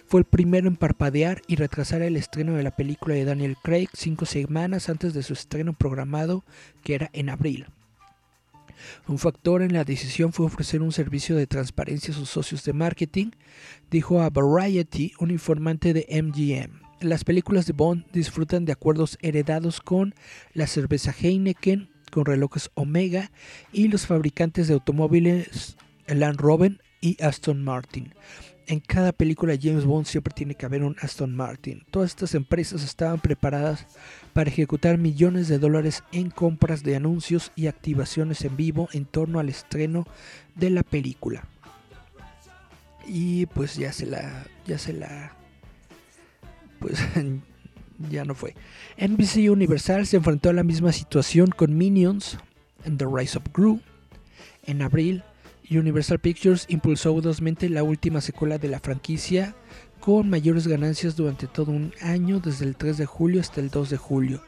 Fue 0.07 0.21
el 0.21 0.27
primero 0.27 0.69
en 0.69 0.77
parpadear 0.77 1.43
y 1.49 1.57
retrasar 1.57 2.03
el 2.03 2.17
estreno 2.17 2.55
de 2.55 2.63
la 2.63 2.71
película 2.71 3.15
de 3.15 3.25
Daniel 3.25 3.57
Craig 3.63 3.89
cinco 3.93 4.25
semanas 4.25 4.89
antes 4.89 5.13
de 5.13 5.23
su 5.23 5.33
estreno 5.35 5.73
programado, 5.73 6.45
que 6.83 6.95
era 6.95 7.11
en 7.13 7.29
abril. 7.29 7.67
Un 9.07 9.19
factor 9.19 9.63
en 9.63 9.73
la 9.73 9.85
decisión 9.85 10.33
fue 10.33 10.47
ofrecer 10.47 10.83
un 10.83 10.93
servicio 10.93 11.37
de 11.37 11.47
transparencia 11.47 12.13
a 12.13 12.17
sus 12.17 12.29
socios 12.29 12.65
de 12.65 12.73
marketing, 12.73 13.31
dijo 13.91 14.21
a 14.21 14.31
Variety 14.31 15.13
un 15.19 15.31
informante 15.31 15.93
de 15.93 16.07
MGM. 16.23 16.81
Las 17.01 17.25
películas 17.25 17.67
de 17.67 17.73
Bond 17.73 18.05
disfrutan 18.13 18.65
de 18.65 18.73
acuerdos 18.73 19.19
heredados 19.23 19.81
con 19.81 20.15
la 20.53 20.67
cerveza 20.67 21.15
Heineken, 21.19 21.89
con 22.11 22.27
relojes 22.27 22.71
Omega 22.75 23.31
y 23.73 23.89
los 23.89 24.07
fabricantes 24.07 24.69
de 24.69 24.75
automóviles 24.75 25.77
Land 26.07 26.41
Rover 26.41 26.81
y 27.01 27.23
Aston 27.23 27.63
Martin 27.65 28.13
en 28.71 28.79
cada 28.79 29.11
película 29.11 29.59
James 29.61 29.85
Bond 29.85 30.07
siempre 30.07 30.33
tiene 30.33 30.55
que 30.55 30.65
haber 30.65 30.85
un 30.85 30.95
Aston 31.01 31.35
Martin. 31.35 31.83
Todas 31.91 32.11
estas 32.11 32.37
empresas 32.37 32.85
estaban 32.85 33.19
preparadas 33.19 33.85
para 34.33 34.49
ejecutar 34.49 34.97
millones 34.97 35.49
de 35.49 35.59
dólares 35.59 36.05
en 36.13 36.31
compras 36.31 36.85
de 36.85 36.95
anuncios 36.95 37.51
y 37.57 37.67
activaciones 37.67 38.45
en 38.45 38.57
vivo 38.57 38.89
en 38.93 39.07
torno 39.07 39.41
al 39.41 39.49
estreno 39.49 40.07
de 40.55 40.71
la 40.71 40.85
película. 40.85 41.49
Y 43.09 43.47
pues 43.47 43.75
ya 43.75 43.93
se 43.93 44.07
la 44.07 44.47
ya 44.65 44.79
se 44.79 44.93
la 44.93 45.33
pues 46.79 47.01
ya 48.09 48.25
no 48.25 48.37
fue. 48.37 48.55
NBC 48.99 49.51
Universal 49.51 50.07
se 50.07 50.19
enfrentó 50.19 50.49
a 50.49 50.53
la 50.53 50.63
misma 50.63 50.93
situación 50.93 51.51
con 51.51 51.77
Minions 51.77 52.39
en 52.85 52.99
The 52.99 53.07
Rise 53.13 53.37
of 53.37 53.45
Gru 53.53 53.81
en 54.65 54.83
abril 54.83 55.25
Universal 55.71 56.19
Pictures 56.19 56.67
impulsó 56.69 57.11
audazmente 57.11 57.69
la 57.69 57.83
última 57.83 58.21
secuela 58.21 58.59
de 58.59 58.69
la 58.69 58.81
franquicia 58.81 59.55
con 60.01 60.29
mayores 60.29 60.67
ganancias 60.67 61.15
durante 61.15 61.47
todo 61.47 61.73
un 61.73 61.93
año, 62.01 62.41
desde 62.41 62.65
el 62.65 62.75
3 62.75 62.99
de 62.99 63.07
julio 63.07 63.41
hasta 63.41 63.61
el 63.61 63.71
2 63.71 63.91
de 63.91 63.97
julio. 63.97 64.43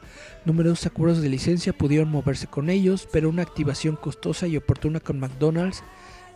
Numerosos 0.45 0.87
acuerdos 0.87 1.21
de 1.21 1.29
licencia 1.29 1.71
pudieron 1.71 2.09
moverse 2.09 2.47
con 2.47 2.69
ellos, 2.69 3.07
pero 3.11 3.29
una 3.29 3.43
activación 3.43 3.95
costosa 3.95 4.47
y 4.47 4.57
oportuna 4.57 4.99
con 4.99 5.19
McDonald's 5.19 5.83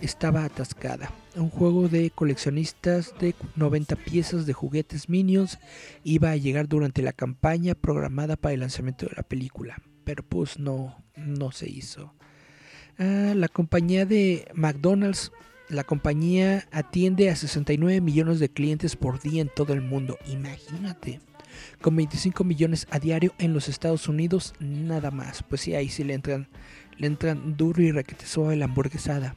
estaba 0.01 0.45
atascada. 0.45 1.11
Un 1.35 1.49
juego 1.49 1.89
de 1.89 2.11
coleccionistas 2.11 3.13
de 3.19 3.35
90 3.55 3.95
piezas 3.95 4.45
de 4.45 4.53
juguetes 4.53 5.09
Minions 5.09 5.59
iba 6.03 6.31
a 6.31 6.37
llegar 6.37 6.67
durante 6.67 7.01
la 7.01 7.13
campaña 7.13 7.75
programada 7.75 8.35
para 8.35 8.53
el 8.53 8.61
lanzamiento 8.61 9.07
de 9.07 9.15
la 9.17 9.23
película, 9.23 9.81
pero 10.03 10.23
pues 10.23 10.59
no, 10.59 11.03
no 11.15 11.51
se 11.51 11.69
hizo. 11.69 12.13
Ah, 12.99 13.33
la 13.35 13.47
compañía 13.47 14.05
de 14.05 14.47
McDonald's 14.53 15.31
la 15.69 15.83
compañía 15.83 16.65
atiende 16.71 17.29
a 17.29 17.35
69 17.35 17.99
millones 17.99 18.39
de 18.39 18.47
clientes 18.47 18.95
por 18.95 19.19
día 19.19 19.41
en 19.41 19.49
todo 19.53 19.73
el 19.73 19.81
mundo. 19.81 20.17
Imagínate. 20.25 21.19
Con 21.81 21.95
25 21.95 22.45
millones 22.45 22.87
a 22.89 22.99
diario 22.99 23.33
en 23.37 23.53
los 23.53 23.67
Estados 23.67 24.07
Unidos, 24.07 24.53
nada 24.59 25.11
más. 25.11 25.43
Pues 25.43 25.61
sí, 25.61 25.75
ahí 25.75 25.89
sí 25.89 26.05
le 26.05 26.13
entran, 26.13 26.47
le 26.97 27.07
entran 27.07 27.57
duro 27.57 27.81
y 27.81 27.91
requete 27.91 28.25
suave 28.25 28.55
la 28.55 28.65
hamburguesada. 28.65 29.35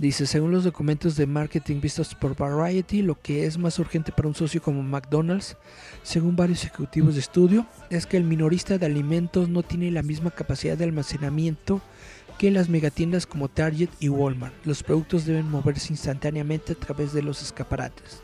Dice, 0.00 0.24
según 0.24 0.50
los 0.50 0.64
documentos 0.64 1.14
de 1.16 1.26
marketing 1.26 1.82
vistos 1.82 2.14
por 2.14 2.34
Variety, 2.34 3.02
lo 3.02 3.20
que 3.20 3.44
es 3.44 3.58
más 3.58 3.78
urgente 3.78 4.12
para 4.12 4.28
un 4.28 4.34
socio 4.34 4.62
como 4.62 4.82
McDonald's, 4.82 5.58
según 6.02 6.36
varios 6.36 6.64
ejecutivos 6.64 7.12
de 7.12 7.20
estudio, 7.20 7.66
es 7.90 8.06
que 8.06 8.16
el 8.16 8.24
minorista 8.24 8.78
de 8.78 8.86
alimentos 8.86 9.50
no 9.50 9.62
tiene 9.62 9.90
la 9.90 10.02
misma 10.02 10.30
capacidad 10.30 10.78
de 10.78 10.84
almacenamiento 10.84 11.82
que 12.38 12.50
las 12.50 12.70
megatiendas 12.70 13.26
como 13.26 13.50
Target 13.50 13.90
y 14.00 14.08
Walmart. 14.08 14.54
Los 14.64 14.82
productos 14.82 15.26
deben 15.26 15.50
moverse 15.50 15.92
instantáneamente 15.92 16.72
a 16.72 16.76
través 16.76 17.12
de 17.12 17.22
los 17.22 17.42
escaparates. 17.42 18.22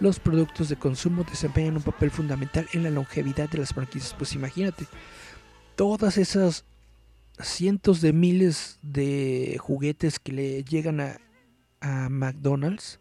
Los 0.00 0.20
productos 0.20 0.68
de 0.68 0.76
consumo 0.76 1.24
desempeñan 1.24 1.78
un 1.78 1.82
papel 1.82 2.10
fundamental 2.10 2.68
en 2.74 2.82
la 2.82 2.90
longevidad 2.90 3.48
de 3.48 3.60
las 3.60 3.72
franquicias. 3.72 4.12
Pues 4.12 4.34
imagínate, 4.34 4.84
todas 5.74 6.18
esas 6.18 6.66
cientos 7.40 8.00
de 8.00 8.12
miles 8.12 8.78
de 8.82 9.56
juguetes 9.60 10.18
que 10.18 10.32
le 10.32 10.64
llegan 10.64 11.00
a, 11.00 11.18
McDonald's, 12.08 12.98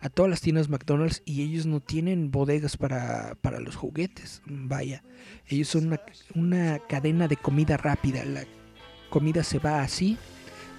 a 0.00 0.08
todas 0.08 0.28
las 0.28 0.40
tiendas 0.40 0.68
McDonald's, 0.68 1.22
y 1.24 1.42
ellos 1.42 1.66
no 1.66 1.78
tienen 1.80 2.32
bodegas 2.32 2.76
para, 2.76 3.36
los 3.60 3.76
juguetes. 3.76 4.42
Vaya, 4.46 5.04
ellos 5.46 5.68
son 5.68 5.86
una, 5.86 6.00
una 6.34 6.80
cadena 6.88 7.28
de 7.28 7.36
comida 7.36 7.76
rápida. 7.76 8.24
La 8.24 8.44
comida 9.08 9.44
se 9.44 9.60
va 9.60 9.82
así, 9.82 10.18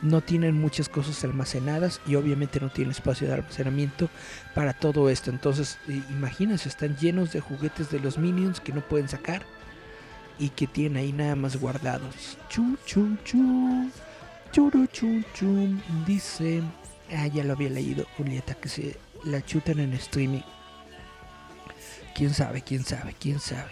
no 0.02 0.19
tienen 0.19 0.60
muchas 0.60 0.89
cosas 0.89 1.23
almacenadas 1.23 2.02
y 2.06 2.15
obviamente 2.15 2.60
no 2.60 2.69
tienen 2.69 2.91
espacio 2.91 3.28
de 3.28 3.36
almacenamiento 3.36 4.10
para 4.54 4.73
todo 4.73 5.10
esto. 5.10 5.30
Entonces, 5.30 5.78
imagínense, 6.10 6.67
están 6.67 6.97
llenos 6.97 7.32
de 7.32 7.39
juguetes 7.39 7.89
de 7.91 8.02
los 8.02 8.17
Minions 8.17 8.60
que 8.60 8.73
no 8.73 8.82
pueden 8.82 9.08
sacar 9.08 9.45
y 10.39 10.49
que 10.49 10.67
tienen 10.67 10.97
ahí 10.97 11.12
nada 11.12 11.36
más 11.36 11.58
guardados. 11.58 12.38
Chum, 12.49 12.78
chum, 12.86 13.17
chum. 13.23 13.91
Churu, 14.52 14.88
chum, 14.88 15.23
chum. 15.34 15.80
Dice, 16.08 16.63
ah, 17.15 17.28
ya 17.28 17.43
lo 17.43 17.54
había 17.54 17.69
leído, 17.69 18.06
Julieta, 18.17 18.56
que 18.56 18.69
se 18.69 18.97
la 19.25 19.45
chutan 19.45 19.80
en 19.80 19.93
streaming. 19.93 20.41
Quién 22.15 22.34
sabe, 22.34 22.62
quién 22.62 22.84
sabe, 22.84 23.15
quién 23.19 23.39
sabe. 23.39 23.71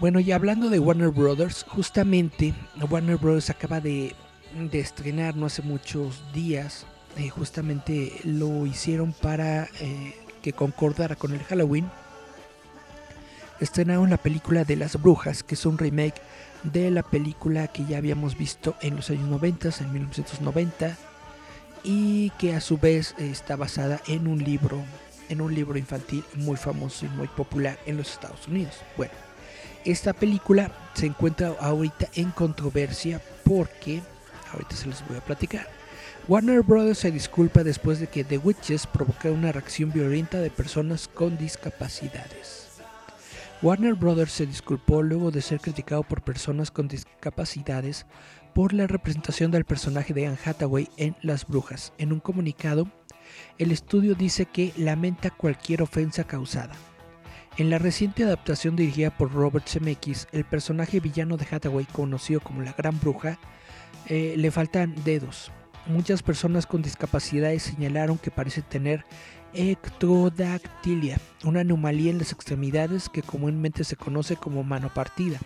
Bueno, 0.00 0.18
y 0.18 0.32
hablando 0.32 0.70
de 0.70 0.80
Warner 0.80 1.10
Brothers, 1.10 1.64
justamente 1.68 2.52
Warner 2.90 3.16
Brothers 3.16 3.50
acaba 3.50 3.80
de, 3.80 4.14
estrenar 4.72 5.36
no 5.36 5.46
hace 5.46 5.62
muchos 5.62 6.22
días, 6.32 6.84
eh, 7.16 7.28
justamente 7.28 8.12
lo 8.24 8.66
hicieron 8.66 9.12
para 9.12 9.68
eh, 9.80 10.14
que 10.42 10.52
concordara 10.52 11.14
con 11.14 11.32
el 11.32 11.42
Halloween. 11.44 11.88
Estrenaron 13.64 14.10
la 14.10 14.18
película 14.18 14.62
de 14.64 14.76
las 14.76 15.00
brujas, 15.00 15.42
que 15.42 15.54
es 15.54 15.64
un 15.64 15.78
remake 15.78 16.20
de 16.64 16.90
la 16.90 17.02
película 17.02 17.66
que 17.66 17.86
ya 17.86 17.96
habíamos 17.96 18.36
visto 18.36 18.76
en 18.82 18.94
los 18.94 19.08
años 19.08 19.26
90, 19.26 19.70
en 19.80 19.90
1990, 19.90 20.94
y 21.82 22.28
que 22.38 22.54
a 22.54 22.60
su 22.60 22.76
vez 22.76 23.14
está 23.16 23.56
basada 23.56 24.02
en 24.06 24.26
un 24.26 24.44
libro, 24.44 24.82
en 25.30 25.40
un 25.40 25.54
libro 25.54 25.78
infantil 25.78 26.22
muy 26.34 26.58
famoso 26.58 27.06
y 27.06 27.08
muy 27.08 27.26
popular 27.26 27.78
en 27.86 27.96
los 27.96 28.12
Estados 28.12 28.46
Unidos. 28.48 28.74
Bueno, 28.98 29.14
esta 29.86 30.12
película 30.12 30.70
se 30.92 31.06
encuentra 31.06 31.54
ahorita 31.58 32.08
en 32.16 32.32
controversia 32.32 33.18
porque, 33.44 34.02
ahorita 34.52 34.76
se 34.76 34.88
los 34.88 35.02
voy 35.08 35.16
a 35.16 35.24
platicar. 35.24 35.66
Warner 36.28 36.60
Bros. 36.60 36.98
se 36.98 37.10
disculpa 37.10 37.64
después 37.64 37.98
de 37.98 38.08
que 38.08 38.24
The 38.24 38.36
Witches 38.36 38.86
provocara 38.86 39.34
una 39.34 39.52
reacción 39.52 39.90
violenta 39.90 40.40
de 40.40 40.50
personas 40.50 41.08
con 41.08 41.38
discapacidades. 41.38 42.73
Warner 43.62 43.94
Bros. 43.94 44.30
se 44.30 44.46
disculpó 44.46 45.02
luego 45.02 45.30
de 45.30 45.40
ser 45.40 45.60
criticado 45.60 46.02
por 46.02 46.22
personas 46.22 46.70
con 46.70 46.88
discapacidades 46.88 48.04
por 48.54 48.72
la 48.72 48.86
representación 48.86 49.50
del 49.50 49.64
personaje 49.64 50.12
de 50.12 50.26
Anne 50.26 50.38
Hathaway 50.44 50.88
en 50.96 51.16
Las 51.22 51.46
Brujas. 51.46 51.92
En 51.98 52.12
un 52.12 52.20
comunicado, 52.20 52.86
el 53.58 53.72
estudio 53.72 54.14
dice 54.14 54.46
que 54.46 54.72
lamenta 54.76 55.30
cualquier 55.30 55.82
ofensa 55.82 56.24
causada. 56.24 56.74
En 57.56 57.70
la 57.70 57.78
reciente 57.78 58.24
adaptación 58.24 58.76
dirigida 58.76 59.16
por 59.16 59.32
Robert 59.32 59.68
Zemeckis, 59.68 60.26
el 60.32 60.44
personaje 60.44 61.00
villano 61.00 61.36
de 61.36 61.46
Hathaway, 61.50 61.86
conocido 61.86 62.40
como 62.40 62.62
la 62.62 62.72
Gran 62.72 62.98
Bruja, 63.00 63.38
eh, 64.08 64.34
le 64.36 64.50
faltan 64.50 64.94
dedos. 65.04 65.52
Muchas 65.86 66.22
personas 66.22 66.66
con 66.66 66.82
discapacidades 66.82 67.62
señalaron 67.62 68.18
que 68.18 68.30
parece 68.30 68.62
tener 68.62 69.04
ectrodactilia, 69.54 71.18
una 71.44 71.60
anomalía 71.60 72.10
en 72.10 72.18
las 72.18 72.32
extremidades 72.32 73.08
que 73.08 73.22
comúnmente 73.22 73.84
se 73.84 73.96
conoce 73.96 74.36
como 74.36 74.62
mano 74.62 74.92
partida. 74.92 75.38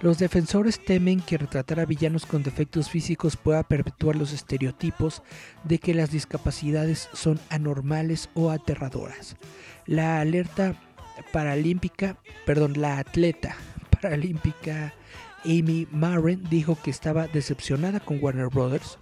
Los 0.00 0.18
defensores 0.18 0.84
temen 0.84 1.20
que 1.20 1.38
retratar 1.38 1.80
a 1.80 1.84
villanos 1.84 2.24
con 2.24 2.44
defectos 2.44 2.88
físicos 2.88 3.36
pueda 3.36 3.64
perpetuar 3.64 4.14
los 4.14 4.32
estereotipos 4.32 5.22
de 5.64 5.78
que 5.78 5.92
las 5.92 6.12
discapacidades 6.12 7.08
son 7.12 7.40
anormales 7.50 8.30
o 8.34 8.50
aterradoras. 8.50 9.36
La 9.86 10.20
alerta 10.20 10.76
paralímpica, 11.32 12.16
perdón, 12.46 12.74
la 12.76 12.98
atleta 12.98 13.56
paralímpica 14.00 14.94
Amy 15.44 15.88
Marren 15.90 16.44
dijo 16.48 16.78
que 16.80 16.90
estaba 16.90 17.26
decepcionada 17.26 18.00
con 18.00 18.22
Warner 18.22 18.48
Brothers 18.48 18.98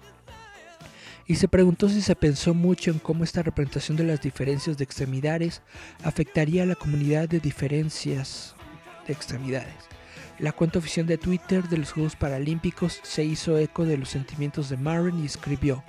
y 1.27 1.37
se 1.37 1.49
preguntó 1.49 1.89
si 1.89 2.03
se 2.03 2.15
pensó 2.15 2.55
mucho 2.55 2.91
en 2.91 2.99
cómo 2.99 3.25
esta 3.25 3.43
representación 3.43 3.97
de 3.97 4.05
las 4.05 4.21
diferencias 4.21 4.79
de 4.79 4.85
extremidades 4.85 5.63
afectaría 6.05 6.63
a 6.63 6.67
la 6.67 6.77
comunidad 6.77 7.29
de 7.29 7.41
diferencias 7.41 8.55
de 9.07 9.13
extremidades. 9.13 9.75
La 10.39 10.53
cuenta 10.53 10.79
oficial 10.79 11.07
de 11.07 11.19
Twitter 11.19 11.67
de 11.69 11.79
los 11.79 11.93
Juegos 11.93 12.15
Paralímpicos 12.15 13.01
se 13.03 13.25
hizo 13.25 13.59
eco 13.59 13.85
de 13.85 13.97
los 13.97 14.11
sentimientos 14.11 14.69
de 14.69 14.77
Marren 14.77 15.19
y 15.19 15.27
escribió, 15.27 15.83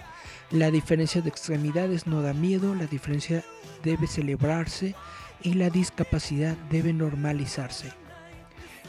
la 0.51 0.71
diferencia 0.71 1.21
de 1.21 1.29
extremidades 1.29 2.07
no 2.07 2.21
da 2.21 2.33
miedo, 2.33 2.73
la 2.73 2.85
diferencia 2.85 3.43
debe 3.83 4.07
celebrarse 4.07 4.95
y 5.43 5.55
la 5.55 5.69
discapacidad 5.69 6.55
debe 6.71 6.93
normalizarse. 6.93 7.91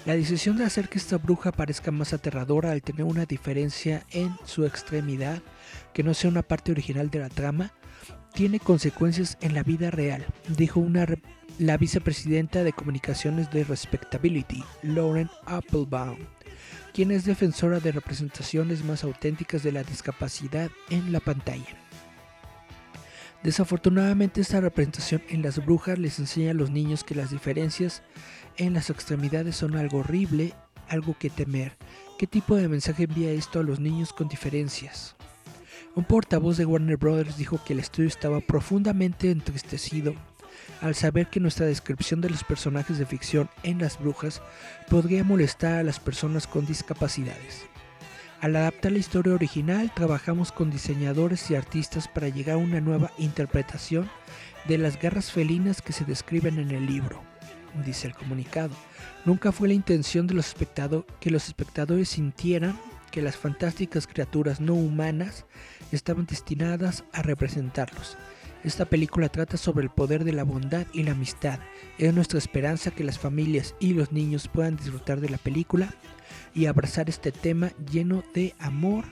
La 0.09 0.17
decisión 0.17 0.57
de 0.57 0.65
hacer 0.65 0.89
que 0.89 0.97
esta 0.97 1.19
bruja 1.19 1.53
parezca 1.53 1.91
más 1.91 2.15
aterradora 2.15 2.73
al 2.73 2.81
tener 2.81 3.05
una 3.05 3.27
diferencia 3.27 4.07
en 4.11 4.35
su 4.47 4.65
extremidad 4.65 5.43
que 5.93 6.03
no 6.03 6.15
sea 6.15 6.31
una 6.31 6.41
parte 6.41 6.73
original 6.73 7.11
de 7.11 7.19
la 7.19 7.29
trama 7.29 7.75
tiene 8.33 8.59
consecuencias 8.59 9.37
en 9.43 9.53
la 9.53 9.63
vida 9.63 9.91
real, 9.91 10.25
dijo 10.57 10.81
una 10.81 11.07
la 11.59 11.77
vicepresidenta 11.77 12.65
de 12.65 12.73
comunicaciones 12.73 13.51
de 13.51 13.65
Respectability, 13.65 14.65
Lauren 14.83 15.29
Applebaum, 15.45 16.21
quien 16.95 17.11
es 17.11 17.27
defensora 17.27 17.79
de 17.79 17.93
representaciones 17.93 18.83
más 18.87 19.05
auténticas 19.05 19.63
de 19.63 19.73
la 19.73 19.83
discapacidad 19.83 20.71
en 20.89 21.13
la 21.13 21.21
pantalla. 21.21 21.77
Desafortunadamente 23.43 24.41
esta 24.41 24.61
representación 24.61 25.23
en 25.29 25.43
las 25.43 25.65
brujas 25.65 25.99
les 25.99 26.19
enseña 26.19 26.51
a 26.53 26.55
los 26.55 26.71
niños 26.71 27.05
que 27.05 27.15
las 27.15 27.31
diferencias 27.31 28.03
en 28.59 28.75
las 28.75 28.91
extremidades 28.91 29.57
son 29.57 29.77
algo 29.77 29.99
horrible, 29.99 30.53
algo 30.89 31.17
que 31.19 31.31
temer. 31.31 31.77
¿Qué 32.19 32.27
tipo 32.27 32.57
de 32.57 32.69
mensaje 32.69 33.05
envía 33.05 33.31
esto 33.31 33.61
a 33.61 33.63
los 33.63 33.79
niños 33.79 34.13
con 34.13 34.29
diferencias? 34.29 35.17
Un 35.95 36.05
portavoz 36.05 36.57
de 36.57 36.67
Warner 36.67 36.97
Brothers 36.97 37.37
dijo 37.37 37.61
que 37.65 37.73
el 37.73 37.79
estudio 37.79 38.09
estaba 38.09 38.41
profundamente 38.41 39.31
entristecido 39.31 40.15
al 40.81 40.95
saber 40.95 41.29
que 41.29 41.41
nuestra 41.41 41.67
descripción 41.67 42.21
de 42.21 42.31
los 42.31 42.45
personajes 42.45 42.99
de 42.99 43.07
ficción 43.07 43.49
en 43.63 43.79
las 43.79 43.99
brujas 43.99 44.43
podría 44.89 45.25
molestar 45.25 45.75
a 45.75 45.83
las 45.83 46.01
personas 46.01 46.47
con 46.47 46.67
discapacidades. 46.67 47.67
Al 48.41 48.55
adaptar 48.55 48.93
la 48.93 48.99
historia 48.99 49.35
original, 49.35 49.93
trabajamos 49.95 50.53
con 50.53 50.71
diseñadores 50.71 51.51
y 51.51 51.57
artistas 51.57 52.07
para 52.07 52.29
llegar 52.29 52.57
a 52.57 52.59
una 52.59 52.81
nueva 52.81 53.11
interpretación 53.19 54.09
de 54.67 54.79
las 54.79 55.01
garras 55.01 55.33
felinas 55.33 55.83
que 55.83 55.93
se 55.93 56.05
describen 56.05 56.59
en 56.59 56.71
el 56.71 56.87
libro, 56.87 57.23
dice 57.85 58.07
el 58.07 58.15
comunicado. 58.15 58.75
Nunca 59.25 59.53
fue 59.53 59.69
la 59.69 59.75
intención 59.75 60.27
de 60.27 60.35
los 60.35 60.55
que 61.21 61.31
los 61.31 61.47
espectadores 61.47 62.09
sintieran 62.09 62.79
que 63.11 63.23
las 63.23 63.37
fantásticas 63.37 64.07
criaturas 64.07 64.61
no 64.61 64.75
humanas 64.75 65.47
estaban 65.93 66.27
destinadas 66.27 67.05
a 67.13 67.23
representarlos. 67.23 68.17
Esta 68.65 68.85
película 68.85 69.29
trata 69.29 69.57
sobre 69.57 69.85
el 69.85 69.91
poder 69.91 70.25
de 70.25 70.33
la 70.33 70.43
bondad 70.43 70.87
y 70.93 71.05
la 71.05 71.13
amistad. 71.13 71.61
Es 71.97 72.13
nuestra 72.13 72.39
esperanza 72.39 72.91
que 72.91 73.05
las 73.05 73.19
familias 73.19 73.75
y 73.79 73.95
los 73.95 74.13
niños 74.13 74.49
puedan 74.49 74.77
disfrutar 74.77 75.21
de 75.21 75.31
la 75.31 75.39
película 75.39 75.95
y 76.55 76.67
abrazar 76.67 77.09
este 77.09 77.31
tema 77.31 77.71
lleno 77.91 78.25
de 78.35 78.55
amor 78.59 79.05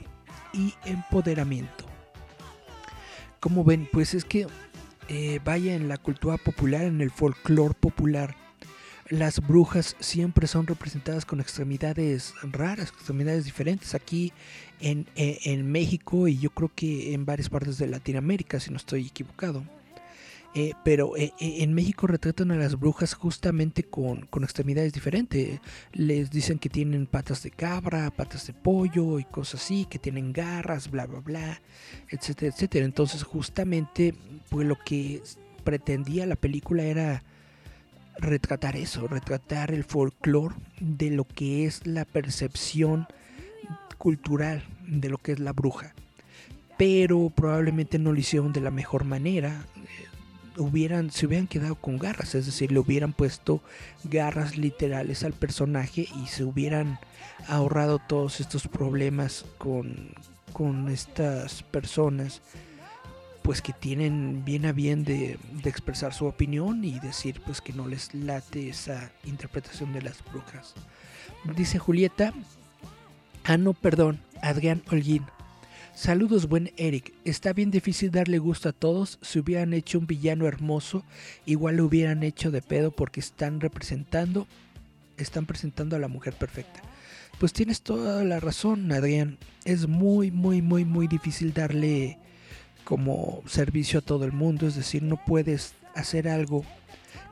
y 0.53 0.75
empoderamiento. 0.85 1.85
Como 3.39 3.63
ven, 3.63 3.89
pues 3.93 4.15
es 4.15 4.25
que 4.25 4.49
eh, 5.09 5.41
vaya 5.45 5.75
en 5.75 5.89
la 5.89 5.99
cultura 5.99 6.37
popular, 6.37 6.83
en 6.83 7.01
el 7.01 7.13
folclore 7.13 7.75
popular, 7.75 8.35
las 9.09 9.47
brujas 9.47 9.97
siempre 10.01 10.47
son 10.47 10.67
representadas 10.67 11.25
con 11.25 11.41
extremidades 11.41 12.35
raras, 12.43 12.89
extremidades 12.89 13.45
diferentes. 13.45 13.95
Aquí 13.95 14.33
en, 14.81 15.07
en, 15.15 15.71
México 15.71 16.29
y 16.29 16.39
yo 16.39 16.51
creo 16.51 16.71
que 16.75 17.15
en 17.15 17.25
varias 17.25 17.49
partes 17.49 17.79
de 17.79 17.87
Latinoamérica, 17.87 18.61
si 18.61 18.71
no 18.71 18.77
estoy 18.77 19.07
equivocado. 19.07 19.65
Eh, 20.59 20.73
pero 20.85 21.19
eh, 21.19 21.35
eh, 21.39 21.57
en 21.59 21.75
México 21.75 22.07
retratan 22.07 22.51
a 22.51 22.57
las 22.57 22.79
brujas 22.79 23.13
justamente 23.13 23.83
con, 23.83 24.23
con, 24.27 24.43
extremidades 24.43 24.95
diferentes. 24.95 25.61
Les 25.93 26.31
dicen 26.31 26.59
que 26.59 26.71
tienen 26.71 27.07
patas 27.07 27.43
de 27.43 27.51
cabra, 27.51 28.11
patas 28.11 28.47
de 28.47 28.55
pollo 28.55 29.19
y 29.19 29.25
cosas 29.25 29.63
así, 29.63 29.85
que 29.85 29.99
tienen 29.99 30.33
garras, 30.33 30.91
bla, 30.91 31.05
bla, 31.05 31.21
bla, 31.21 31.61
etcétera, 32.09 32.55
etcétera. 32.55 32.87
Entonces 32.87 33.23
justamente 33.23 34.15
pues 34.49 34.67
lo 34.67 34.77
que 34.79 35.23
pretendía 35.63 36.25
la 36.25 36.37
película 36.37 36.85
era 36.85 37.23
retratar 38.19 38.77
eso, 38.77 39.07
retratar 39.09 39.73
el 39.73 39.85
folclore 39.85 40.55
de 40.81 41.11
lo 41.11 41.25
que 41.25 41.67
es 41.67 41.87
la 41.87 42.05
percepción 42.05 43.07
cultural 43.99 44.65
de 44.87 45.09
lo 45.09 45.19
que 45.19 45.33
es 45.33 45.41
la 45.41 45.53
bruja. 45.53 45.95
Pero 46.77 47.31
probablemente 47.35 47.99
no 47.99 48.13
lo 48.13 48.19
hicieron 48.19 48.53
de 48.53 48.61
la 48.61 48.71
mejor 48.71 49.05
manera. 49.05 49.65
Eh, 49.77 50.61
hubieran, 50.61 51.11
se 51.11 51.27
hubieran 51.27 51.47
quedado 51.47 51.75
con 51.75 51.99
garras, 51.99 52.35
es 52.35 52.47
decir, 52.47 52.73
le 52.73 52.79
hubieran 52.79 53.13
puesto 53.13 53.63
garras 54.05 54.57
literales 54.57 55.25
al 55.25 55.33
personaje 55.33 56.09
y 56.23 56.27
se 56.27 56.45
hubieran 56.45 56.99
ahorrado 57.49 57.99
todos 57.99 58.41
estos 58.41 58.69
problemas 58.69 59.45
con, 59.59 60.11
con 60.53 60.89
estas 60.89 61.63
personas 61.63 62.43
pues 63.47 63.63
que 63.63 63.73
tienen 63.73 64.45
bien 64.45 64.67
a 64.67 64.73
bien 64.73 65.05
de, 65.05 65.39
de, 65.63 65.71
expresar 65.71 66.13
su 66.13 66.27
opinión 66.27 66.85
y 66.85 66.99
decir 66.99 67.41
pues 67.47 67.61
que 67.61 67.73
no 67.73 67.87
les 67.87 68.13
late 68.13 68.69
esa 68.69 69.13
interpretación 69.23 69.93
de 69.93 70.03
las 70.03 70.25
brujas. 70.25 70.75
Dice 71.57 71.79
Julieta, 71.79 72.35
ah 73.45 73.57
no, 73.57 73.73
perdón, 73.73 74.19
Adrián 74.43 74.83
Holguín. 74.91 75.27
Saludos 75.95 76.49
buen 76.49 76.73
Eric, 76.77 77.15
está 77.25 77.53
bien 77.53 77.71
difícil 77.71 78.11
darle 78.11 78.39
gusto 78.39 78.69
a 78.69 78.73
todos, 78.73 79.21
si 79.23 79.39
hubieran 79.39 79.75
hecho 79.75 80.01
un 80.01 80.09
villano 80.09 80.49
hermoso, 80.49 81.05
igual 81.47 81.77
lo 81.77 81.85
hubieran 81.85 82.25
hecho 82.25 82.51
de 82.51 82.63
pedo 82.63 82.91
porque 82.91 83.21
están 83.21 83.61
representando, 83.61 84.49
están 85.19 85.47
presentando 85.47 85.95
a 85.95 86.01
la 86.01 86.09
mujer 86.09 86.35
perfecta. 86.35 86.83
Pues 87.39 87.53
tienes 87.53 87.83
toda 87.83 88.25
la 88.25 88.41
razón, 88.41 88.91
Adrián, 88.91 89.39
es 89.65 89.87
muy, 89.87 90.33
muy, 90.33 90.63
muy, 90.63 90.85
muy 90.85 91.07
difícil 91.07 91.53
darle 91.53 92.19
como 92.87 93.43
servicio 93.47 93.99
a 93.99 94.03
todo 94.03 94.25
el 94.25 94.33
mundo, 94.33 94.69
es 94.69 94.77
decir, 94.77 95.03
no 95.03 95.17
puedes 95.17 95.75
hacer 95.97 96.29
algo 96.29 96.65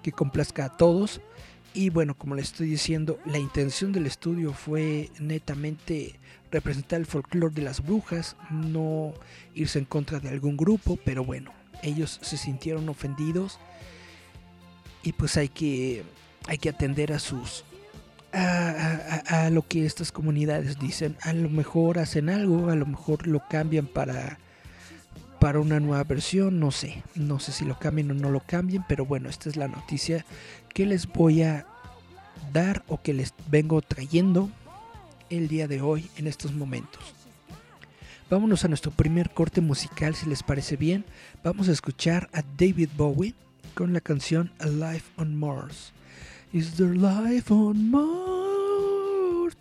que 0.03 0.11
complazca 0.11 0.65
a 0.65 0.77
todos. 0.77 1.21
Y 1.73 1.91
bueno, 1.91 2.19
como 2.19 2.35
le 2.35 2.43
estoy 2.43 2.69
diciendo, 2.69 3.21
la 3.25 3.39
intención 3.39 3.93
del 3.93 4.07
estudio 4.07 4.53
fue 4.53 5.11
netamente 5.21 6.19
representar 6.51 6.99
el 6.99 7.07
folclore 7.07 7.55
de 7.55 7.63
las 7.63 7.87
brujas, 7.87 8.35
no 8.51 9.15
irse 9.55 9.79
en 9.79 9.85
contra 9.85 10.19
de 10.19 10.29
algún 10.29 10.57
grupo, 10.57 10.99
pero 11.05 11.25
bueno, 11.25 11.53
ellos 11.83 12.19
se 12.21 12.37
sintieron 12.37 12.89
ofendidos 12.89 13.61
y 15.05 15.13
pues 15.13 15.37
hay 15.37 15.49
que, 15.49 16.03
hay 16.49 16.59
que 16.59 16.71
atender 16.71 17.13
a 17.13 17.21
sus... 17.21 17.65
a 18.33 19.51
lo 19.53 19.63
que 19.63 19.87
estas 19.87 20.11
comunidades 20.11 20.81
dicen. 20.81 21.17
A 21.23 21.33
lo 21.33 21.49
mejor 21.49 22.01
hacen 22.01 22.29
algo, 22.29 22.71
a 22.71 22.75
lo 22.75 22.87
mejor 22.87 23.29
lo 23.29 23.41
cambian 23.49 23.87
para 23.87 24.39
para 25.45 25.61
una 25.61 25.79
nueva 25.79 26.03
versión, 26.05 26.59
no 26.59 26.71
sé, 26.71 27.03
no 27.15 27.39
sé 27.39 27.53
si 27.53 27.67
lo 27.67 27.79
cambien 27.79 28.11
o 28.11 28.15
no 28.15 28.31
lo 28.31 28.41
cambien, 28.41 28.83
pero 28.89 29.05
bueno, 29.05 29.29
esta 29.29 29.51
es 29.51 29.57
la 29.57 29.69
noticia 29.69 30.25
que 30.73 30.87
les 30.87 31.07
voy 31.07 31.43
a 31.43 31.67
dar 32.51 32.83
o 32.89 33.03
que 33.03 33.13
les 33.13 33.35
vengo 33.51 33.83
trayendo 33.83 34.49
el 35.29 35.49
día 35.49 35.69
de 35.69 35.83
hoy 35.83 36.09
en 36.17 36.29
estos 36.29 36.55
momentos. 36.55 37.03
Vámonos 38.31 38.65
a 38.65 38.69
nuestro 38.69 38.91
primer 38.91 39.33
corte 39.35 39.61
musical 39.61 40.15
si 40.15 40.31
les 40.31 40.43
parece 40.43 40.79
bien. 40.79 41.05
Vamos 41.43 41.69
a 41.69 41.73
escuchar 41.73 42.31
a 42.33 42.41
David 42.57 42.89
Bowie 42.97 43.35
con 43.75 43.93
la 43.93 44.01
canción 44.01 44.51
A 44.61 44.67
Life 44.67 45.13
on 45.19 45.37
Mars. 45.37 45.93
Is 46.55 46.75
there 46.77 46.95
life 46.95 47.53
on 47.53 47.91
Mars? 47.91 49.59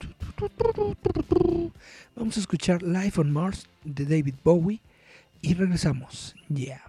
Vamos 2.15 2.38
a 2.38 2.39
escuchar 2.39 2.82
Life 2.84 3.19
on 3.19 3.34
Mars 3.34 3.67
de 3.84 4.06
David 4.06 4.36
Bowie 4.46 4.80
y 5.44 5.54
regresamos. 5.54 6.34
Ya. 6.48 6.82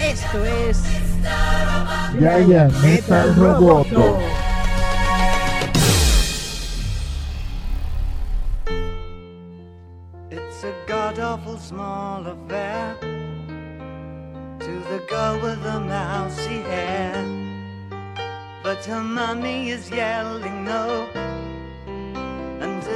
Esto 0.00 0.44
es 0.44 0.82
Ya 2.20 2.38
ya 2.40 2.68
Metal 2.82 3.34
Roboto. 3.36 4.18
It's 10.30 10.64
a 10.64 10.72
god 10.86 11.18
awful 11.20 11.58
small 11.58 12.26
affair 12.26 12.96
to 13.00 14.72
the 14.90 15.00
girl 15.08 15.38
with 15.40 15.62
the 15.62 15.80
mousy 15.80 16.62
hair, 16.62 17.14
but 18.64 18.84
her 18.86 19.02
mommy 19.02 19.70
is 19.70 19.88
yelling 19.90 20.64
no. 20.64 21.06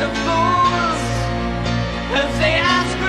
of 0.00 0.12
fools. 0.26 1.02
If 2.20 2.38
they 2.38 2.54
ask 2.54 3.05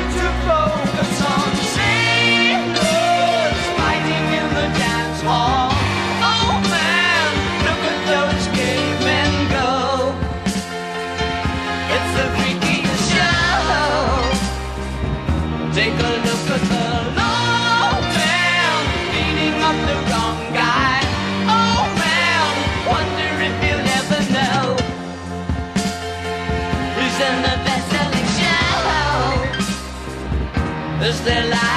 is 31.28 31.50
there 31.50 31.77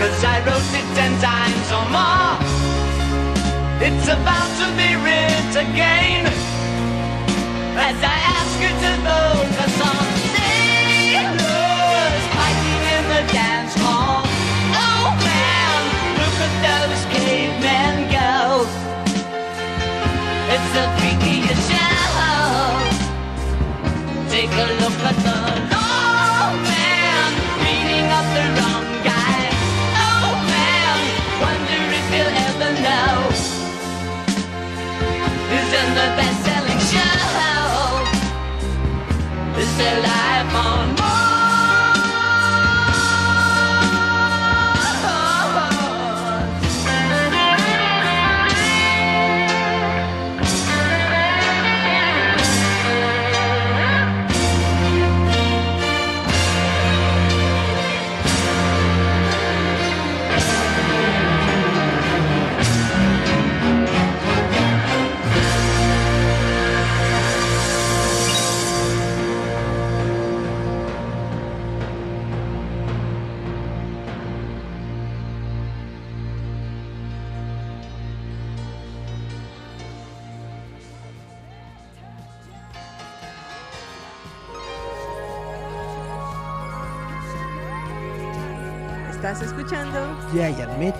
Cause 0.00 0.24
I 0.24 0.36
wrote 0.46 0.72
it 0.80 0.88
ten 0.96 1.12
times 1.20 1.68
or 1.76 1.84
more. 1.96 2.36
It's 3.86 4.08
about 4.08 4.50
to 4.60 4.66
be 4.80 4.96
writ 5.02 5.52
again. 5.66 6.24
As 7.76 7.98
I 8.02 8.16
ask 8.36 8.52
you 8.64 8.72
to 8.84 8.92
vote 9.04 9.50
for 9.56 9.68
some 9.78 10.09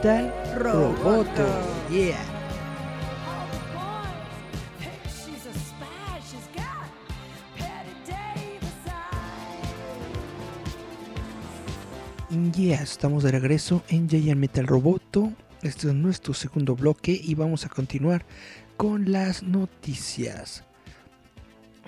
Metal 0.03 0.33
Roboto. 0.57 1.47
Yeah. 1.91 2.17
Yeah, 12.57 12.83
estamos 12.83 13.25
de 13.25 13.33
regreso 13.33 13.83
en 13.91 14.09
Giant 14.09 14.41
Metal 14.41 14.67
Roboto. 14.67 15.35
Este 15.61 15.89
es 15.89 15.95
nuestro 15.95 16.33
segundo 16.33 16.75
bloque 16.75 17.21
y 17.23 17.35
vamos 17.35 17.67
a 17.67 17.69
continuar 17.69 18.25
con 18.79 19.13
las 19.13 19.43
noticias. 19.43 20.65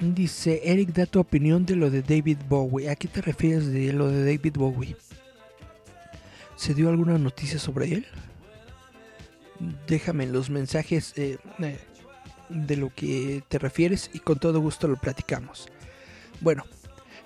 Dice 0.02 0.60
Eric, 0.64 0.92
da 0.92 1.06
tu 1.06 1.18
opinión 1.18 1.64
de 1.64 1.76
lo 1.76 1.88
de 1.88 2.02
David 2.02 2.38
Bowie. 2.46 2.90
¿A 2.90 2.94
qué 2.96 3.08
te 3.08 3.22
refieres 3.22 3.72
de 3.72 3.90
lo 3.94 4.08
de 4.08 4.36
David 4.36 4.56
Bowie? 4.58 4.96
¿Se 6.62 6.74
dio 6.74 6.90
alguna 6.90 7.18
noticia 7.18 7.58
sobre 7.58 7.92
él? 7.92 8.06
Déjame 9.88 10.28
los 10.28 10.48
mensajes 10.48 11.12
eh, 11.16 11.38
eh, 11.58 11.78
de 12.50 12.76
lo 12.76 12.94
que 12.94 13.42
te 13.48 13.58
refieres 13.58 14.08
y 14.12 14.20
con 14.20 14.38
todo 14.38 14.60
gusto 14.60 14.86
lo 14.86 14.94
platicamos. 14.94 15.66
Bueno, 16.40 16.62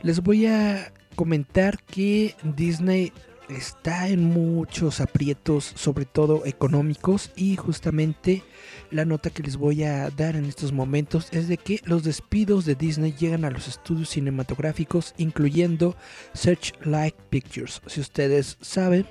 les 0.01 0.22
voy 0.22 0.46
a 0.46 0.90
comentar 1.16 1.83
que 1.83 2.35
Disney 2.44 3.12
está 3.51 4.09
en 4.09 4.25
muchos 4.25 5.03
aprietos, 5.03 5.70
sobre 5.75 6.07
todo 6.07 6.46
económicos, 6.46 7.31
y 7.37 7.57
justamente 7.57 8.42
la 8.90 9.05
nota 9.05 9.29
que 9.29 9.42
les 9.42 9.59
voy 9.59 9.85
a 9.85 10.09
dar 10.09 10.35
en 10.37 10.46
estos 10.46 10.72
momentos 10.72 11.29
es 11.33 11.46
de 11.46 11.59
que 11.59 11.83
los 11.85 12.05
despidos 12.05 12.64
de 12.64 12.75
Disney 12.75 13.12
llegan 13.12 13.44
a 13.44 13.51
los 13.51 13.68
estudios 13.68 14.09
cinematográficos, 14.09 15.14
incluyendo 15.18 15.94
Searchlight 16.33 17.14
Pictures. 17.29 17.83
Si 17.87 18.01
ustedes 18.01 18.57
saben, 18.62 19.07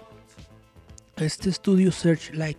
este 1.17 1.49
estudio 1.49 1.91
Searchlight 1.91 2.58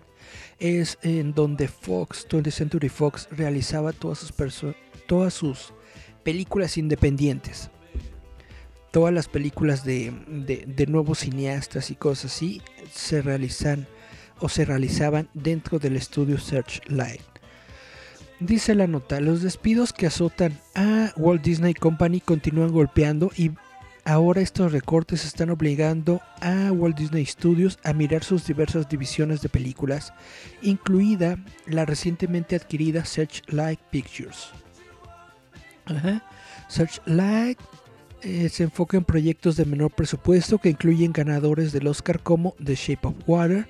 es 0.59 0.99
en 1.03 1.33
donde 1.35 1.69
Fox, 1.69 2.27
20th 2.29 2.51
Century 2.51 2.88
Fox, 2.88 3.29
realizaba 3.31 3.92
todas 3.92 4.19
sus, 4.19 4.33
todas 5.07 5.35
sus 5.35 5.73
películas 6.23 6.77
independientes. 6.79 7.71
Todas 8.92 9.12
las 9.12 9.29
películas 9.29 9.85
de, 9.85 10.12
de- 10.27 10.64
de 10.66 10.87
nuevos 10.87 11.19
cineastas 11.21 11.90
y 11.90 11.97
cosas 11.97 12.33
así 12.33 12.62
se 12.90 13.21
realizan 13.21 13.87
o 14.40 14.49
se 14.49 14.64
realizaban 14.64 15.29
dentro 15.35 15.79
del 15.79 15.97
estudio 15.97 16.38
Searchlight. 16.38 17.21
Dice 18.40 18.75
la 18.75 18.87
nota, 18.87 19.21
los 19.21 19.42
despidos 19.42 19.92
que 19.92 20.07
azotan 20.07 20.59
a 20.75 21.12
Walt 21.16 21.42
Disney 21.42 21.73
Company 21.75 22.21
continúan 22.21 22.71
golpeando 22.73 23.31
y 23.37 23.51
ahora 24.07 24.40
estos 24.40 24.73
recortes 24.73 25.25
están 25.25 25.51
obligando 25.51 26.23
a 26.40 26.71
Walt 26.73 26.97
Disney 26.97 27.27
Studios 27.27 27.79
a 27.83 27.92
mirar 27.92 28.23
sus 28.23 28.47
diversas 28.47 28.88
divisiones 28.88 29.42
de 29.42 29.49
películas, 29.49 30.12
incluida 30.62 31.37
la 31.66 31.85
recientemente 31.85 32.55
adquirida 32.55 33.05
Searchlight 33.05 33.81
Pictures. 33.90 34.51
Ajá. 35.87 36.23
Searchlight 36.69 37.59
eh, 38.23 38.49
se 38.49 38.62
enfoca 38.62 38.97
en 38.97 39.05
proyectos 39.05 39.57
de 39.57 39.64
menor 39.64 39.90
presupuesto 39.90 40.59
que 40.59 40.71
incluyen 40.71 41.12
ganadores 41.12 41.73
del 41.73 41.88
Oscar 41.88 42.21
como 42.23 42.55
The 42.64 42.77
Shape 42.77 43.09
of 43.09 43.14
Water, 43.27 43.69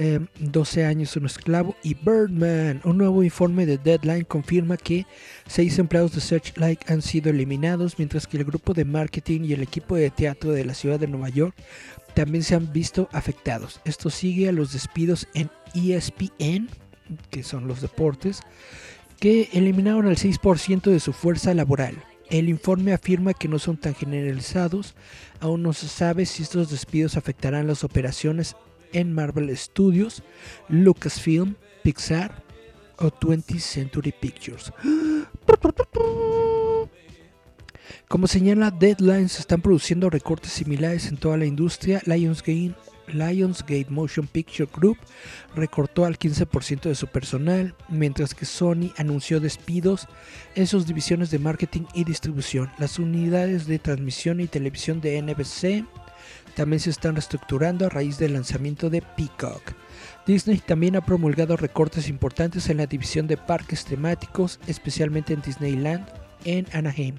eh, 0.00 0.20
12 0.38 0.84
años 0.84 1.16
un 1.16 1.26
esclavo 1.26 1.74
y 1.82 1.94
Birdman. 1.94 2.80
Un 2.84 2.98
nuevo 2.98 3.24
informe 3.24 3.66
de 3.66 3.78
Deadline 3.78 4.24
confirma 4.24 4.76
que 4.76 5.06
seis 5.48 5.76
empleados 5.80 6.14
de 6.14 6.20
Searchlight 6.20 6.88
han 6.88 7.02
sido 7.02 7.30
eliminados, 7.30 7.98
mientras 7.98 8.28
que 8.28 8.36
el 8.36 8.44
grupo 8.44 8.74
de 8.74 8.84
marketing 8.84 9.40
y 9.42 9.54
el 9.54 9.62
equipo 9.62 9.96
de 9.96 10.10
teatro 10.10 10.52
de 10.52 10.64
la 10.64 10.74
ciudad 10.74 11.00
de 11.00 11.08
Nueva 11.08 11.30
York 11.30 11.54
también 12.14 12.44
se 12.44 12.54
han 12.54 12.72
visto 12.72 13.08
afectados. 13.10 13.80
Esto 13.84 14.08
sigue 14.08 14.48
a 14.48 14.52
los 14.52 14.72
despidos 14.72 15.26
en 15.34 15.50
ESPN, 15.74 16.68
que 17.30 17.42
son 17.42 17.66
los 17.66 17.80
deportes, 17.80 18.42
que 19.18 19.48
eliminaron 19.52 20.06
al 20.06 20.16
6% 20.16 20.90
de 20.90 21.00
su 21.00 21.12
fuerza 21.12 21.54
laboral. 21.54 21.96
El 22.30 22.48
informe 22.48 22.92
afirma 22.92 23.34
que 23.34 23.48
no 23.48 23.58
son 23.58 23.78
tan 23.78 23.96
generalizados, 23.96 24.94
aún 25.40 25.62
no 25.62 25.72
se 25.72 25.88
sabe 25.88 26.24
si 26.24 26.44
estos 26.44 26.70
despidos 26.70 27.16
afectarán 27.16 27.66
las 27.66 27.82
operaciones 27.82 28.54
en 28.92 29.12
Marvel 29.12 29.56
Studios, 29.56 30.22
Lucasfilm, 30.68 31.54
Pixar 31.82 32.42
o 32.98 33.10
20th 33.10 33.60
Century 33.60 34.12
Pictures. 34.12 34.72
Como 38.08 38.26
señala 38.26 38.70
Deadline, 38.70 39.28
se 39.28 39.40
están 39.40 39.60
produciendo 39.60 40.08
recortes 40.08 40.52
similares 40.52 41.08
en 41.08 41.18
toda 41.18 41.36
la 41.36 41.44
industria. 41.44 42.00
Lionsgate, 42.06 42.74
Lionsgate 43.08 43.86
Motion 43.90 44.26
Picture 44.26 44.68
Group 44.74 44.96
recortó 45.54 46.04
al 46.04 46.18
15% 46.18 46.82
de 46.82 46.94
su 46.94 47.06
personal, 47.06 47.74
mientras 47.88 48.34
que 48.34 48.46
Sony 48.46 48.92
anunció 48.96 49.40
despidos 49.40 50.08
en 50.54 50.66
sus 50.66 50.86
divisiones 50.86 51.30
de 51.30 51.38
marketing 51.38 51.82
y 51.94 52.04
distribución. 52.04 52.70
Las 52.78 52.98
unidades 52.98 53.66
de 53.66 53.78
transmisión 53.78 54.40
y 54.40 54.46
televisión 54.46 55.00
de 55.00 55.20
NBC 55.20 55.84
también 56.58 56.80
se 56.80 56.90
están 56.90 57.14
reestructurando 57.14 57.86
a 57.86 57.88
raíz 57.88 58.18
del 58.18 58.32
lanzamiento 58.32 58.90
de 58.90 59.00
Peacock. 59.00 59.74
Disney 60.26 60.58
también 60.58 60.96
ha 60.96 61.06
promulgado 61.06 61.56
recortes 61.56 62.08
importantes 62.08 62.68
en 62.68 62.78
la 62.78 62.88
división 62.88 63.28
de 63.28 63.36
parques 63.36 63.84
temáticos, 63.84 64.58
especialmente 64.66 65.32
en 65.32 65.40
Disneyland 65.40 66.04
en 66.44 66.66
Anaheim, 66.72 67.14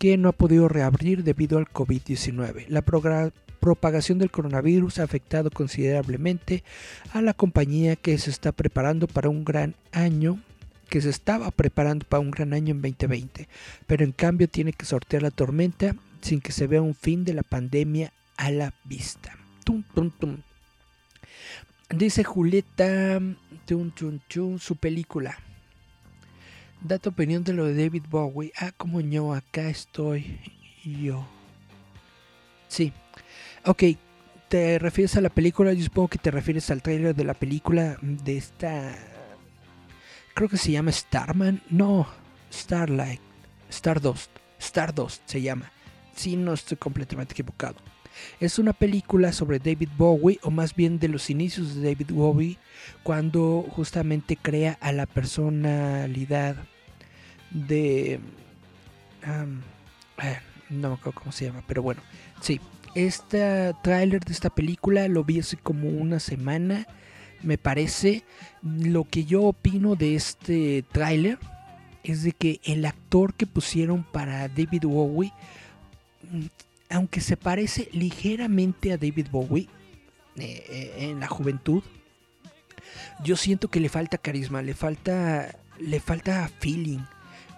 que 0.00 0.16
no 0.16 0.30
ha 0.30 0.32
podido 0.32 0.66
reabrir 0.66 1.22
debido 1.22 1.58
al 1.58 1.68
COVID-19. 1.68 2.66
La 2.70 2.82
propagación 2.82 4.18
del 4.18 4.32
coronavirus 4.32 4.98
ha 4.98 5.04
afectado 5.04 5.50
considerablemente 5.52 6.64
a 7.12 7.22
la 7.22 7.34
compañía 7.34 7.94
que 7.94 8.18
se 8.18 8.30
está 8.30 8.50
preparando 8.50 9.06
para 9.06 9.28
un 9.28 9.44
gran 9.44 9.76
año 9.92 10.40
que 10.88 11.00
se 11.00 11.10
estaba 11.10 11.52
preparando 11.52 12.04
para 12.04 12.20
un 12.20 12.32
gran 12.32 12.52
año 12.52 12.74
en 12.74 12.82
2020, 12.82 13.48
pero 13.86 14.04
en 14.04 14.10
cambio 14.10 14.48
tiene 14.48 14.72
que 14.72 14.86
sortear 14.86 15.22
la 15.22 15.30
tormenta 15.30 15.94
sin 16.20 16.40
que 16.40 16.50
se 16.50 16.66
vea 16.66 16.82
un 16.82 16.96
fin 16.96 17.24
de 17.24 17.32
la 17.32 17.44
pandemia 17.44 18.12
a 18.36 18.50
la 18.50 18.74
vista. 18.84 19.36
tum, 19.64 19.82
tum, 19.94 20.10
tum. 20.10 20.38
Dice 21.90 22.24
Julieta, 22.24 23.20
su 24.58 24.76
película. 24.76 25.38
Da 26.80 26.98
tu 26.98 27.10
opinión 27.10 27.44
de 27.44 27.52
lo 27.52 27.66
de 27.66 27.84
David 27.84 28.04
Bowie. 28.08 28.52
Ah, 28.58 28.72
como 28.76 29.00
yo, 29.00 29.32
acá 29.34 29.68
estoy 29.68 30.40
yo. 30.84 31.26
Sí. 32.68 32.92
Ok, 33.64 33.84
¿te 34.48 34.78
refieres 34.78 35.16
a 35.16 35.20
la 35.20 35.28
película? 35.28 35.72
Yo 35.72 35.84
supongo 35.84 36.08
que 36.08 36.18
te 36.18 36.30
refieres 36.30 36.70
al 36.70 36.82
trailer 36.82 37.14
de 37.14 37.24
la 37.24 37.34
película 37.34 37.98
de 38.00 38.36
esta... 38.36 38.98
Creo 40.34 40.48
que 40.48 40.56
se 40.56 40.72
llama 40.72 40.90
Starman. 40.90 41.62
No, 41.70 42.08
Starlight. 42.50 43.20
Stardust. 43.70 44.30
Stardust 44.58 45.22
se 45.26 45.42
llama. 45.42 45.70
Si 46.14 46.36
no 46.36 46.54
estoy 46.54 46.78
completamente 46.78 47.32
equivocado. 47.32 47.76
Es 48.40 48.58
una 48.58 48.72
película 48.72 49.32
sobre 49.32 49.58
David 49.58 49.90
Bowie, 49.96 50.38
o 50.42 50.50
más 50.50 50.74
bien 50.74 50.98
de 50.98 51.08
los 51.08 51.30
inicios 51.30 51.74
de 51.74 51.92
David 51.92 52.12
Bowie, 52.12 52.58
cuando 53.02 53.66
justamente 53.70 54.36
crea 54.36 54.78
a 54.80 54.92
la 54.92 55.06
personalidad 55.06 56.56
de... 57.50 58.20
eh, 59.24 60.38
no 60.70 60.88
me 60.88 60.94
acuerdo 60.94 61.20
cómo 61.20 61.32
se 61.32 61.46
llama, 61.46 61.62
pero 61.66 61.82
bueno, 61.82 62.00
sí. 62.40 62.60
Este 62.94 63.72
tráiler 63.82 64.20
de 64.20 64.32
esta 64.34 64.50
película 64.50 65.08
lo 65.08 65.24
vi 65.24 65.40
hace 65.40 65.56
como 65.56 65.88
una 65.88 66.20
semana, 66.20 66.86
me 67.42 67.56
parece. 67.56 68.22
Lo 68.62 69.04
que 69.04 69.24
yo 69.24 69.44
opino 69.44 69.96
de 69.96 70.14
este 70.14 70.84
tráiler 70.92 71.38
es 72.04 72.22
de 72.22 72.32
que 72.32 72.60
el 72.64 72.84
actor 72.84 73.32
que 73.32 73.46
pusieron 73.46 74.04
para 74.04 74.48
David 74.48 74.82
Bowie, 74.84 75.32
aunque 76.92 77.20
se 77.20 77.36
parece 77.36 77.88
ligeramente 77.92 78.92
a 78.92 78.98
David 78.98 79.28
Bowie 79.30 79.68
eh, 80.36 80.64
eh, 80.68 80.92
en 80.98 81.20
la 81.20 81.26
juventud, 81.26 81.82
yo 83.24 83.36
siento 83.36 83.68
que 83.68 83.80
le 83.80 83.88
falta 83.88 84.18
carisma, 84.18 84.62
le 84.62 84.74
falta, 84.74 85.56
le 85.78 86.00
falta 86.00 86.48
feeling. 86.60 87.00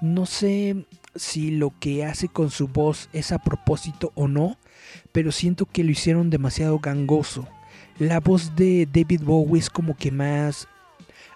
No 0.01 0.27
sé 0.27 0.87
si 1.15 1.51
lo 1.51 1.73
que 1.79 2.05
hace 2.05 2.29
con 2.29 2.51
su 2.51 2.69
voz 2.69 3.09
es 3.13 3.33
a 3.33 3.39
propósito 3.39 4.13
o 4.15 4.29
no, 4.29 4.59
pero 5.13 5.33
siento 5.33 5.67
que 5.67 5.85
lo 5.85 5.91
hicieron 5.91 6.31
demasiado 6.31 6.79
gangoso. 6.79 7.49
La 7.99 8.21
voz 8.21 8.55
de 8.57 8.89
David 8.93 9.23
Bowie 9.23 9.61
es 9.61 9.71
como 9.71 9.97
que 9.97 10.11
más, 10.11 10.69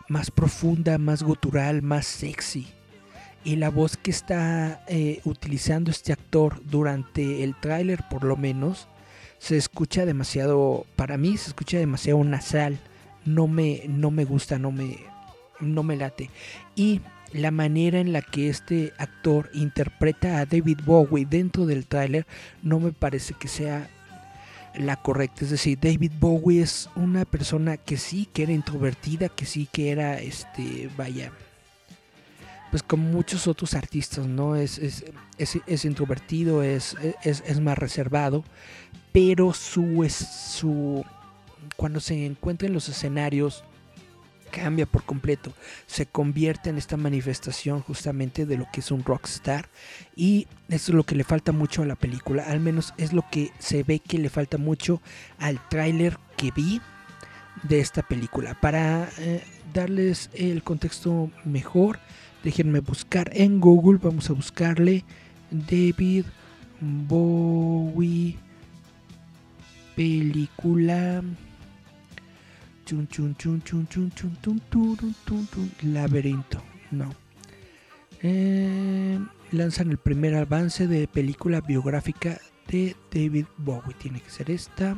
más 0.09 0.31
profunda, 0.31 0.99
más 0.99 1.23
gutural, 1.23 1.83
más 1.83 2.07
sexy. 2.07 2.67
Y 3.45 3.57
la 3.57 3.71
voz 3.71 3.97
que 3.97 4.11
está 4.11 4.83
eh, 4.89 5.21
utilizando 5.25 5.91
este 5.91 6.13
actor 6.13 6.61
durante 6.65 7.45
el 7.45 7.55
tráiler, 7.55 8.05
por 8.11 8.25
lo 8.25 8.37
menos, 8.37 8.89
se 9.39 9.57
escucha 9.57 10.05
demasiado, 10.05 10.87
para 10.97 11.17
mí 11.17 11.37
se 11.37 11.49
escucha 11.49 11.79
demasiado 11.79 12.23
nasal. 12.25 12.79
No 13.25 13.47
me, 13.47 13.83
no 13.89 14.11
me 14.11 14.25
gusta, 14.25 14.59
no 14.59 14.73
me, 14.73 14.99
no 15.61 15.83
me 15.83 15.97
late. 15.97 16.31
Y 16.75 17.01
la 17.33 17.51
manera 17.51 18.01
en 18.01 18.13
la 18.13 18.23
que 18.23 18.49
este 18.49 18.93
actor 18.99 19.51
interpreta 19.53 20.39
a 20.39 20.47
David 20.47 20.79
Bowie 20.85 21.27
dentro 21.27 21.67
del 21.67 21.87
tráiler 21.87 22.27
no 22.63 22.81
me 22.81 22.93
parece 22.93 23.35
que 23.35 23.49
sea 23.49 23.89
la 24.75 24.97
correcta. 24.97 25.45
Es 25.45 25.51
decir, 25.51 25.79
David 25.81 26.13
Bowie 26.19 26.63
es 26.63 26.89
una 26.97 27.25
persona 27.25 27.77
que 27.77 27.97
sí 27.97 28.29
que 28.33 28.45
era 28.45 28.53
introvertida, 28.53 29.29
que 29.29 29.45
sí 29.45 29.69
que 29.71 29.91
era, 29.91 30.19
este, 30.21 30.89
vaya, 30.97 31.33
pues 32.71 32.83
como 32.83 33.09
muchos 33.09 33.47
otros 33.47 33.75
artistas, 33.75 34.27
¿no? 34.27 34.57
Es, 34.57 34.79
es, 34.79 35.05
es, 35.39 35.85
introvertido, 35.85 36.63
es, 36.63 36.97
es, 37.23 37.43
es 37.47 37.61
más 37.61 37.79
reservado, 37.79 38.45
pero 39.13 39.53
su, 39.53 40.05
es, 40.05 40.15
su, 40.15 41.05
cuando 41.77 42.01
se 42.01 42.27
encuentra 42.27 42.69
en 42.69 42.75
los 42.75 42.89
escenarios, 42.89 43.65
cambia 44.49 44.87
por 44.87 45.05
completo, 45.05 45.53
se 45.87 46.07
convierte 46.07 46.71
en 46.71 46.79
esta 46.79 46.97
manifestación 46.97 47.81
justamente 47.83 48.47
de 48.47 48.57
lo 48.57 48.67
que 48.73 48.81
es 48.81 48.91
un 48.91 49.05
rockstar 49.05 49.69
y 50.17 50.47
eso 50.69 50.93
es 50.93 50.97
lo 50.97 51.05
que 51.05 51.15
le 51.15 51.25
falta 51.25 51.53
mucho 51.53 51.83
a 51.83 51.87
la 51.87 51.97
película, 51.97 52.45
al 52.45 52.61
menos 52.61 52.95
es 52.97 53.13
lo 53.13 53.25
que 53.31 53.53
se 53.59 53.83
ve 53.83 54.01
que 54.01 54.19
le 54.19 54.31
falta 54.31 54.59
mucho 54.59 55.01
al 55.39 55.61
tráiler 55.69 56.19
que 56.37 56.51
vi 56.51 56.81
de 57.65 57.81
esta 57.81 58.03
película. 58.03 58.59
Para 58.61 59.09
eh, 59.19 59.43
darles 59.73 60.31
el 60.35 60.63
contexto 60.63 61.31
mejor, 61.45 61.99
déjenme 62.49 62.81
buscar 62.81 63.31
en 63.35 63.61
Google, 63.61 63.99
vamos 64.03 64.31
a 64.31 64.33
buscarle 64.33 65.05
David 65.51 66.25
Bowie 66.81 68.37
película 69.95 71.23
Chun, 72.87 73.07
chun, 73.09 73.37
chun, 73.37 73.61
chun, 73.63 73.87
chun, 73.87 74.11
chun, 74.15 74.61
turun, 74.71 75.15
tun, 75.27 75.47
tun. 75.49 75.71
Laberinto. 75.83 76.63
No. 76.91 77.15
Eh, 78.23 79.19
lanzan 79.53 79.91
el 79.91 79.99
primer 79.99 80.35
avance 80.35 80.87
de 80.87 81.07
película 81.07 81.61
biográfica 81.61 82.41
de 82.67 82.97
David 83.13 83.45
Bowie. 83.59 83.95
Tiene 84.01 84.23
que 84.23 84.31
ser 84.31 84.51
esta. 84.51 84.97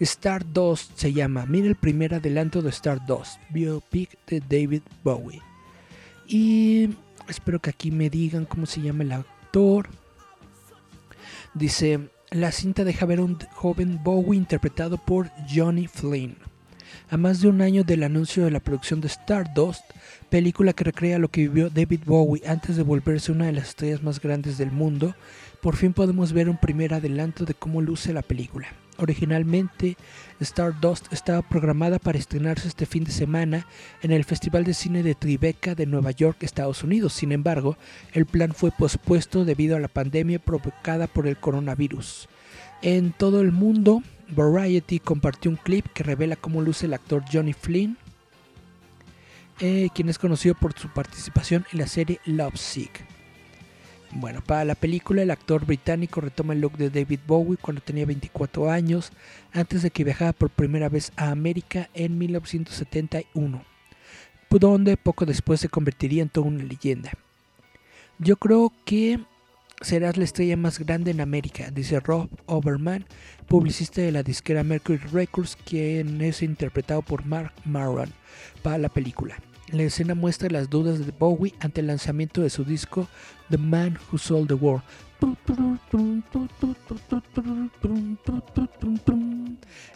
Stardust 0.00 0.98
se 0.98 1.14
llama. 1.14 1.46
Mira 1.46 1.66
el 1.66 1.76
primer 1.76 2.12
adelanto 2.12 2.60
de 2.60 2.68
Stardust. 2.68 3.40
Biopic 3.48 4.18
de 4.26 4.40
David 4.40 4.82
Bowie. 5.02 5.40
Y 6.32 6.90
espero 7.28 7.58
que 7.58 7.70
aquí 7.70 7.90
me 7.90 8.08
digan 8.08 8.44
cómo 8.44 8.64
se 8.64 8.80
llama 8.80 9.02
el 9.02 9.10
actor. 9.10 9.88
Dice, 11.54 12.08
la 12.30 12.52
cinta 12.52 12.84
deja 12.84 13.04
ver 13.04 13.18
a 13.18 13.24
un 13.24 13.36
joven 13.50 13.98
Bowie 14.04 14.38
interpretado 14.38 14.96
por 14.96 15.28
Johnny 15.52 15.88
Flynn. 15.88 16.36
A 17.10 17.16
más 17.16 17.40
de 17.40 17.48
un 17.48 17.60
año 17.60 17.82
del 17.82 18.04
anuncio 18.04 18.44
de 18.44 18.52
la 18.52 18.60
producción 18.60 19.00
de 19.00 19.08
Stardust, 19.08 19.82
película 20.28 20.72
que 20.72 20.84
recrea 20.84 21.18
lo 21.18 21.32
que 21.32 21.48
vivió 21.48 21.68
David 21.68 22.02
Bowie 22.06 22.46
antes 22.46 22.76
de 22.76 22.84
volverse 22.84 23.32
una 23.32 23.46
de 23.46 23.52
las 23.52 23.70
estrellas 23.70 24.04
más 24.04 24.20
grandes 24.20 24.56
del 24.56 24.70
mundo, 24.70 25.16
por 25.60 25.74
fin 25.74 25.92
podemos 25.92 26.32
ver 26.32 26.48
un 26.48 26.58
primer 26.58 26.94
adelanto 26.94 27.44
de 27.44 27.54
cómo 27.54 27.80
luce 27.80 28.12
la 28.12 28.22
película. 28.22 28.68
Originalmente, 29.00 29.96
Stardust 30.40 31.10
estaba 31.10 31.40
programada 31.40 31.98
para 31.98 32.18
estrenarse 32.18 32.68
este 32.68 32.84
fin 32.84 33.04
de 33.04 33.12
semana 33.12 33.66
en 34.02 34.12
el 34.12 34.24
Festival 34.24 34.64
de 34.64 34.74
Cine 34.74 35.02
de 35.02 35.14
Tribeca 35.14 35.74
de 35.74 35.86
Nueva 35.86 36.10
York, 36.10 36.42
Estados 36.42 36.84
Unidos. 36.84 37.14
Sin 37.14 37.32
embargo, 37.32 37.78
el 38.12 38.26
plan 38.26 38.52
fue 38.52 38.70
pospuesto 38.70 39.46
debido 39.46 39.74
a 39.74 39.80
la 39.80 39.88
pandemia 39.88 40.38
provocada 40.38 41.06
por 41.06 41.26
el 41.26 41.38
coronavirus. 41.38 42.28
En 42.82 43.12
todo 43.12 43.40
el 43.40 43.52
mundo, 43.52 44.02
Variety 44.28 45.00
compartió 45.00 45.50
un 45.50 45.56
clip 45.56 45.86
que 45.94 46.02
revela 46.02 46.36
cómo 46.36 46.60
luce 46.60 46.84
el 46.84 46.92
actor 46.92 47.24
Johnny 47.32 47.54
Flynn, 47.54 47.96
eh, 49.60 49.88
quien 49.94 50.10
es 50.10 50.18
conocido 50.18 50.54
por 50.54 50.78
su 50.78 50.88
participación 50.88 51.64
en 51.72 51.78
la 51.78 51.86
serie 51.86 52.20
Love 52.26 52.56
Sick. 52.56 53.09
Bueno, 54.12 54.42
para 54.44 54.64
la 54.64 54.74
película 54.74 55.22
el 55.22 55.30
actor 55.30 55.64
británico 55.64 56.20
retoma 56.20 56.52
el 56.52 56.60
look 56.60 56.76
de 56.76 56.90
David 56.90 57.20
Bowie 57.26 57.56
cuando 57.56 57.80
tenía 57.80 58.06
24 58.06 58.68
años, 58.68 59.12
antes 59.52 59.82
de 59.82 59.90
que 59.90 60.02
viajara 60.02 60.32
por 60.32 60.50
primera 60.50 60.88
vez 60.88 61.12
a 61.16 61.30
América 61.30 61.88
en 61.94 62.18
1971, 62.18 63.64
donde 64.50 64.96
poco 64.96 65.26
después 65.26 65.60
se 65.60 65.68
convertiría 65.68 66.22
en 66.22 66.28
toda 66.28 66.48
una 66.48 66.64
leyenda. 66.64 67.12
Yo 68.18 68.36
creo 68.36 68.72
que 68.84 69.20
serás 69.80 70.16
la 70.16 70.24
estrella 70.24 70.56
más 70.56 70.80
grande 70.80 71.12
en 71.12 71.20
América, 71.20 71.70
dice 71.70 72.00
Rob 72.00 72.28
Overman, 72.46 73.06
publicista 73.46 74.02
de 74.02 74.10
la 74.10 74.24
disquera 74.24 74.64
Mercury 74.64 74.98
Records, 74.98 75.56
quien 75.56 76.20
es 76.20 76.42
interpretado 76.42 77.02
por 77.02 77.24
Mark 77.24 77.52
Maron 77.64 78.12
para 78.62 78.78
la 78.78 78.88
película. 78.88 79.36
La 79.72 79.84
escena 79.84 80.14
muestra 80.16 80.50
las 80.50 80.68
dudas 80.68 81.04
de 81.04 81.12
Bowie 81.12 81.54
ante 81.60 81.80
el 81.80 81.86
lanzamiento 81.86 82.40
de 82.40 82.50
su 82.50 82.64
disco 82.64 83.06
The 83.50 83.58
Man 83.58 83.98
Who 84.10 84.18
Sold 84.18 84.48
the 84.48 84.54
World. 84.54 84.82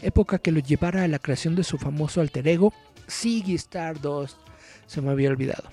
Época 0.01 0.39
que 0.39 0.53
lo 0.53 0.61
llevara 0.61 1.03
a 1.03 1.09
la 1.09 1.19
creación 1.19 1.57
de 1.57 1.65
su 1.65 1.79
famoso 1.79 2.21
alter 2.21 2.47
ego, 2.47 2.73
Ziggy 3.11 3.55
Stardust. 3.55 4.39
Se 4.87 5.01
me 5.01 5.11
había 5.11 5.31
olvidado. 5.31 5.71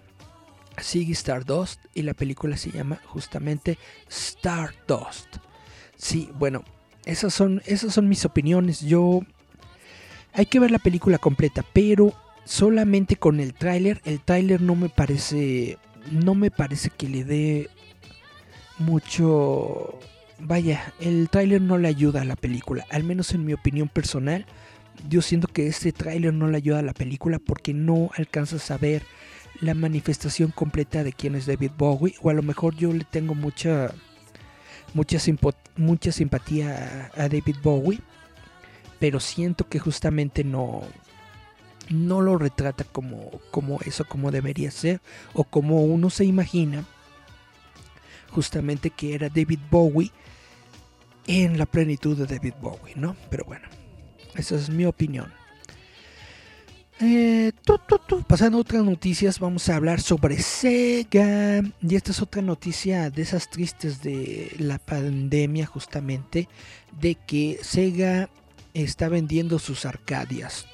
Ziggy 0.81 1.11
Stardust 1.11 1.79
y 1.93 2.01
la 2.01 2.15
película 2.15 2.57
se 2.57 2.71
llama 2.71 2.99
justamente 3.05 3.77
Stardust. 4.09 5.37
Sí, 5.95 6.31
bueno, 6.39 6.63
esas 7.05 7.35
son, 7.35 7.61
esas 7.65 7.93
son 7.93 8.09
mis 8.09 8.25
opiniones. 8.25 8.81
Yo... 8.81 9.19
Hay 10.33 10.45
que 10.45 10.59
ver 10.61 10.71
la 10.71 10.79
película 10.79 11.17
completa, 11.17 11.63
pero 11.73 12.13
solamente 12.51 13.15
con 13.15 13.39
el 13.39 13.53
tráiler, 13.53 14.01
el 14.03 14.19
tráiler 14.19 14.61
no 14.61 14.75
me 14.75 14.89
parece... 14.89 15.77
No 16.11 16.35
me 16.35 16.51
parece 16.51 16.89
que 16.89 17.07
le 17.07 17.23
dé 17.23 17.69
mucho... 18.77 19.97
Vaya, 20.39 20.93
el 20.99 21.29
tráiler 21.29 21.61
no 21.61 21.77
le 21.77 21.87
ayuda 21.87 22.21
a 22.21 22.25
la 22.25 22.35
película, 22.35 22.85
al 22.89 23.03
menos 23.03 23.33
en 23.33 23.45
mi 23.45 23.53
opinión 23.53 23.87
personal. 23.87 24.45
Yo 25.07 25.21
siento 25.21 25.47
que 25.47 25.67
este 25.67 25.93
tráiler 25.93 26.33
no 26.33 26.47
le 26.47 26.57
ayuda 26.57 26.79
a 26.79 26.83
la 26.83 26.93
película 26.93 27.39
porque 27.39 27.73
no 27.73 28.09
alcanzas 28.17 28.69
a 28.71 28.77
ver 28.77 29.03
la 29.61 29.73
manifestación 29.73 30.51
completa 30.51 31.03
de 31.03 31.13
quién 31.13 31.35
es 31.35 31.45
David 31.45 31.71
Bowie. 31.77 32.15
O 32.21 32.29
a 32.29 32.33
lo 32.33 32.41
mejor 32.43 32.75
yo 32.75 32.91
le 32.91 33.05
tengo 33.05 33.33
mucha 33.33 33.93
mucha, 34.93 35.19
simpo- 35.19 35.55
mucha 35.77 36.11
simpatía 36.11 37.11
a, 37.15 37.23
a 37.23 37.29
David 37.29 37.57
Bowie. 37.63 38.01
pero 38.99 39.19
siento 39.19 39.67
que 39.67 39.79
justamente 39.79 40.43
no, 40.43 40.83
no 41.91 42.21
lo 42.21 42.37
retrata 42.37 42.83
como, 42.83 43.31
como 43.51 43.79
eso, 43.81 44.05
como 44.05 44.31
debería 44.31 44.71
ser, 44.71 45.01
o 45.33 45.43
como 45.43 45.83
uno 45.83 46.09
se 46.09 46.25
imagina, 46.25 46.85
justamente 48.29 48.89
que 48.89 49.13
era 49.15 49.29
David 49.29 49.59
Bowie 49.69 50.11
en 51.27 51.57
la 51.57 51.65
plenitud 51.65 52.17
de 52.17 52.25
David 52.25 52.53
Bowie, 52.61 52.95
¿no? 52.95 53.15
Pero 53.29 53.45
bueno, 53.45 53.67
esa 54.35 54.55
es 54.55 54.69
mi 54.69 54.85
opinión. 54.85 55.31
Eh. 56.99 57.51
Pasando 58.27 58.59
a 58.59 58.61
otras 58.61 58.83
noticias, 58.83 59.39
vamos 59.39 59.67
a 59.69 59.75
hablar 59.75 60.01
sobre 60.01 60.39
Sega. 60.39 61.61
Y 61.81 61.95
esta 61.95 62.11
es 62.11 62.21
otra 62.21 62.41
noticia 62.41 63.09
de 63.09 63.21
esas 63.23 63.49
tristes 63.49 64.01
de 64.01 64.55
la 64.59 64.77
pandemia, 64.77 65.65
justamente, 65.65 66.47
de 66.99 67.15
que 67.15 67.59
Sega 67.63 68.29
está 68.73 69.09
vendiendo 69.09 69.59
sus 69.59 69.85
Arcadias. 69.85 70.65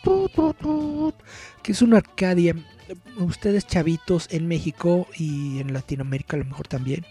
Que 1.64 1.72
es 1.72 1.82
una 1.82 1.98
Arcadia. 1.98 2.56
Ustedes 3.18 3.68
chavitos 3.68 4.28
en 4.32 4.48
México 4.48 5.08
y 5.18 5.60
en 5.60 5.74
Latinoamérica 5.74 6.38
a 6.38 6.40
lo 6.40 6.46
mejor 6.46 6.68
también, 6.68 7.06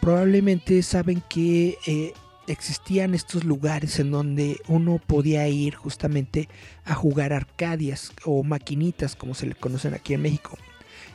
probablemente 0.00 0.82
saben 0.82 1.22
que 1.28 1.76
eh, 1.86 2.14
existían 2.46 3.14
estos 3.14 3.44
lugares 3.44 3.98
en 3.98 4.10
donde 4.10 4.58
uno 4.68 5.00
podía 5.06 5.46
ir 5.48 5.74
justamente 5.74 6.48
a 6.84 6.94
jugar 6.94 7.32
arcadias 7.32 8.12
o 8.24 8.42
maquinitas 8.42 9.16
como 9.16 9.34
se 9.34 9.46
le 9.46 9.54
conocen 9.54 9.94
aquí 9.94 10.14
en 10.14 10.22
México. 10.22 10.56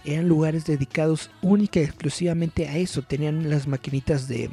Eran 0.06 0.28
lugares 0.28 0.66
dedicados 0.66 1.32
única 1.42 1.80
y 1.80 1.84
exclusivamente 1.84 2.68
a 2.68 2.78
eso. 2.78 3.02
Tenían 3.02 3.50
las 3.50 3.68
maquinitas 3.68 4.28
de, 4.28 4.50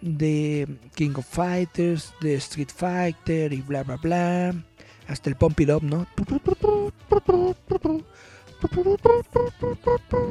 de 0.00 0.66
King 0.94 1.12
of 1.16 1.26
Fighters, 1.26 2.12
de 2.20 2.34
Street 2.34 2.70
Fighter 2.74 3.52
y 3.52 3.62
bla 3.62 3.82
bla 3.82 3.96
bla. 3.96 4.54
Hasta 5.08 5.28
el 5.28 5.36
Pump 5.36 5.58
It 5.60 5.70
Up, 5.70 5.82
¿no? 5.82 6.06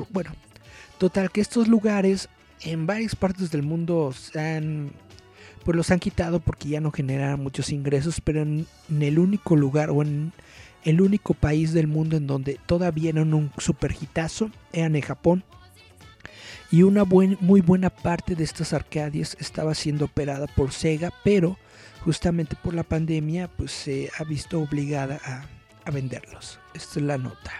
Bueno, 0.10 0.32
total 0.97 1.32
que 1.32 1.41
estos 1.41 1.68
lugares 1.68 2.30
en 2.62 2.86
varias 2.86 3.16
partes 3.16 3.51
del 3.51 3.64
mundo 3.64 4.14
se 4.14 4.39
han 4.39 4.91
pues 5.64 5.76
los 5.76 5.91
han 5.91 5.99
quitado 5.99 6.39
porque 6.39 6.70
ya 6.70 6.82
no 6.82 6.91
generan 6.91 7.41
muchos 7.41 7.72
ingresos, 7.72 8.22
pero 8.22 8.41
en, 8.41 8.66
el 8.89 9.20
único 9.20 9.55
lugar 9.55 9.89
o 9.89 10.01
en 10.01 10.32
el 10.84 11.01
único 11.01 11.34
país 11.34 11.74
del 11.74 11.88
mundo 11.88 12.18
en 12.18 12.28
donde 12.28 12.57
todavía 12.66 13.10
eran 13.12 13.34
un 13.34 13.51
super 13.57 13.95
hitazo 13.99 14.49
eran 14.72 14.95
en 14.95 15.01
Japón. 15.01 15.43
Y 16.72 16.84
una 16.84 17.03
muy 17.03 17.61
buena 17.61 17.89
parte 17.89 18.36
de 18.36 18.43
estas 18.43 18.74
arcadias 18.74 19.36
estaba 19.39 19.74
siendo 19.74 20.05
operada 20.05 20.45
por 20.47 20.72
Sega, 20.72 21.11
pero 21.24 21.57
justamente 22.05 22.55
por 22.55 22.74
la 22.74 22.84
pandemia 22.84 23.47
pues 23.47 23.72
se 23.72 24.11
ha 24.17 24.24
visto 24.24 24.59
obligada 24.59 25.20
a, 25.26 25.91
venderlos. 25.91 26.59
Esta 26.76 26.99
es 26.99 27.05
la 27.05 27.17
nota. 27.17 27.51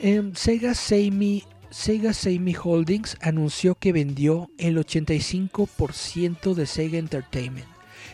Eh, 0.00 0.32
Sega 0.34 0.74
Seimi 0.74 1.44
Sega 1.72 2.12
Sammy 2.12 2.54
Holdings 2.62 3.16
anunció 3.22 3.74
que 3.74 3.94
vendió 3.94 4.50
el 4.58 4.76
85% 4.76 6.52
de 6.52 6.66
Sega 6.66 6.98
Entertainment, 6.98 7.66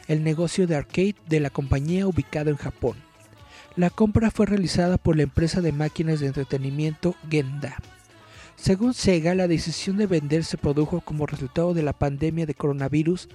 el 0.07 0.23
negocio 0.23 0.69
de 0.69 0.77
arcade 0.77 1.17
de 1.29 1.41
la 1.41 1.51
compañía 1.51 2.07
ubicado 2.07 2.51
en 2.51 2.57
Japón. 2.57 2.97
La 3.75 3.91
compra 3.91 4.31
fue 4.31 4.47
realizada 4.47 4.97
por 4.97 5.17
la 5.17 5.25
empresa 5.25 5.61
de 5.61 5.73
máquinas 5.73 6.21
de 6.21 6.29
entretenimiento 6.29 7.17
Genda. 7.29 7.77
Según 8.59 8.93
Sega, 8.93 9.37
la 9.37 9.47
decisión 9.47 9.99
de 9.99 10.09
vender 10.09 10.43
se 10.43 10.59
produjo 10.59 11.01
como 11.01 11.27
resultado 11.27 11.75
de 11.75 11.85
la 11.85 11.93
pandemia 11.93 12.45
de 12.45 12.55
coronavirus 12.55 13.29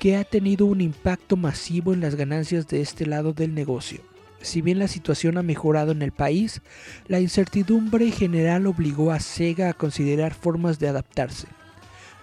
que 0.00 0.16
ha 0.16 0.24
tenido 0.24 0.66
un 0.66 0.80
impacto 0.80 1.36
masivo 1.36 1.94
en 1.94 2.00
las 2.00 2.16
ganancias 2.16 2.66
de 2.66 2.80
este 2.80 3.06
lado 3.06 3.32
del 3.32 3.54
negocio. 3.54 4.00
Si 4.42 4.62
bien 4.62 4.80
la 4.80 4.88
situación 4.88 5.38
ha 5.38 5.44
mejorado 5.44 5.92
en 5.92 6.02
el 6.02 6.10
país, 6.10 6.60
la 7.06 7.20
incertidumbre 7.20 8.10
general 8.10 8.66
obligó 8.66 9.12
a 9.12 9.20
Sega 9.20 9.70
a 9.70 9.74
considerar 9.74 10.34
formas 10.34 10.80
de 10.80 10.88
adaptarse. 10.88 11.46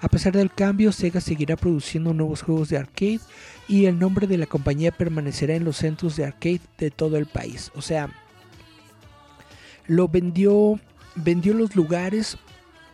A 0.01 0.09
pesar 0.09 0.33
del 0.33 0.51
cambio, 0.51 0.91
Sega 0.91 1.21
seguirá 1.21 1.55
produciendo 1.55 2.13
nuevos 2.13 2.41
juegos 2.41 2.67
de 2.67 2.77
arcade 2.77 3.21
y 3.69 3.85
el 3.85 3.97
nombre 3.97 4.27
de 4.27 4.37
la 4.37 4.45
compañía 4.45 4.91
permanecerá 4.91 5.55
en 5.55 5.63
los 5.63 5.77
centros 5.77 6.17
de 6.17 6.25
arcade 6.25 6.61
de 6.77 6.91
todo 6.91 7.15
el 7.15 7.27
país. 7.27 7.71
O 7.75 7.81
sea, 7.81 8.09
lo 9.87 10.09
vendió, 10.09 10.79
vendió 11.15 11.53
los 11.53 11.75
lugares, 11.75 12.37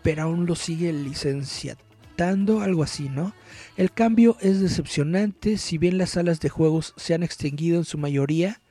pero 0.04 0.24
aún 0.24 0.46
lo 0.46 0.56
sigue 0.56 0.92
licenciando, 0.94 2.62
algo 2.62 2.84
así, 2.84 3.10
¿no? 3.10 3.34
El 3.76 3.92
cambio 3.92 4.38
es 4.42 4.60
decepcionante, 4.60 5.58
si 5.58 5.78
bien 5.78 5.98
las 5.98 6.12
salas 6.12 6.40
de 6.40 6.50
juegos 6.50 6.94
se 6.98 7.14
han 7.14 7.24
extinguido 7.24 7.78
en 7.78 7.86
su 7.86 7.98
mayoría, 7.98 8.62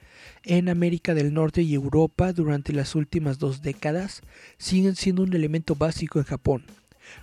en 0.43 0.69
América 0.69 1.15
del 1.15 1.35
Norte 1.35 1.63
y 1.63 1.75
Europa 1.75 2.33
durante 2.33 2.73
las 2.73 2.95
últimas 2.95 3.39
dos 3.39 3.63
décadas 3.63 4.23
siguen 4.59 4.95
siendo 4.95 5.23
un 5.23 5.35
elemento 5.35 5.75
básico 5.75 6.19
en 6.19 6.25
Japón. 6.25 6.65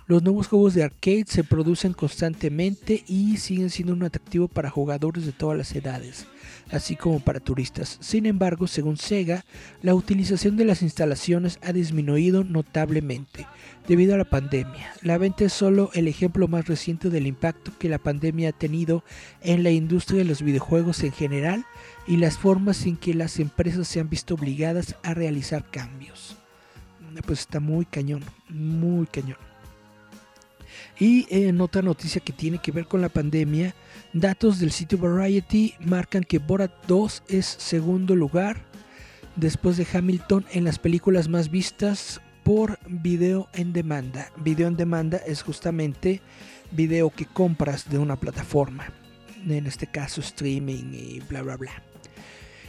Los 0.06 0.22
nuevos 0.22 0.48
juegos 0.48 0.74
de 0.74 0.82
arcade 0.82 1.24
se 1.26 1.44
producen 1.44 1.92
constantemente 1.92 3.04
y 3.06 3.38
siguen 3.38 3.70
siendo 3.70 3.94
un 3.94 4.02
atractivo 4.02 4.48
para 4.48 4.70
jugadores 4.70 5.24
de 5.24 5.32
todas 5.32 5.56
las 5.56 5.74
edades, 5.74 6.26
así 6.70 6.94
como 6.94 7.20
para 7.20 7.40
turistas. 7.40 7.96
Sin 8.00 8.26
embargo, 8.26 8.66
según 8.66 8.96
Sega, 8.96 9.44
la 9.82 9.94
utilización 9.94 10.56
de 10.56 10.66
las 10.66 10.82
instalaciones 10.82 11.58
ha 11.62 11.72
disminuido 11.72 12.44
notablemente 12.44 13.46
debido 13.88 14.14
a 14.14 14.18
la 14.18 14.24
pandemia. 14.24 14.92
La 15.02 15.18
venta 15.18 15.44
es 15.44 15.52
solo 15.52 15.90
el 15.94 16.08
ejemplo 16.08 16.48
más 16.48 16.66
reciente 16.66 17.08
del 17.08 17.26
impacto 17.26 17.72
que 17.78 17.88
la 17.88 17.98
pandemia 17.98 18.50
ha 18.50 18.52
tenido 18.52 19.04
en 19.40 19.62
la 19.62 19.70
industria 19.70 20.18
de 20.18 20.24
los 20.24 20.42
videojuegos 20.42 21.02
en 21.02 21.12
general 21.12 21.64
y 22.06 22.18
las 22.18 22.36
formas 22.36 22.84
en 22.86 22.96
que 22.96 23.14
las 23.14 23.38
empresas 23.38 23.88
se 23.88 24.00
han 24.00 24.10
visto 24.10 24.34
obligadas 24.34 24.96
a 25.02 25.14
realizar 25.14 25.70
cambios. 25.70 26.36
Pues 27.26 27.40
está 27.40 27.60
muy 27.60 27.84
cañón, 27.84 28.24
muy 28.48 29.06
cañón. 29.06 29.36
Y 30.98 31.26
en 31.28 31.60
otra 31.60 31.82
noticia 31.82 32.20
que 32.20 32.32
tiene 32.32 32.58
que 32.58 32.72
ver 32.72 32.86
con 32.86 33.00
la 33.00 33.08
pandemia, 33.08 33.74
datos 34.12 34.60
del 34.60 34.70
sitio 34.70 34.98
Variety 34.98 35.74
marcan 35.80 36.22
que 36.22 36.38
Borat 36.38 36.72
2 36.86 37.24
es 37.28 37.46
segundo 37.46 38.14
lugar 38.14 38.64
después 39.36 39.76
de 39.76 39.86
Hamilton 39.92 40.44
en 40.52 40.64
las 40.64 40.78
películas 40.78 41.28
más 41.28 41.50
vistas 41.50 42.20
por 42.44 42.78
video 42.86 43.48
en 43.54 43.72
demanda. 43.72 44.30
Video 44.36 44.68
en 44.68 44.76
demanda 44.76 45.18
es 45.26 45.42
justamente 45.42 46.20
video 46.70 47.10
que 47.10 47.26
compras 47.26 47.90
de 47.90 47.98
una 47.98 48.16
plataforma, 48.16 48.86
en 49.48 49.66
este 49.66 49.86
caso 49.86 50.20
streaming 50.20 50.92
y 50.92 51.20
bla 51.28 51.42
bla 51.42 51.56
bla. 51.56 51.93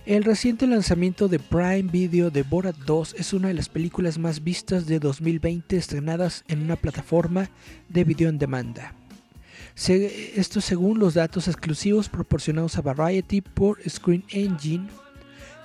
El 0.06 0.24
reciente 0.24 0.68
lanzamiento 0.68 1.28
de 1.28 1.40
Prime 1.40 1.90
Video 1.92 2.30
de 2.30 2.44
Borat 2.44 2.76
2 2.86 3.16
es 3.18 3.34
una 3.34 3.48
de 3.48 3.56
las 3.56 3.70
películas 3.70 4.20
más 4.20 4.44
vistas 4.44 4.86
de 4.86 5.00
2020 5.00 5.76
estrenadas 5.76 6.44
en 6.48 6.62
una 6.62 6.76
plataforma 6.76 7.50
de 7.90 8.04
video 8.04 8.30
en 8.30 8.38
demanda. 8.38 8.94
Esto 9.76 10.62
según 10.62 11.00
los 11.00 11.16
datos 11.16 11.48
exclusivos 11.48 12.08
proporcionados 12.08 12.78
a 12.78 12.84
Variety 12.84 13.42
por 13.42 13.80
Screen 13.90 14.24
Engine, 14.30 14.90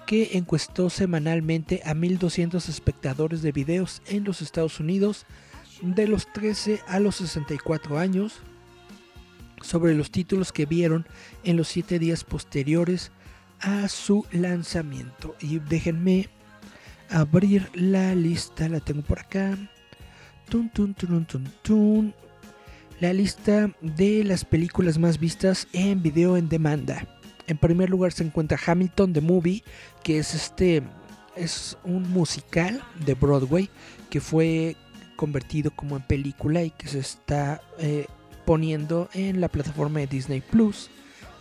que 0.06 0.30
encuestó 0.32 0.88
semanalmente 0.88 1.82
a 1.84 1.92
1.200 1.92 2.66
espectadores 2.70 3.42
de 3.42 3.52
videos 3.52 4.00
en 4.06 4.24
los 4.24 4.40
Estados 4.40 4.80
Unidos 4.80 5.26
de 5.82 6.08
los 6.08 6.32
13 6.32 6.80
a 6.86 6.98
los 6.98 7.16
64 7.16 7.98
años 7.98 8.40
sobre 9.60 9.94
los 9.94 10.10
títulos 10.10 10.50
que 10.50 10.64
vieron 10.64 11.06
en 11.44 11.58
los 11.58 11.68
7 11.68 11.98
días 11.98 12.24
posteriores 12.24 13.12
a 13.60 13.88
su 13.88 14.26
lanzamiento. 14.32 15.36
Y 15.40 15.58
déjenme 15.58 16.28
abrir 17.08 17.68
la 17.74 18.14
lista, 18.14 18.68
la 18.68 18.80
tengo 18.80 19.02
por 19.02 19.20
acá. 19.20 19.56
Tun, 20.48 20.68
tun, 20.70 20.94
tun, 20.94 21.24
tun, 21.26 21.48
tun. 21.62 22.14
La 23.00 23.12
lista 23.12 23.70
de 23.80 24.24
las 24.24 24.44
películas 24.44 24.98
más 24.98 25.18
vistas 25.18 25.68
en 25.72 26.02
video 26.02 26.36
en 26.36 26.48
demanda. 26.48 27.06
En 27.46 27.56
primer 27.56 27.90
lugar 27.90 28.12
se 28.12 28.24
encuentra 28.24 28.58
Hamilton 28.64 29.12
the 29.12 29.20
Movie, 29.20 29.64
que 30.02 30.18
es 30.18 30.34
este 30.34 30.82
es 31.36 31.78
un 31.84 32.10
musical 32.10 32.82
de 33.04 33.14
Broadway 33.14 33.70
que 34.10 34.20
fue 34.20 34.76
convertido 35.16 35.70
como 35.70 35.96
en 35.96 36.02
película 36.02 36.62
y 36.62 36.70
que 36.70 36.88
se 36.88 36.98
está 36.98 37.62
eh, 37.78 38.06
poniendo 38.44 39.08
en 39.14 39.40
la 39.40 39.48
plataforma 39.48 40.00
de 40.00 40.06
Disney 40.06 40.40
Plus. 40.40 40.90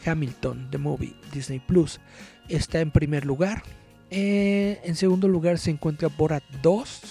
Hamilton, 0.05 0.69
The 0.71 0.77
Movie, 0.77 1.15
Disney 1.31 1.59
Plus, 1.59 1.99
está 2.47 2.79
en 2.79 2.91
primer 2.91 3.25
lugar. 3.25 3.63
Eh, 4.11 4.79
en 4.83 4.95
segundo 4.95 5.27
lugar 5.27 5.59
se 5.59 5.71
encuentra 5.71 6.09
Borat 6.09 6.43
2 6.61 7.01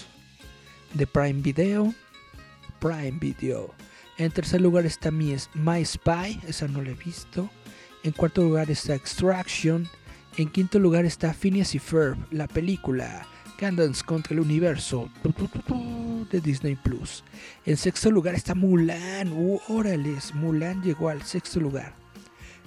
de 0.93 1.07
Prime 1.07 1.41
Video. 1.41 1.93
Prime 2.79 3.17
Video. 3.19 3.73
En 4.17 4.31
tercer 4.31 4.61
lugar 4.61 4.85
está 4.85 5.11
My, 5.11 5.35
My 5.53 5.83
Spy, 5.85 6.41
esa 6.47 6.67
no 6.67 6.81
la 6.81 6.89
he 6.89 6.95
visto. 6.95 7.49
En 8.03 8.11
cuarto 8.11 8.43
lugar 8.43 8.69
está 8.69 8.95
Extraction. 8.95 9.87
En 10.37 10.49
quinto 10.49 10.79
lugar 10.79 11.05
está 11.05 11.33
Phineas 11.33 11.75
y 11.75 11.79
Ferb, 11.79 12.17
la 12.31 12.47
película 12.47 13.25
Candance 13.57 14.03
contra 14.03 14.33
el 14.33 14.39
universo 14.39 15.09
de 16.31 16.39
Disney 16.39 16.75
Plus. 16.75 17.25
En 17.65 17.75
sexto 17.75 18.09
lugar 18.09 18.35
está 18.35 18.55
Mulan. 18.55 19.33
Órales, 19.67 20.33
Mulan 20.33 20.81
llegó 20.81 21.09
al 21.09 21.23
sexto 21.23 21.59
lugar 21.59 21.98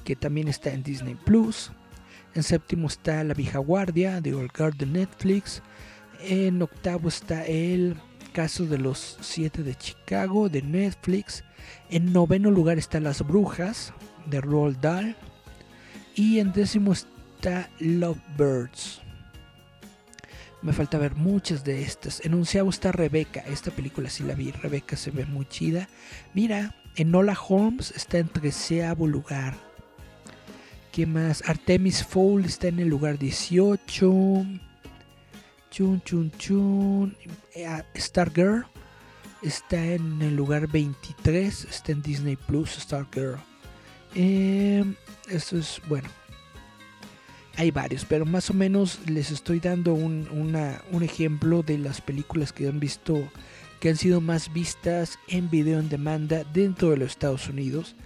que 0.05 0.17
también 0.17 0.49
está 0.49 0.71
en 0.71 0.83
Disney 0.83 1.15
Plus. 1.15 1.71
En 2.35 2.43
séptimo 2.43 2.87
está 2.87 3.23
La 3.25 3.35
vieja 3.35 3.59
guardia 3.59 4.21
de 4.21 4.35
Old 4.35 4.51
Guard 4.57 4.77
de 4.77 4.87
Netflix. 4.87 5.63
En 6.21 6.63
octavo 6.63 7.09
está 7.09 7.45
El 7.45 7.97
caso 8.33 8.65
de 8.65 8.79
los 8.79 9.19
siete 9.21 9.63
de 9.63 9.75
Chicago 9.75 10.49
de 10.49 10.63
Netflix. 10.63 11.45
En 11.91 12.13
noveno 12.13 12.51
lugar 12.51 12.79
está 12.79 13.01
Las 13.01 13.27
brujas 13.27 13.93
de 14.27 14.41
Roald 14.41 14.81
Dahl. 14.81 15.17
Y 16.15 16.39
en 16.39 16.53
décimo 16.53 16.93
está 16.93 17.69
Lovebirds. 17.79 19.01
Me 20.63 20.73
falta 20.73 20.97
ver 20.97 21.17
muchas 21.17 21.65
de 21.65 21.83
estas. 21.83 22.25
En 22.25 22.35
onceavo 22.35 22.71
está 22.71 22.93
Rebeca. 22.93 23.41
Esta 23.41 23.73
película 23.73 24.09
sí 24.09 24.23
la 24.23 24.35
vi. 24.35 24.53
Rebeca 24.53 24.97
se 24.97 25.11
ve 25.11 25.27
muy 25.27 25.45
chida. 25.47 25.89
Mira, 26.35 26.77
Enola 26.95 27.37
Holmes 27.49 27.93
está 27.97 28.19
en 28.19 28.29
treceavo 28.29 29.09
lugar. 29.09 29.57
¿Qué 30.93 31.07
más? 31.07 31.43
Artemis 31.47 32.05
Fowl 32.05 32.45
está 32.45 32.69
en 32.69 32.79
el 32.79 32.89
lugar 32.89 33.19
18. 33.19 34.47
Chun, 35.71 36.03
chun, 36.03 36.31
chun. 36.37 37.17
Eh, 37.55 37.67
Stargirl 37.97 38.67
está 39.43 39.83
en 39.83 40.21
el 40.21 40.37
lugar 40.37 40.69
23. 40.69 41.65
Está 41.65 41.93
en 41.93 42.03
Disney 42.03 42.37
Plus, 42.37 42.73
Stargirl. 42.73 43.39
Eh, 44.15 44.85
eso 45.31 45.57
es 45.57 45.81
bueno. 45.89 46.11
Hay 47.57 47.71
varios, 47.71 48.05
pero 48.05 48.27
más 48.27 48.51
o 48.51 48.55
menos 48.55 49.01
les 49.07 49.31
estoy 49.31 49.61
dando 49.61 49.95
un, 49.95 50.29
un 50.91 51.03
ejemplo 51.03 51.63
de 51.63 51.79
las 51.79 52.03
películas 52.03 52.53
que 52.53 52.69
han 52.69 52.81
visto, 52.81 53.31
que 53.81 53.89
han 53.89 53.97
sido 53.97 54.21
más 54.21 54.53
vistas 54.53 55.19
en 55.29 55.49
video 55.49 55.81
en 55.81 55.89
demanda 55.89 56.45
dentro 56.53 56.91
de 56.91 56.99
los 56.99 57.13
Estados 57.13 57.49
Unidos. 57.49 57.97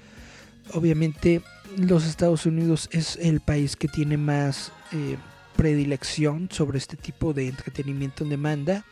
Obviamente 0.73 1.43
los 1.77 2.07
Estados 2.07 2.47
Unidos 2.47 2.89
es 2.93 3.17
el 3.17 3.41
país 3.41 3.77
que 3.77 3.89
tiene 3.89 4.17
más 4.17 4.73
eh, 4.93 5.17
predilección 5.57 6.49
sobre 6.51 6.79
este 6.79 6.97
tipo 6.97 7.33
de 7.33 7.49
entretenimiento 7.49 8.25
en 8.25 8.31
demanda, 8.31 8.85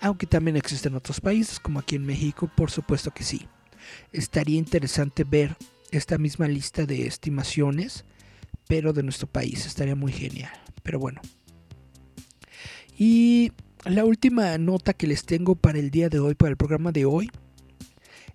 aunque 0.00 0.26
también 0.26 0.56
existen 0.56 0.94
otros 0.94 1.20
países 1.20 1.60
como 1.60 1.78
aquí 1.78 1.96
en 1.96 2.04
México, 2.04 2.50
por 2.54 2.70
supuesto 2.70 3.10
que 3.10 3.24
sí. 3.24 3.46
Estaría 4.12 4.58
interesante 4.58 5.24
ver 5.24 5.56
esta 5.90 6.18
misma 6.18 6.48
lista 6.48 6.86
de 6.86 7.06
estimaciones, 7.06 8.04
pero 8.66 8.92
de 8.92 9.02
nuestro 9.02 9.26
país, 9.26 9.66
estaría 9.66 9.94
muy 9.94 10.12
genial. 10.12 10.52
Pero 10.82 10.98
bueno. 10.98 11.20
Y 12.98 13.52
la 13.84 14.04
última 14.04 14.56
nota 14.58 14.92
que 14.92 15.06
les 15.06 15.24
tengo 15.24 15.54
para 15.54 15.78
el 15.78 15.90
día 15.90 16.08
de 16.08 16.18
hoy, 16.18 16.34
para 16.34 16.50
el 16.50 16.56
programa 16.56 16.92
de 16.92 17.04
hoy, 17.04 17.30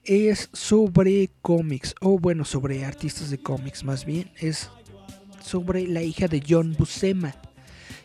es 0.09 0.49
sobre 0.53 1.29
cómics, 1.43 1.93
o 2.01 2.17
bueno, 2.17 2.43
sobre 2.43 2.83
artistas 2.83 3.29
de 3.29 3.37
cómics 3.37 3.83
más 3.83 4.05
bien, 4.05 4.31
es 4.39 4.71
sobre 5.39 5.87
la 5.87 6.01
hija 6.01 6.27
de 6.27 6.41
John 6.47 6.75
Buscema. 6.77 7.35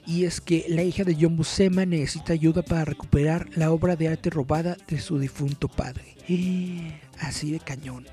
Y 0.06 0.24
es 0.26 0.42
que 0.42 0.66
la 0.68 0.82
hija 0.82 1.02
de 1.04 1.16
John 1.18 1.34
Buscema 1.34 1.86
necesita 1.86 2.34
ayuda 2.34 2.60
para 2.60 2.84
recuperar 2.84 3.48
la 3.56 3.70
obra 3.70 3.96
de 3.96 4.08
arte 4.08 4.28
robada 4.28 4.76
de 4.86 5.00
su 5.00 5.18
difunto 5.18 5.66
padre. 5.66 6.14
Así 7.18 7.52
de 7.52 7.58
cañón. 7.58 8.06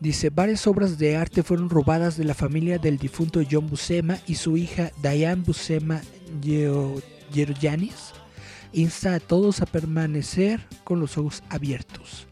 Dice, 0.00 0.30
varias 0.30 0.66
obras 0.66 0.96
de 0.96 1.16
arte 1.16 1.42
fueron 1.42 1.68
robadas 1.68 2.16
de 2.16 2.24
la 2.24 2.32
familia 2.32 2.78
del 2.78 2.96
difunto 2.96 3.42
John 3.48 3.68
Buscema 3.68 4.18
y 4.26 4.36
su 4.36 4.56
hija 4.56 4.92
Diane 5.02 5.42
Buscema 5.42 6.00
Gerogianis 7.30 8.14
insta 8.72 9.16
a 9.16 9.20
todos 9.20 9.60
a 9.60 9.66
permanecer 9.66 10.66
con 10.84 11.00
los 11.00 11.18
ojos 11.18 11.42
abiertos. 11.50 12.29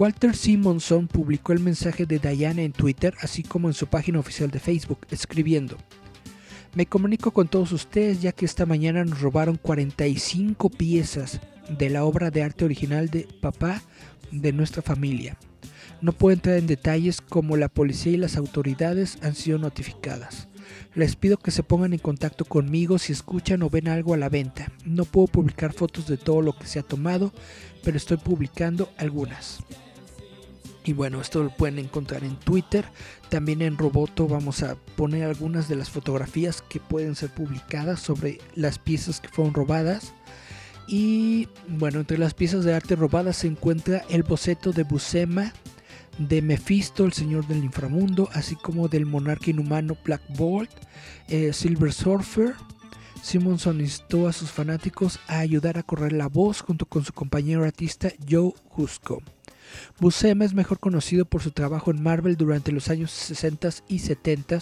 Walter 0.00 0.34
Simonson 0.34 1.08
publicó 1.08 1.52
el 1.52 1.60
mensaje 1.60 2.06
de 2.06 2.18
Diane 2.18 2.64
en 2.64 2.72
Twitter, 2.72 3.14
así 3.20 3.42
como 3.42 3.68
en 3.68 3.74
su 3.74 3.86
página 3.86 4.18
oficial 4.18 4.50
de 4.50 4.58
Facebook, 4.58 5.00
escribiendo, 5.10 5.76
Me 6.74 6.86
comunico 6.86 7.32
con 7.32 7.48
todos 7.48 7.70
ustedes 7.72 8.22
ya 8.22 8.32
que 8.32 8.46
esta 8.46 8.64
mañana 8.64 9.04
nos 9.04 9.20
robaron 9.20 9.58
45 9.58 10.70
piezas 10.70 11.40
de 11.68 11.90
la 11.90 12.04
obra 12.04 12.30
de 12.30 12.42
arte 12.42 12.64
original 12.64 13.10
de 13.10 13.28
papá 13.42 13.82
de 14.30 14.54
nuestra 14.54 14.80
familia. 14.80 15.36
No 16.00 16.12
puedo 16.12 16.32
entrar 16.32 16.56
en 16.56 16.66
detalles 16.66 17.20
como 17.20 17.58
la 17.58 17.68
policía 17.68 18.12
y 18.12 18.16
las 18.16 18.38
autoridades 18.38 19.18
han 19.20 19.34
sido 19.34 19.58
notificadas. 19.58 20.48
Les 20.94 21.14
pido 21.14 21.36
que 21.36 21.50
se 21.50 21.62
pongan 21.62 21.92
en 21.92 21.98
contacto 21.98 22.46
conmigo 22.46 22.98
si 22.98 23.12
escuchan 23.12 23.62
o 23.62 23.68
ven 23.68 23.86
algo 23.86 24.14
a 24.14 24.16
la 24.16 24.30
venta. 24.30 24.72
No 24.86 25.04
puedo 25.04 25.26
publicar 25.26 25.74
fotos 25.74 26.06
de 26.06 26.16
todo 26.16 26.40
lo 26.40 26.56
que 26.56 26.66
se 26.66 26.78
ha 26.78 26.82
tomado, 26.82 27.34
pero 27.84 27.98
estoy 27.98 28.16
publicando 28.16 28.88
algunas. 28.96 29.62
Y 30.84 30.94
bueno, 30.94 31.20
esto 31.20 31.42
lo 31.42 31.50
pueden 31.50 31.78
encontrar 31.78 32.24
en 32.24 32.36
Twitter. 32.36 32.86
También 33.28 33.62
en 33.62 33.76
Roboto 33.76 34.26
vamos 34.26 34.62
a 34.62 34.76
poner 34.96 35.24
algunas 35.24 35.68
de 35.68 35.76
las 35.76 35.90
fotografías 35.90 36.62
que 36.62 36.80
pueden 36.80 37.14
ser 37.14 37.30
publicadas 37.30 38.00
sobre 38.00 38.38
las 38.54 38.78
piezas 38.78 39.20
que 39.20 39.28
fueron 39.28 39.52
robadas. 39.52 40.14
Y 40.86 41.48
bueno, 41.68 42.00
entre 42.00 42.18
las 42.18 42.34
piezas 42.34 42.64
de 42.64 42.74
arte 42.74 42.96
robadas 42.96 43.36
se 43.36 43.46
encuentra 43.46 44.04
el 44.08 44.22
boceto 44.22 44.72
de 44.72 44.82
Buscema, 44.82 45.52
de 46.18 46.42
Mephisto, 46.42 47.04
el 47.04 47.12
señor 47.12 47.46
del 47.46 47.62
inframundo, 47.64 48.28
así 48.32 48.56
como 48.56 48.88
del 48.88 49.06
monarca 49.06 49.50
inhumano 49.50 49.96
Black 50.04 50.22
Bolt, 50.36 50.70
eh, 51.28 51.52
Silver 51.52 51.92
Surfer. 51.92 52.54
Simonson 53.22 53.80
instó 53.80 54.28
a 54.28 54.32
sus 54.32 54.50
fanáticos 54.50 55.20
a 55.28 55.40
ayudar 55.40 55.76
a 55.78 55.82
correr 55.82 56.12
la 56.12 56.26
voz 56.26 56.62
junto 56.62 56.86
con 56.86 57.04
su 57.04 57.12
compañero 57.12 57.64
artista 57.64 58.10
Joe 58.28 58.54
Husco. 58.74 59.22
Buscema 59.98 60.44
es 60.44 60.54
mejor 60.54 60.78
conocido 60.78 61.24
por 61.24 61.42
su 61.42 61.50
trabajo 61.50 61.90
en 61.90 62.02
Marvel 62.02 62.36
durante 62.36 62.72
los 62.72 62.88
años 62.88 63.10
60 63.10 63.70
y 63.88 63.98
70, 64.00 64.60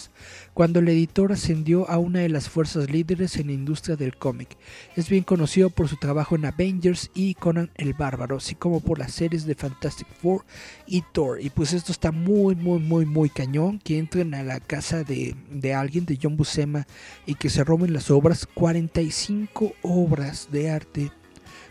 cuando 0.53 0.79
el 0.79 0.89
editor 0.89 1.31
ascendió 1.31 1.89
a 1.89 1.97
una 1.97 2.19
de 2.19 2.29
las 2.29 2.49
fuerzas 2.49 2.89
líderes 2.89 3.37
en 3.37 3.47
la 3.47 3.53
industria 3.53 3.95
del 3.95 4.17
cómic. 4.17 4.57
Es 4.95 5.09
bien 5.09 5.23
conocido 5.23 5.69
por 5.69 5.87
su 5.87 5.97
trabajo 5.97 6.35
en 6.35 6.45
Avengers 6.45 7.09
y 7.13 7.35
Conan 7.35 7.71
el 7.75 7.93
Bárbaro, 7.93 8.37
así 8.37 8.55
como 8.55 8.81
por 8.81 8.99
las 8.99 9.13
series 9.13 9.45
de 9.45 9.55
Fantastic 9.55 10.07
Four 10.21 10.45
y 10.85 11.03
Thor. 11.13 11.41
Y 11.41 11.49
pues 11.49 11.73
esto 11.73 11.91
está 11.91 12.11
muy, 12.11 12.55
muy, 12.55 12.79
muy, 12.79 13.05
muy 13.05 13.29
cañón. 13.29 13.79
Que 13.79 13.97
entren 13.97 14.33
a 14.33 14.43
la 14.43 14.59
casa 14.59 15.03
de, 15.03 15.35
de 15.51 15.73
alguien, 15.73 16.05
de 16.05 16.19
John 16.21 16.37
Buscema, 16.37 16.87
y 17.25 17.35
que 17.35 17.49
se 17.49 17.63
roben 17.63 17.93
las 17.93 18.11
obras. 18.11 18.47
45 18.53 19.73
obras 19.81 20.49
de 20.51 20.69
arte 20.69 21.11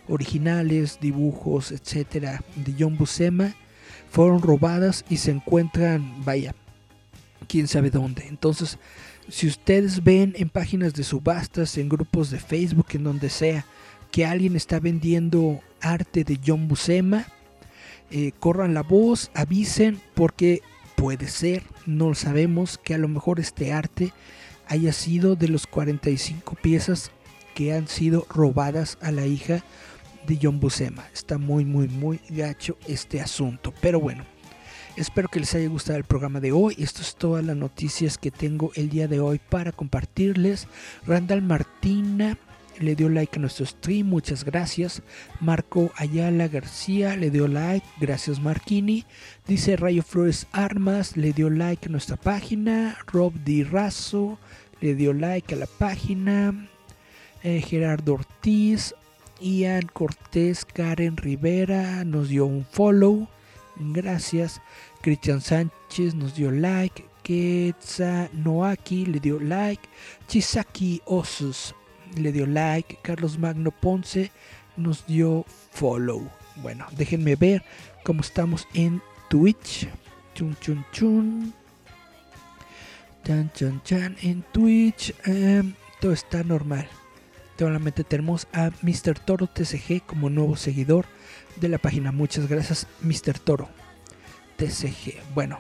originales, 0.09 0.99
dibujos, 1.01 1.73
etcétera, 1.73 2.43
de 2.57 2.75
John 2.79 2.97
Buscema 2.97 3.55
fueron 4.11 4.43
robadas 4.43 5.05
y 5.09 5.19
se 5.19 5.31
encuentran, 5.31 6.25
vaya, 6.25 6.55
quién 7.47 7.69
sabe 7.69 7.91
dónde. 7.91 8.27
Entonces, 8.27 8.79
si 9.29 9.47
ustedes 9.47 10.03
ven 10.03 10.35
en 10.37 10.49
páginas 10.49 10.95
de 10.95 11.05
subastas, 11.05 11.77
en 11.77 11.89
grupos 11.89 12.31
de 12.31 12.39
Facebook, 12.39 12.87
en 12.93 13.05
donde 13.05 13.29
sea, 13.29 13.67
que 14.11 14.25
alguien 14.25 14.57
está 14.57 14.81
vendiendo 14.81 15.61
arte 15.81 16.25
de 16.25 16.41
John 16.45 16.69
Buscema, 16.69 17.27
eh, 18.11 18.33
corran 18.39 18.73
la 18.73 18.83
voz, 18.83 19.31
avisen, 19.35 20.01
porque 20.15 20.63
puede 20.97 21.29
ser, 21.29 21.63
no 21.85 22.09
lo 22.09 22.15
sabemos, 22.15 22.79
que 22.79 22.95
a 22.95 22.99
lo 22.99 23.09
mejor 23.09 23.39
este 23.39 23.73
arte 23.73 24.13
haya 24.67 24.93
sido 24.93 25.37
de 25.37 25.49
los 25.49 25.67
45 25.67 26.55
piezas 26.57 27.11
que 27.55 27.75
han 27.75 27.89
sido 27.89 28.27
robadas 28.31 28.99
a 29.03 29.11
la 29.11 29.27
hija 29.27 29.63
de 30.29 30.39
John 30.41 30.61
Buscema. 30.61 31.09
Está 31.13 31.39
muy, 31.39 31.65
muy, 31.65 31.89
muy 31.89 32.21
gacho 32.29 32.77
este 32.87 33.21
asunto. 33.21 33.73
Pero 33.81 33.99
bueno, 33.99 34.25
espero 34.97 35.29
que 35.29 35.41
les 35.41 35.55
haya 35.55 35.69
gustado 35.69 35.99
el 35.99 36.05
programa 36.05 36.39
de 36.39 36.53
hoy. 36.53 36.77
Esto 36.79 37.03
es 37.03 37.17
todas 37.17 37.45
las 37.45 37.57
noticias 37.57 38.19
que 38.19 38.31
tengo 38.31 38.71
el 38.75 38.91
día 38.91 39.09
de 39.09 39.21
hoy 39.21 39.41
para 39.41 39.73
compartirles. 39.73 40.69
Randall 41.07 41.43
Martina 41.43 42.39
le 42.79 42.95
dio 42.95 43.09
like 43.09 43.39
a 43.39 43.41
nuestro 43.41 43.67
stream, 43.67 44.07
muchas 44.07 44.45
gracias. 44.45 45.03
Marco 45.41 45.91
Ayala 45.97 46.47
García 46.47 47.17
le 47.17 47.31
dio 47.31 47.49
like, 47.49 47.87
gracias 47.99 48.41
Marquini. 48.41 49.05
Dice 49.47 49.77
Rayo 49.77 50.03
Flores 50.03 50.47
Armas, 50.53 51.17
le 51.17 51.33
dio 51.33 51.51
like 51.51 51.89
a 51.89 51.91
nuestra 51.91 52.17
página. 52.17 52.99
Rob 53.07 53.33
Di 53.45 53.65
Razo 53.65 54.39
le 54.81 54.95
dio 54.95 55.13
like 55.13 55.55
a 55.55 55.57
la 55.57 55.67
página. 55.67 56.69
Eh, 57.43 57.63
Gerardo 57.63 58.15
Ortiz, 58.15 58.95
Ian 59.41 59.89
Cortés, 59.93 60.65
Karen 60.65 61.17
Rivera 61.17 62.05
nos 62.05 62.29
dio 62.29 62.47
un 62.47 62.65
follow. 62.65 63.29
Gracias. 63.77 64.61
Cristian 65.03 65.41
Sánchez 65.41 66.15
nos 66.15 66.35
dio 66.35 66.51
like. 66.51 67.05
Ketsa 67.23 68.29
Noaki 68.33 69.07
le 69.07 69.21
dio 69.21 69.39
like. 69.39 69.89
Chisaki 70.27 71.01
Osus 71.07 71.75
le 72.17 72.33
dio 72.33 72.47
like. 72.47 72.99
Carlos 73.03 73.39
Magno 73.39 73.71
Ponce 73.71 74.33
nos 74.77 75.07
dio 75.07 75.45
follow. 75.71 76.29
Bueno, 76.57 76.87
déjenme 76.97 77.37
ver 77.37 77.63
cómo 78.05 78.23
estamos 78.23 78.67
en 78.75 79.01
Twitch. 79.31 79.89
Chun 80.35 80.57
chun 80.61 80.85
chun. 80.93 81.53
Chan 83.25 83.51
chan 83.55 83.83
chan 83.85 84.17
en 84.23 84.43
Twitch. 84.53 85.15
em, 85.25 85.75
todo 86.01 86.13
está 86.13 86.43
normal. 86.43 86.89
Solamente 87.59 88.05
tenemos 88.05 88.47
a 88.53 88.71
Mr. 88.83 89.19
Toro 89.19 89.49
TCG 89.49 90.03
como 90.07 90.31
nuevo 90.31 90.57
seguidor 90.57 91.07
de 91.57 91.69
la 91.69 91.79
página. 91.79 92.13
Muchas 92.13 92.49
gracias, 92.49 92.87
Mr. 93.03 93.39
Toro 93.41 93.69
TCG. 94.57 95.15
Bueno, 95.35 95.59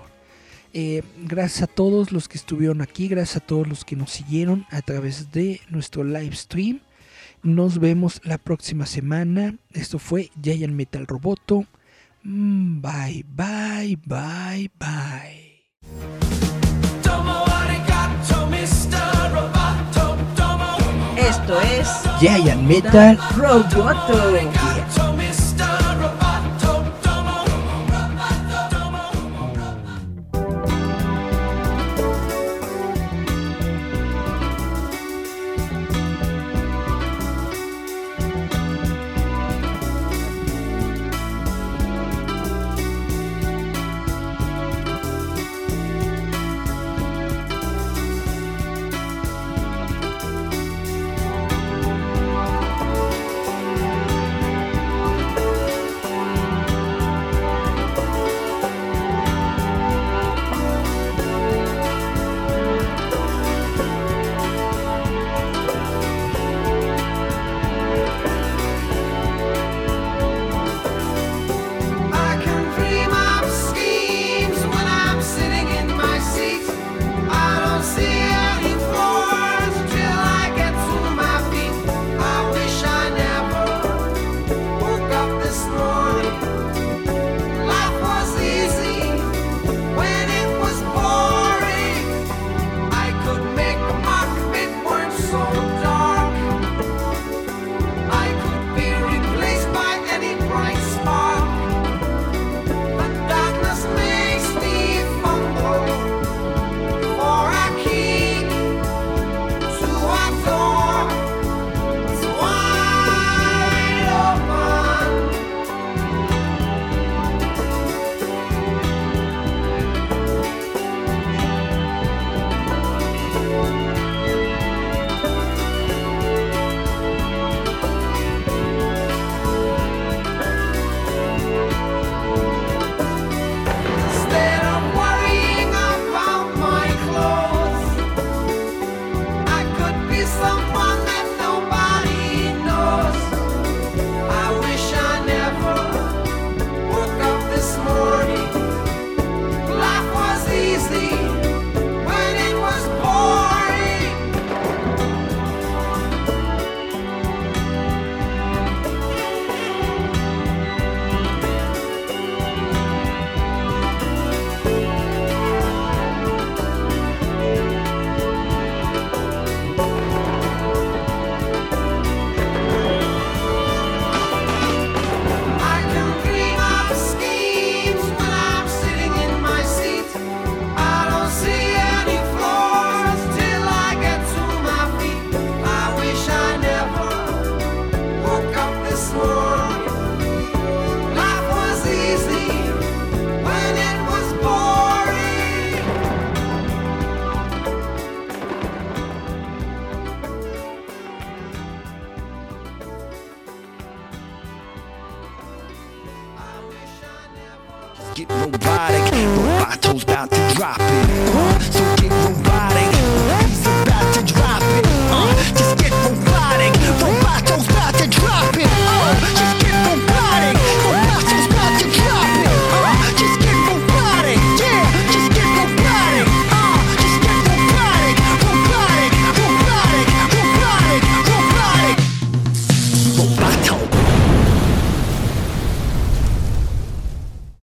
eh, 0.72 1.02
gracias 1.24 1.62
a 1.62 1.66
todos 1.66 2.12
los 2.12 2.28
que 2.28 2.38
estuvieron 2.38 2.82
aquí, 2.82 3.08
gracias 3.08 3.38
a 3.38 3.46
todos 3.46 3.66
los 3.66 3.84
que 3.84 3.96
nos 3.96 4.12
siguieron 4.12 4.64
a 4.70 4.80
través 4.80 5.32
de 5.32 5.60
nuestro 5.70 6.04
live 6.04 6.36
stream. 6.36 6.80
Nos 7.42 7.80
vemos 7.80 8.20
la 8.24 8.38
próxima 8.38 8.86
semana. 8.86 9.56
Esto 9.72 9.98
fue 9.98 10.30
Giant 10.40 10.74
Metal 10.74 11.06
Roboto. 11.06 11.64
Mm, 12.22 12.80
bye, 12.80 13.24
bye, 13.28 13.98
bye, 14.06 14.70
bye. 14.78 15.48
giant 22.20 22.66
metal 22.66 23.16
Pro 23.30 23.62
roboto. 23.62 24.67